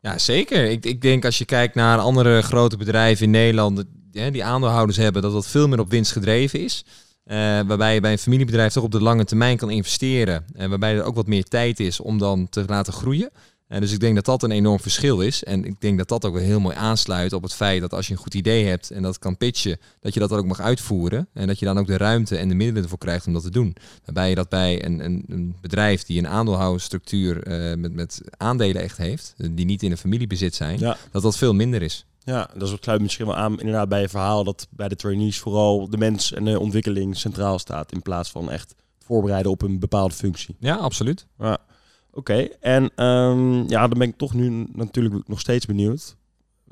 Ja, 0.00 0.18
zeker. 0.18 0.64
Ik, 0.64 0.84
ik 0.84 1.02
denk 1.02 1.24
als 1.24 1.38
je 1.38 1.44
kijkt 1.44 1.74
naar 1.74 1.98
andere 1.98 2.42
grote 2.42 2.76
bedrijven 2.76 3.24
in 3.24 3.30
Nederland... 3.30 3.84
die 4.10 4.44
aandeelhouders 4.44 4.98
hebben, 4.98 5.22
dat 5.22 5.32
dat 5.32 5.46
veel 5.46 5.68
meer 5.68 5.80
op 5.80 5.90
winst 5.90 6.12
gedreven 6.12 6.60
is... 6.60 6.84
Uh, 7.30 7.36
waarbij 7.66 7.94
je 7.94 8.00
bij 8.00 8.12
een 8.12 8.18
familiebedrijf 8.18 8.72
toch 8.72 8.84
op 8.84 8.92
de 8.92 9.02
lange 9.02 9.24
termijn 9.24 9.56
kan 9.56 9.70
investeren. 9.70 10.44
En 10.54 10.70
waarbij 10.70 10.94
er 10.94 11.02
ook 11.02 11.14
wat 11.14 11.26
meer 11.26 11.44
tijd 11.44 11.80
is 11.80 12.00
om 12.00 12.18
dan 12.18 12.48
te 12.48 12.64
laten 12.66 12.92
groeien. 12.92 13.30
En 13.68 13.80
dus 13.80 13.92
ik 13.92 14.00
denk 14.00 14.14
dat 14.14 14.24
dat 14.24 14.42
een 14.42 14.50
enorm 14.50 14.80
verschil 14.80 15.20
is. 15.20 15.44
En 15.44 15.64
ik 15.64 15.80
denk 15.80 15.98
dat 15.98 16.08
dat 16.08 16.24
ook 16.24 16.34
wel 16.34 16.42
heel 16.42 16.60
mooi 16.60 16.76
aansluit 16.76 17.32
op 17.32 17.42
het 17.42 17.54
feit 17.54 17.80
dat 17.80 17.94
als 17.94 18.06
je 18.06 18.12
een 18.12 18.18
goed 18.18 18.34
idee 18.34 18.66
hebt 18.66 18.90
en 18.90 19.02
dat 19.02 19.18
kan 19.18 19.36
pitchen, 19.36 19.78
dat 20.00 20.14
je 20.14 20.20
dat 20.20 20.32
ook 20.32 20.46
mag 20.46 20.60
uitvoeren. 20.60 21.28
En 21.32 21.46
dat 21.46 21.58
je 21.58 21.64
dan 21.64 21.78
ook 21.78 21.86
de 21.86 21.96
ruimte 21.96 22.36
en 22.36 22.48
de 22.48 22.54
middelen 22.54 22.82
ervoor 22.82 22.98
krijgt 22.98 23.26
om 23.26 23.32
dat 23.32 23.42
te 23.42 23.50
doen. 23.50 23.76
Waarbij 24.04 24.28
je 24.28 24.34
dat 24.34 24.48
bij 24.48 24.84
een, 24.84 25.04
een, 25.04 25.24
een 25.28 25.56
bedrijf 25.60 26.04
die 26.04 26.18
een 26.18 26.28
aandeelhoudersstructuur 26.28 27.48
uh, 27.48 27.76
met, 27.76 27.94
met 27.94 28.20
aandelen 28.36 28.82
echt 28.82 28.96
heeft, 28.96 29.34
die 29.50 29.66
niet 29.66 29.82
in 29.82 29.90
een 29.90 29.96
familiebezit 29.96 30.54
zijn, 30.54 30.78
dat 31.10 31.22
dat 31.22 31.36
veel 31.36 31.54
minder 31.54 31.82
is. 31.82 32.04
Ja, 32.30 32.50
dat 32.56 32.78
sluit 32.80 33.00
misschien 33.00 33.26
wel 33.26 33.36
aan 33.36 33.58
inderdaad 33.58 33.88
bij 33.88 34.00
je 34.00 34.08
verhaal 34.08 34.44
dat 34.44 34.66
bij 34.70 34.88
de 34.88 34.96
trainees 34.96 35.38
vooral 35.38 35.90
de 35.90 35.96
mens 35.96 36.32
en 36.32 36.44
de 36.44 36.60
ontwikkeling 36.60 37.16
centraal 37.16 37.58
staat 37.58 37.92
in 37.92 38.02
plaats 38.02 38.30
van 38.30 38.50
echt 38.50 38.74
voorbereiden 38.98 39.50
op 39.50 39.62
een 39.62 39.78
bepaalde 39.78 40.14
functie. 40.14 40.56
Ja, 40.58 40.76
absoluut. 40.76 41.26
Ja. 41.38 41.58
Oké, 42.12 42.48
en 42.60 43.04
um, 43.04 43.68
ja, 43.68 43.88
dan 43.88 43.98
ben 43.98 44.08
ik 44.08 44.16
toch 44.16 44.34
nu 44.34 44.66
natuurlijk 44.72 45.28
nog 45.28 45.40
steeds 45.40 45.66
benieuwd. 45.66 46.16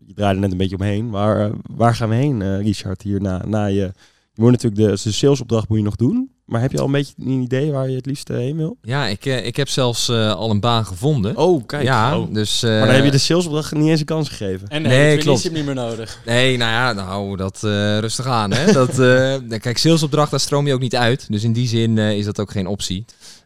Je 0.07 0.15
draaide 0.15 0.41
net 0.41 0.51
een 0.53 0.57
beetje 0.57 0.77
omheen. 0.77 1.11
Waar, 1.11 1.49
uh, 1.49 1.55
waar 1.77 1.95
gaan 1.95 2.09
we 2.09 2.15
heen, 2.15 2.41
uh, 2.41 2.61
Richard, 2.61 3.03
hier 3.03 3.21
na, 3.21 3.47
na 3.47 3.65
je... 3.65 3.93
Je 4.33 4.43
moet 4.45 4.51
natuurlijk 4.51 4.83
de, 4.83 5.03
de 5.03 5.13
salesopdracht 5.13 5.69
moet 5.69 5.79
je 5.79 5.85
nog 5.85 5.97
doen. 5.97 6.31
Maar 6.49 6.61
heb 6.61 6.73
je 6.73 6.79
al 6.79 6.87
een 6.87 6.93
beetje 6.93 7.15
een 7.19 7.29
idee 7.29 7.73
waar 7.73 7.89
je 7.89 7.97
het 7.97 8.07
liefst 8.07 8.29
heen 8.29 8.57
wil? 8.57 8.77
Ja, 8.83 9.07
ik, 9.07 9.27
uh, 9.27 9.47
ik 9.47 9.57
heb 9.57 9.69
zelfs 9.69 10.11
al 10.11 10.51
een 10.51 10.61
baan 10.61 10.87
gevonden. 10.87 11.37
Oh, 11.37 11.67
kijk. 11.67 11.83
Ja, 11.83 12.19
oh. 12.19 12.35
dus... 12.35 12.63
maar 12.63 12.87
dan 12.87 12.95
heb 12.95 13.05
je 13.05 13.11
de 13.11 13.19
salesopdracht 13.19 13.75
niet 13.75 13.89
eens 13.89 14.01
een 14.01 14.07
kans 14.07 14.29
gegeven. 14.29 14.69
En 14.69 14.83
nee, 14.83 14.99
nee 14.99 15.19
klopt. 15.19 15.53
niet 15.53 15.65
meer 15.65 15.75
nodig. 15.75 16.21
Nee, 16.27 16.57
nou 16.57 16.71
ja, 16.71 16.93
nou, 16.93 17.37
dat 17.37 17.59
rustig 18.01 18.27
aan, 18.27 18.53
hè. 18.53 18.73
dat, 18.73 18.95
kijk, 19.63 19.79
salesopdracht, 19.79 20.31
daar 20.31 20.41
stroom 20.41 20.67
je 20.67 20.75
ook 20.75 20.81
niet 20.81 20.97
uit. 20.97 21.27
Dus 21.29 21.43
in 21.43 21.53
die 21.53 21.69
zin 21.69 21.99
is 21.99 22.25
dat 22.25 22.41
ook 22.41 22.51
geen 22.51 22.67
optie. 22.67 23.05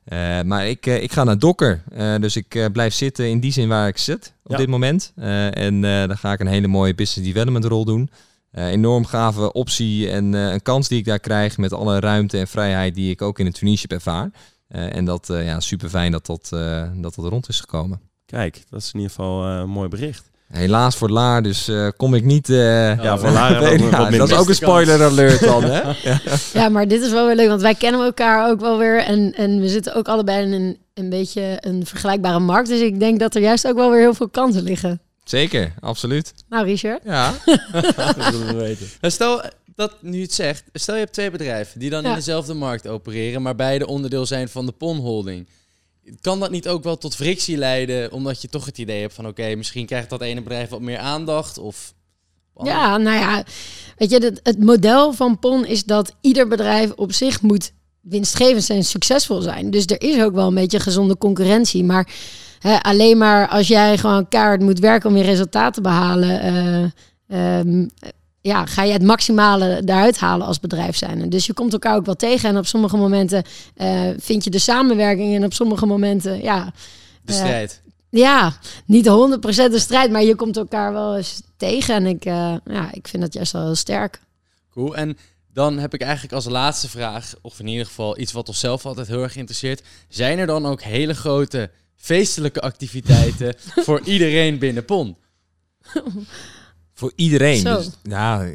Uh, 0.08 0.40
maar 0.42 0.68
ik, 0.68 0.86
uh, 0.86 1.02
ik 1.02 1.12
ga 1.12 1.24
naar 1.24 1.38
Docker. 1.38 1.82
Uh, 1.96 2.14
dus 2.20 2.36
ik 2.36 2.68
blijf 2.72 2.94
zitten 2.94 3.28
in 3.28 3.40
die 3.40 3.52
zin 3.52 3.68
waar 3.68 3.88
ik 3.88 3.98
zit 3.98 4.32
op 4.44 4.50
ja. 4.50 4.56
dit 4.56 4.68
moment. 4.68 5.12
en 5.16 5.80
dan 5.80 6.18
ga 6.18 6.32
ik 6.32 6.40
een 6.40 6.46
hele 6.46 6.66
mooie 6.66 6.94
business 6.94 7.32
development 7.32 7.64
rol 7.64 7.84
doen. 7.84 8.10
Enorm 8.52 9.04
gave 9.04 9.52
optie 9.52 10.10
en 10.10 10.32
een 10.32 10.62
kans 10.62 10.88
die 10.88 10.98
ik 10.98 11.04
daar 11.04 11.18
krijg 11.18 11.58
met 11.58 11.72
alle 11.72 12.00
ruimte 12.00 12.38
en 12.38 12.48
vrijheid 12.48 12.94
die 12.94 13.10
ik 13.10 13.22
ook 13.22 13.38
in 13.38 13.46
het 13.46 13.54
traineeship 13.54 13.92
ervaar. 13.92 14.30
en 14.68 15.04
dat 15.04 15.26
ja, 15.28 15.60
super 15.60 15.88
fijn 15.88 16.12
dat 16.12 16.26
dat, 16.26 16.48
dat 16.94 17.14
dat 17.14 17.24
rond 17.24 17.48
is 17.48 17.60
gekomen. 17.60 18.00
Kijk, 18.26 18.62
dat 18.68 18.80
is 18.80 18.92
in 18.92 19.00
ieder 19.00 19.14
geval 19.14 19.44
een 19.44 19.68
mooi 19.68 19.88
bericht. 19.88 20.32
Helaas 20.52 20.96
voor 20.96 21.10
Laar, 21.10 21.42
dus 21.42 21.68
uh, 21.68 21.88
kom 21.96 22.14
ik 22.14 22.24
niet... 22.24 22.48
Uh, 22.48 23.02
ja, 23.02 23.18
voor 23.18 23.30
Laar 23.30 23.60
nee, 23.62 23.78
ja, 23.78 24.10
Dat 24.10 24.30
is 24.30 24.36
ook 24.36 24.48
een 24.48 24.54
spoiler 24.54 25.02
alert 25.02 25.40
dan, 25.40 25.64
hè? 25.64 25.80
ja. 26.10 26.20
ja. 26.52 26.68
maar 26.68 26.88
dit 26.88 27.02
is 27.02 27.10
wel 27.10 27.26
weer 27.26 27.36
leuk, 27.36 27.48
want 27.48 27.60
wij 27.60 27.74
kennen 27.74 28.04
elkaar 28.04 28.50
ook 28.50 28.60
wel 28.60 28.78
weer. 28.78 28.98
En, 28.98 29.34
en 29.34 29.60
we 29.60 29.68
zitten 29.68 29.94
ook 29.94 30.08
allebei 30.08 30.44
in 30.46 30.52
een, 30.52 30.78
een 30.94 31.08
beetje 31.08 31.58
een 31.60 31.86
vergelijkbare 31.86 32.38
markt. 32.38 32.68
Dus 32.68 32.80
ik 32.80 33.00
denk 33.00 33.20
dat 33.20 33.34
er 33.34 33.42
juist 33.42 33.66
ook 33.66 33.76
wel 33.76 33.90
weer 33.90 34.00
heel 34.00 34.14
veel 34.14 34.28
kansen 34.28 34.62
liggen. 34.62 35.00
Zeker, 35.24 35.74
absoluut. 35.80 36.34
Nou, 36.48 36.64
Richard. 36.64 37.02
Ja. 37.04 37.34
dat 38.16 38.16
we 38.16 38.54
weten. 38.54 39.12
Stel 39.12 39.42
dat 39.74 40.02
nu 40.02 40.22
het 40.22 40.32
zegt, 40.32 40.64
stel 40.72 40.94
je 40.94 41.00
hebt 41.00 41.12
twee 41.12 41.30
bedrijven 41.30 41.80
die 41.80 41.90
dan 41.90 42.04
in 42.04 42.14
dezelfde 42.14 42.54
markt 42.54 42.88
opereren, 42.88 43.42
maar 43.42 43.54
beide 43.54 43.86
onderdeel 43.86 44.26
zijn 44.26 44.48
van 44.48 44.66
de 44.66 44.72
PON 44.72 44.98
Holding 44.98 45.46
kan 46.20 46.40
dat 46.40 46.50
niet 46.50 46.68
ook 46.68 46.82
wel 46.82 46.98
tot 46.98 47.14
frictie 47.14 47.56
leiden, 47.56 48.12
omdat 48.12 48.42
je 48.42 48.48
toch 48.48 48.66
het 48.66 48.78
idee 48.78 49.00
hebt 49.00 49.14
van 49.14 49.26
oké, 49.26 49.54
misschien 49.54 49.86
krijgt 49.86 50.10
dat 50.10 50.20
ene 50.20 50.42
bedrijf 50.42 50.68
wat 50.68 50.80
meer 50.80 50.98
aandacht? 50.98 51.58
Of... 51.58 51.94
Ja, 52.62 52.96
nou 52.96 53.16
ja, 53.16 53.44
weet 53.96 54.10
je, 54.10 54.18
het, 54.18 54.40
het 54.42 54.58
model 54.58 55.12
van 55.12 55.38
PON 55.38 55.66
is 55.66 55.84
dat 55.84 56.14
ieder 56.20 56.48
bedrijf 56.48 56.92
op 56.92 57.12
zich 57.12 57.42
moet 57.42 57.72
winstgevend 58.00 58.64
zijn, 58.64 58.84
succesvol 58.84 59.40
zijn. 59.40 59.70
Dus 59.70 59.86
er 59.86 60.02
is 60.02 60.22
ook 60.22 60.34
wel 60.34 60.46
een 60.46 60.54
beetje 60.54 60.80
gezonde 60.80 61.18
concurrentie. 61.18 61.84
Maar 61.84 62.12
alleen 62.82 63.18
maar 63.18 63.48
als 63.48 63.68
jij 63.68 63.98
gewoon 63.98 64.28
kaart 64.28 64.60
moet 64.60 64.78
werken 64.78 65.10
om 65.10 65.16
je 65.16 65.22
resultaten 65.22 65.72
te 65.72 65.80
behalen. 65.80 66.92
Uh, 67.28 67.86
ja, 68.42 68.66
ga 68.66 68.82
je 68.82 68.92
het 68.92 69.02
maximale 69.02 69.82
daaruit 69.84 70.18
halen 70.18 70.46
als 70.46 70.60
bedrijf 70.60 70.96
zijn. 70.96 71.28
Dus 71.28 71.46
je 71.46 71.52
komt 71.52 71.72
elkaar 71.72 71.96
ook 71.96 72.06
wel 72.06 72.14
tegen. 72.14 72.48
En 72.48 72.56
op 72.56 72.66
sommige 72.66 72.96
momenten 72.96 73.44
uh, 73.76 74.10
vind 74.18 74.44
je 74.44 74.50
de 74.50 74.58
samenwerking. 74.58 75.34
En 75.34 75.44
op 75.44 75.52
sommige 75.52 75.86
momenten, 75.86 76.42
ja. 76.42 76.72
De 77.22 77.32
strijd. 77.32 77.82
Uh, 78.10 78.20
ja, 78.20 78.56
niet 78.86 79.08
100% 79.08 79.10
de 79.10 79.78
strijd, 79.78 80.10
maar 80.10 80.22
je 80.22 80.34
komt 80.34 80.56
elkaar 80.56 80.92
wel 80.92 81.16
eens 81.16 81.42
tegen. 81.56 81.94
En 81.94 82.06
ik, 82.06 82.24
uh, 82.24 82.54
ja, 82.64 82.92
ik 82.92 83.08
vind 83.08 83.22
dat 83.22 83.32
juist 83.32 83.52
wel 83.52 83.64
heel 83.64 83.74
sterk. 83.74 84.20
Cool. 84.70 84.96
En 84.96 85.18
dan 85.52 85.78
heb 85.78 85.94
ik 85.94 86.00
eigenlijk 86.00 86.32
als 86.32 86.44
laatste 86.44 86.88
vraag, 86.88 87.34
of 87.42 87.58
in 87.58 87.66
ieder 87.66 87.86
geval 87.86 88.18
iets 88.18 88.32
wat 88.32 88.48
ons 88.48 88.60
zelf 88.60 88.86
altijd 88.86 89.08
heel 89.08 89.22
erg 89.22 89.36
interesseert. 89.36 89.82
Zijn 90.08 90.38
er 90.38 90.46
dan 90.46 90.66
ook 90.66 90.82
hele 90.82 91.14
grote 91.14 91.70
feestelijke 91.96 92.60
activiteiten 92.60 93.54
voor 93.86 94.00
iedereen 94.04 94.58
binnen 94.58 94.84
PON? 94.84 95.16
Voor 96.94 97.12
iedereen. 97.14 97.64
Dus, 97.64 97.90
ja, 98.02 98.48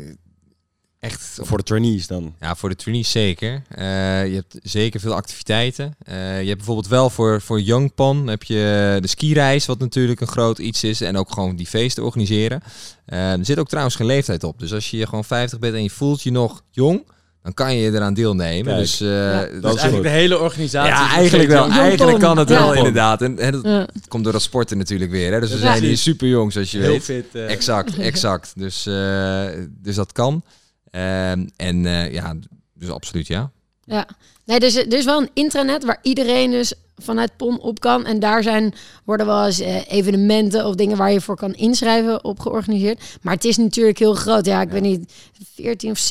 echt. 1.00 1.39
Voor 1.41 1.58
de 1.58 1.63
trainees 1.63 2.08
dan? 2.08 2.36
Ja, 2.39 2.56
voor 2.56 2.69
de 2.69 2.76
trainees 2.76 3.12
zeker. 3.12 3.52
Uh, 3.52 4.28
je 4.28 4.34
hebt 4.34 4.57
zeker 4.64 4.99
veel 4.99 5.14
activiteiten. 5.14 5.95
Uh, 6.09 6.41
je 6.41 6.47
hebt 6.47 6.57
bijvoorbeeld 6.57 6.88
wel 6.88 7.09
voor, 7.09 7.41
voor 7.41 7.62
Young 7.62 7.93
Pan 7.93 8.28
heb 8.28 8.43
je 8.43 8.97
de 9.01 9.07
skireis, 9.07 9.66
wat 9.66 9.80
natuurlijk 9.80 10.22
een 10.22 10.28
groot 10.28 10.59
iets 10.59 10.84
is. 10.84 11.01
En 11.01 11.18
ook 11.18 11.32
gewoon 11.32 11.55
die 11.55 11.68
feesten 11.68 12.03
organiseren. 12.03 12.62
Uh, 13.07 13.32
er 13.32 13.45
zit 13.45 13.59
ook 13.59 13.68
trouwens 13.68 13.95
geen 13.95 14.07
leeftijd 14.07 14.43
op. 14.43 14.59
Dus 14.59 14.74
als 14.74 14.89
je 14.91 15.05
gewoon 15.05 15.26
50 15.26 15.59
bent 15.59 15.74
en 15.74 15.84
je 15.84 15.89
voelt 15.89 16.24
je 16.24 16.32
nog 16.32 16.64
jong, 16.72 17.03
dan 17.48 17.56
kan 17.56 17.76
je 17.76 17.91
eraan 17.91 18.14
deelnemen. 18.14 18.78
dus, 18.78 19.02
uh, 19.02 19.39
dat 19.62 19.76
is 19.76 19.82
eigenlijk 19.82 20.04
de 20.04 20.10
hele 20.10 20.39
organisatie. 20.39 20.91
Ja, 20.91 21.12
eigenlijk 21.12 21.50
wel. 21.50 21.70
Eigenlijk 21.70 22.20
kan 22.20 22.38
het 22.38 22.50
wel, 22.50 22.74
inderdaad. 22.74 23.22
En, 23.22 23.39
en 23.39 23.52
dat 23.52 24.08
komt 24.08 24.24
door 24.24 24.34
dat 24.34 24.41
sporten 24.41 24.78
natuurlijk 24.78 25.12
weer. 25.12 25.32
Hè? 25.32 25.39
Dus 25.39 25.52
we 25.52 25.58
zijn 25.58 25.84
hier 25.84 25.98
super 25.98 26.28
jong, 26.28 26.52
zoals 26.52 26.72
je 26.72 26.80
Heel 26.80 26.89
weet. 26.89 27.04
Fit, 27.04 27.26
uh. 27.34 27.52
Exact, 27.52 27.98
exact. 28.12 28.54
Dus, 28.56 28.88
uh, 28.88 29.45
dus 29.70 29.95
dat 29.95 30.12
kan. 30.12 30.43
Ehm, 30.91 31.48
en 31.56 31.84
ja, 32.12 32.36
dus 32.74 32.89
absoluut 32.89 33.28
ja. 33.28 33.52
Ja, 33.84 34.08
nee, 34.45 34.60
dus 34.60 34.76
er 34.76 34.93
is 34.93 35.06
wel 35.06 35.22
een 35.22 35.30
intranet 35.34 35.84
waar 35.84 36.00
iedereen 36.02 36.52
dus 36.52 36.74
vanuit 36.98 37.38
PON 37.38 37.60
op 37.60 37.80
kan. 37.80 38.06
En 38.06 38.20
daar 38.20 38.43
zijn, 38.43 38.74
worden 39.06 39.26
wel 39.26 39.45
eens 39.45 39.60
eh, 39.60 39.76
evenementen 39.88 40.66
of 40.66 40.76
dingen 40.76 40.98
waar 40.98 41.12
je 41.12 41.22
voor 41.22 41.36
kan 41.36 41.54
inschrijven 41.54 42.24
op 42.24 42.39
georganiseerd. 42.39 43.04
Maar 43.22 43.34
het 43.34 43.45
is 43.45 43.58
natuurlijk 43.58 43.98
heel 43.98 44.14
groot. 44.14 44.45
Ja, 44.45 44.62
ik 44.62 44.70
weet 44.70 44.82
niet, 44.82 45.14
14 45.56 45.91
of 45.91 46.10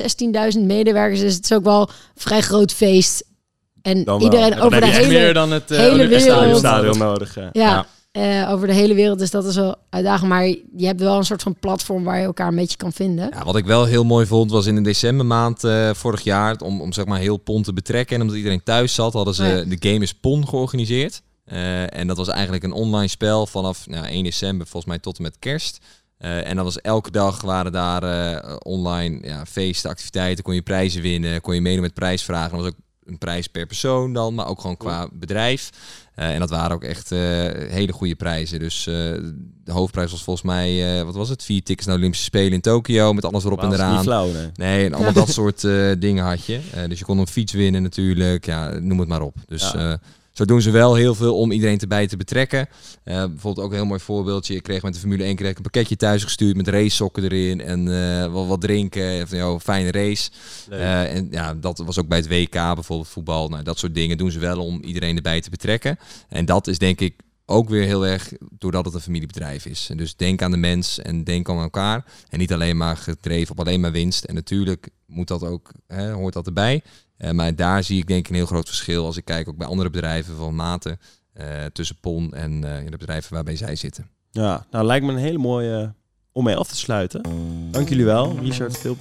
16.000 0.56 0.60
medewerkers. 0.60 1.20
Dus 1.20 1.34
het 1.34 1.44
is 1.44 1.52
ook 1.52 1.64
wel 1.64 1.80
een 1.80 1.88
vrij 2.14 2.40
groot 2.40 2.72
feest. 2.72 3.24
En 3.82 3.98
iedereen 3.98 4.60
over 4.60 4.80
de 4.80 4.86
hele, 4.86 5.08
meer 5.08 5.34
dan 5.34 5.50
het 5.50 5.70
uh, 5.70 5.78
hele 5.78 6.06
wereld. 6.06 6.58
stadion 6.58 6.98
nodig. 6.98 7.34
ja. 7.34 7.50
ja. 7.52 7.86
Uh, 8.16 8.50
over 8.50 8.66
de 8.66 8.72
hele 8.72 8.94
wereld. 8.94 9.18
Dus 9.18 9.30
dat 9.30 9.44
is 9.44 9.56
wel 9.56 9.76
uitdagend. 9.90 10.28
Maar 10.28 10.46
je 10.76 10.86
hebt 10.86 11.00
wel 11.00 11.16
een 11.16 11.24
soort 11.24 11.42
van 11.42 11.58
platform 11.60 12.04
waar 12.04 12.18
je 12.18 12.24
elkaar 12.24 12.48
een 12.48 12.54
beetje 12.56 12.76
kan 12.76 12.92
vinden. 12.92 13.30
Ja, 13.32 13.44
wat 13.44 13.56
ik 13.56 13.64
wel 13.64 13.84
heel 13.84 14.04
mooi 14.04 14.26
vond 14.26 14.50
was 14.50 14.66
in 14.66 14.74
de 14.74 14.80
decembermaand 14.80 15.64
uh, 15.64 15.90
vorig 15.94 16.20
jaar. 16.20 16.56
Om, 16.56 16.80
om 16.80 16.92
zeg 16.92 17.04
maar 17.04 17.18
heel 17.18 17.36
PON 17.36 17.62
te 17.62 17.72
betrekken. 17.72 18.16
En 18.16 18.22
omdat 18.22 18.36
iedereen 18.36 18.62
thuis 18.62 18.94
zat, 18.94 19.12
hadden 19.12 19.34
ze 19.34 19.64
de 19.68 19.88
Game 19.88 20.02
is 20.02 20.14
PON 20.14 20.48
georganiseerd. 20.48 21.22
Uh, 21.52 21.96
en 21.96 22.06
dat 22.06 22.16
was 22.16 22.28
eigenlijk 22.28 22.64
een 22.64 22.72
online 22.72 23.08
spel 23.08 23.46
vanaf 23.46 23.86
nou, 23.86 24.06
1 24.06 24.24
december 24.24 24.66
volgens 24.66 24.92
mij 24.92 25.00
tot 25.00 25.16
en 25.16 25.22
met 25.22 25.38
kerst. 25.38 25.78
en 26.18 26.56
dat 26.56 26.64
was 26.64 26.80
elke 26.80 27.10
dag 27.10 27.42
waren 27.42 27.72
daar 27.72 28.42
online 28.58 29.18
ja, 29.22 29.46
feesten, 29.46 29.90
activiteiten. 29.90 30.44
Kon 30.44 30.54
je 30.54 30.62
prijzen 30.62 31.02
winnen, 31.02 31.40
kon 31.40 31.54
je 31.54 31.60
meedoen 31.60 31.82
met 31.82 31.94
prijsvragen. 31.94 32.50
Dat 32.50 32.60
was 32.60 32.68
ook 32.68 32.85
een 33.06 33.18
prijs 33.18 33.46
per 33.46 33.66
persoon 33.66 34.12
dan, 34.12 34.34
maar 34.34 34.46
ook 34.46 34.60
gewoon 34.60 34.76
qua 34.76 35.08
bedrijf. 35.12 35.70
Uh, 36.16 36.32
en 36.32 36.40
dat 36.40 36.50
waren 36.50 36.70
ook 36.70 36.84
echt 36.84 37.12
uh, 37.12 37.18
hele 37.68 37.92
goede 37.92 38.14
prijzen. 38.14 38.58
Dus 38.58 38.86
uh, 38.86 38.94
de 39.64 39.72
hoofdprijs 39.72 40.10
was 40.10 40.22
volgens 40.22 40.46
mij, 40.46 41.04
wat 41.04 41.14
was 41.14 41.28
het? 41.28 41.42
Vier 41.42 41.62
tickets 41.62 41.86
naar 41.86 41.96
Olympische 41.96 42.24
Spelen 42.24 42.52
in 42.52 42.60
Tokio 42.60 43.12
met 43.12 43.24
alles 43.24 43.44
erop 43.44 43.62
en 43.62 43.72
eraan. 43.72 44.02
Flauw, 44.02 44.32
nee. 44.32 44.50
nee. 44.54 44.84
en 44.84 44.94
allemaal 44.94 45.12
dat 45.24 45.30
soort 45.30 45.60
dingen 46.00 46.24
had 46.24 46.44
je. 46.44 46.60
dus 46.88 46.98
je 46.98 47.04
kon 47.04 47.18
een 47.18 47.26
fiets 47.26 47.52
winnen 47.52 47.82
natuurlijk, 47.82 48.46
ja, 48.46 48.78
noem 48.78 48.98
het 48.98 49.08
maar 49.08 49.22
op. 49.22 49.36
Dus 49.46 49.72
ja. 49.72 50.00
Zo 50.36 50.44
doen 50.44 50.62
ze 50.62 50.70
wel 50.70 50.94
heel 50.94 51.14
veel 51.14 51.36
om 51.36 51.52
iedereen 51.52 51.78
erbij 51.78 52.06
te 52.06 52.16
betrekken. 52.16 52.68
Uh, 53.04 53.14
bijvoorbeeld 53.14 53.66
ook 53.66 53.70
een 53.70 53.76
heel 53.76 53.86
mooi 53.86 54.00
voorbeeldje. 54.00 54.54
Ik 54.54 54.62
kreeg 54.62 54.82
met 54.82 54.92
de 54.94 54.98
Formule 54.98 55.24
1 55.24 55.36
kreeg 55.36 55.56
een 55.56 55.62
pakketje 55.62 55.96
thuis 55.96 56.24
gestuurd 56.24 56.56
met 56.56 56.68
race 56.68 56.96
sokken 56.96 57.22
erin 57.22 57.60
en 57.60 57.86
uh, 57.86 58.32
wat, 58.32 58.46
wat 58.46 58.60
drinken. 58.60 59.28
Van, 59.28 59.38
joh, 59.38 59.60
fijne 59.60 59.90
race. 59.90 60.30
Uh, 60.70 61.14
en 61.14 61.28
ja, 61.30 61.54
dat 61.54 61.78
was 61.78 61.98
ook 61.98 62.08
bij 62.08 62.18
het 62.18 62.28
WK 62.28 62.50
bijvoorbeeld 62.50 63.08
voetbal. 63.08 63.48
Nou, 63.48 63.62
dat 63.62 63.78
soort 63.78 63.94
dingen 63.94 64.18
doen 64.18 64.30
ze 64.30 64.38
wel 64.38 64.64
om 64.64 64.82
iedereen 64.82 65.16
erbij 65.16 65.40
te 65.40 65.50
betrekken. 65.50 65.98
En 66.28 66.44
dat 66.44 66.66
is 66.66 66.78
denk 66.78 67.00
ik 67.00 67.14
ook 67.46 67.68
weer 67.68 67.84
heel 67.84 68.06
erg 68.06 68.32
doordat 68.58 68.84
het 68.84 68.94
een 68.94 69.00
familiebedrijf 69.00 69.66
is. 69.66 69.88
En 69.90 69.96
dus 69.96 70.16
denk 70.16 70.42
aan 70.42 70.50
de 70.50 70.56
mens 70.56 70.98
en 70.98 71.24
denk 71.24 71.48
aan 71.48 71.60
elkaar. 71.60 72.04
En 72.28 72.38
niet 72.38 72.52
alleen 72.52 72.76
maar 72.76 72.96
gedreven 72.96 73.50
op 73.50 73.60
alleen 73.60 73.80
maar 73.80 73.92
winst. 73.92 74.24
En 74.24 74.34
natuurlijk 74.34 74.88
moet 75.06 75.28
dat 75.28 75.42
ook, 75.42 75.72
hè, 75.86 76.12
hoort 76.12 76.34
dat 76.34 76.46
erbij. 76.46 76.82
Uh, 77.18 77.30
maar 77.30 77.54
daar 77.54 77.82
zie 77.82 77.98
ik 77.98 78.06
denk 78.06 78.20
ik 78.20 78.28
een 78.28 78.34
heel 78.36 78.46
groot 78.46 78.68
verschil 78.68 79.04
als 79.04 79.16
ik 79.16 79.24
kijk 79.24 79.48
ook 79.48 79.56
bij 79.56 79.66
andere 79.66 79.90
bedrijven 79.90 80.36
van 80.36 80.54
maten 80.54 80.98
uh, 81.40 81.44
tussen 81.72 81.96
PON 82.00 82.34
en 82.34 82.52
uh, 82.52 82.90
de 82.90 82.96
bedrijven 82.96 83.34
waarbij 83.34 83.56
zij 83.56 83.76
zitten. 83.76 84.08
Ja, 84.30 84.66
nou 84.70 84.84
lijkt 84.84 85.06
me 85.06 85.12
een 85.12 85.18
hele 85.18 85.38
mooie 85.38 85.94
om 86.32 86.44
mee 86.44 86.56
af 86.56 86.68
te 86.68 86.76
sluiten. 86.76 87.22
Dank 87.70 87.88
jullie 87.88 88.04
wel. 88.04 88.38
Richard, 88.42 88.78
veel, 88.78 88.96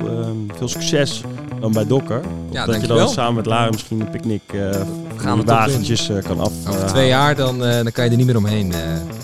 veel 0.53 0.67
succes 0.67 1.21
dan 1.59 1.71
bij 1.71 1.87
Dokker. 1.87 2.21
Ja, 2.51 2.65
dat 2.65 2.81
je 2.81 2.87
dan 2.87 3.09
samen 3.09 3.35
met 3.35 3.45
Lara 3.45 3.71
misschien 3.71 3.99
een 3.99 4.09
picknick 4.09 4.53
uh, 4.53 4.71
gaan 5.15 5.37
we 5.37 5.43
wagentjes 5.43 6.09
uh, 6.09 6.23
kan 6.23 6.39
af. 6.39 6.67
Over 6.67 6.87
twee 6.87 7.07
jaar 7.07 7.35
dan, 7.35 7.63
uh, 7.63 7.73
dan 7.73 7.91
kan 7.91 8.05
je 8.05 8.11
er 8.11 8.17
niet 8.17 8.25
meer 8.25 8.37
omheen. 8.37 8.73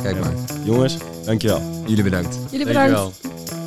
kijk 0.01 0.19
maar. 0.19 0.33
Jongens, 0.63 0.97
dankjewel. 1.25 1.61
Jullie 1.85 2.03
bedankt. 2.03 2.37
Jullie 2.49 2.65
bedankt. 2.65 2.91
Dankjewel. 2.91 3.60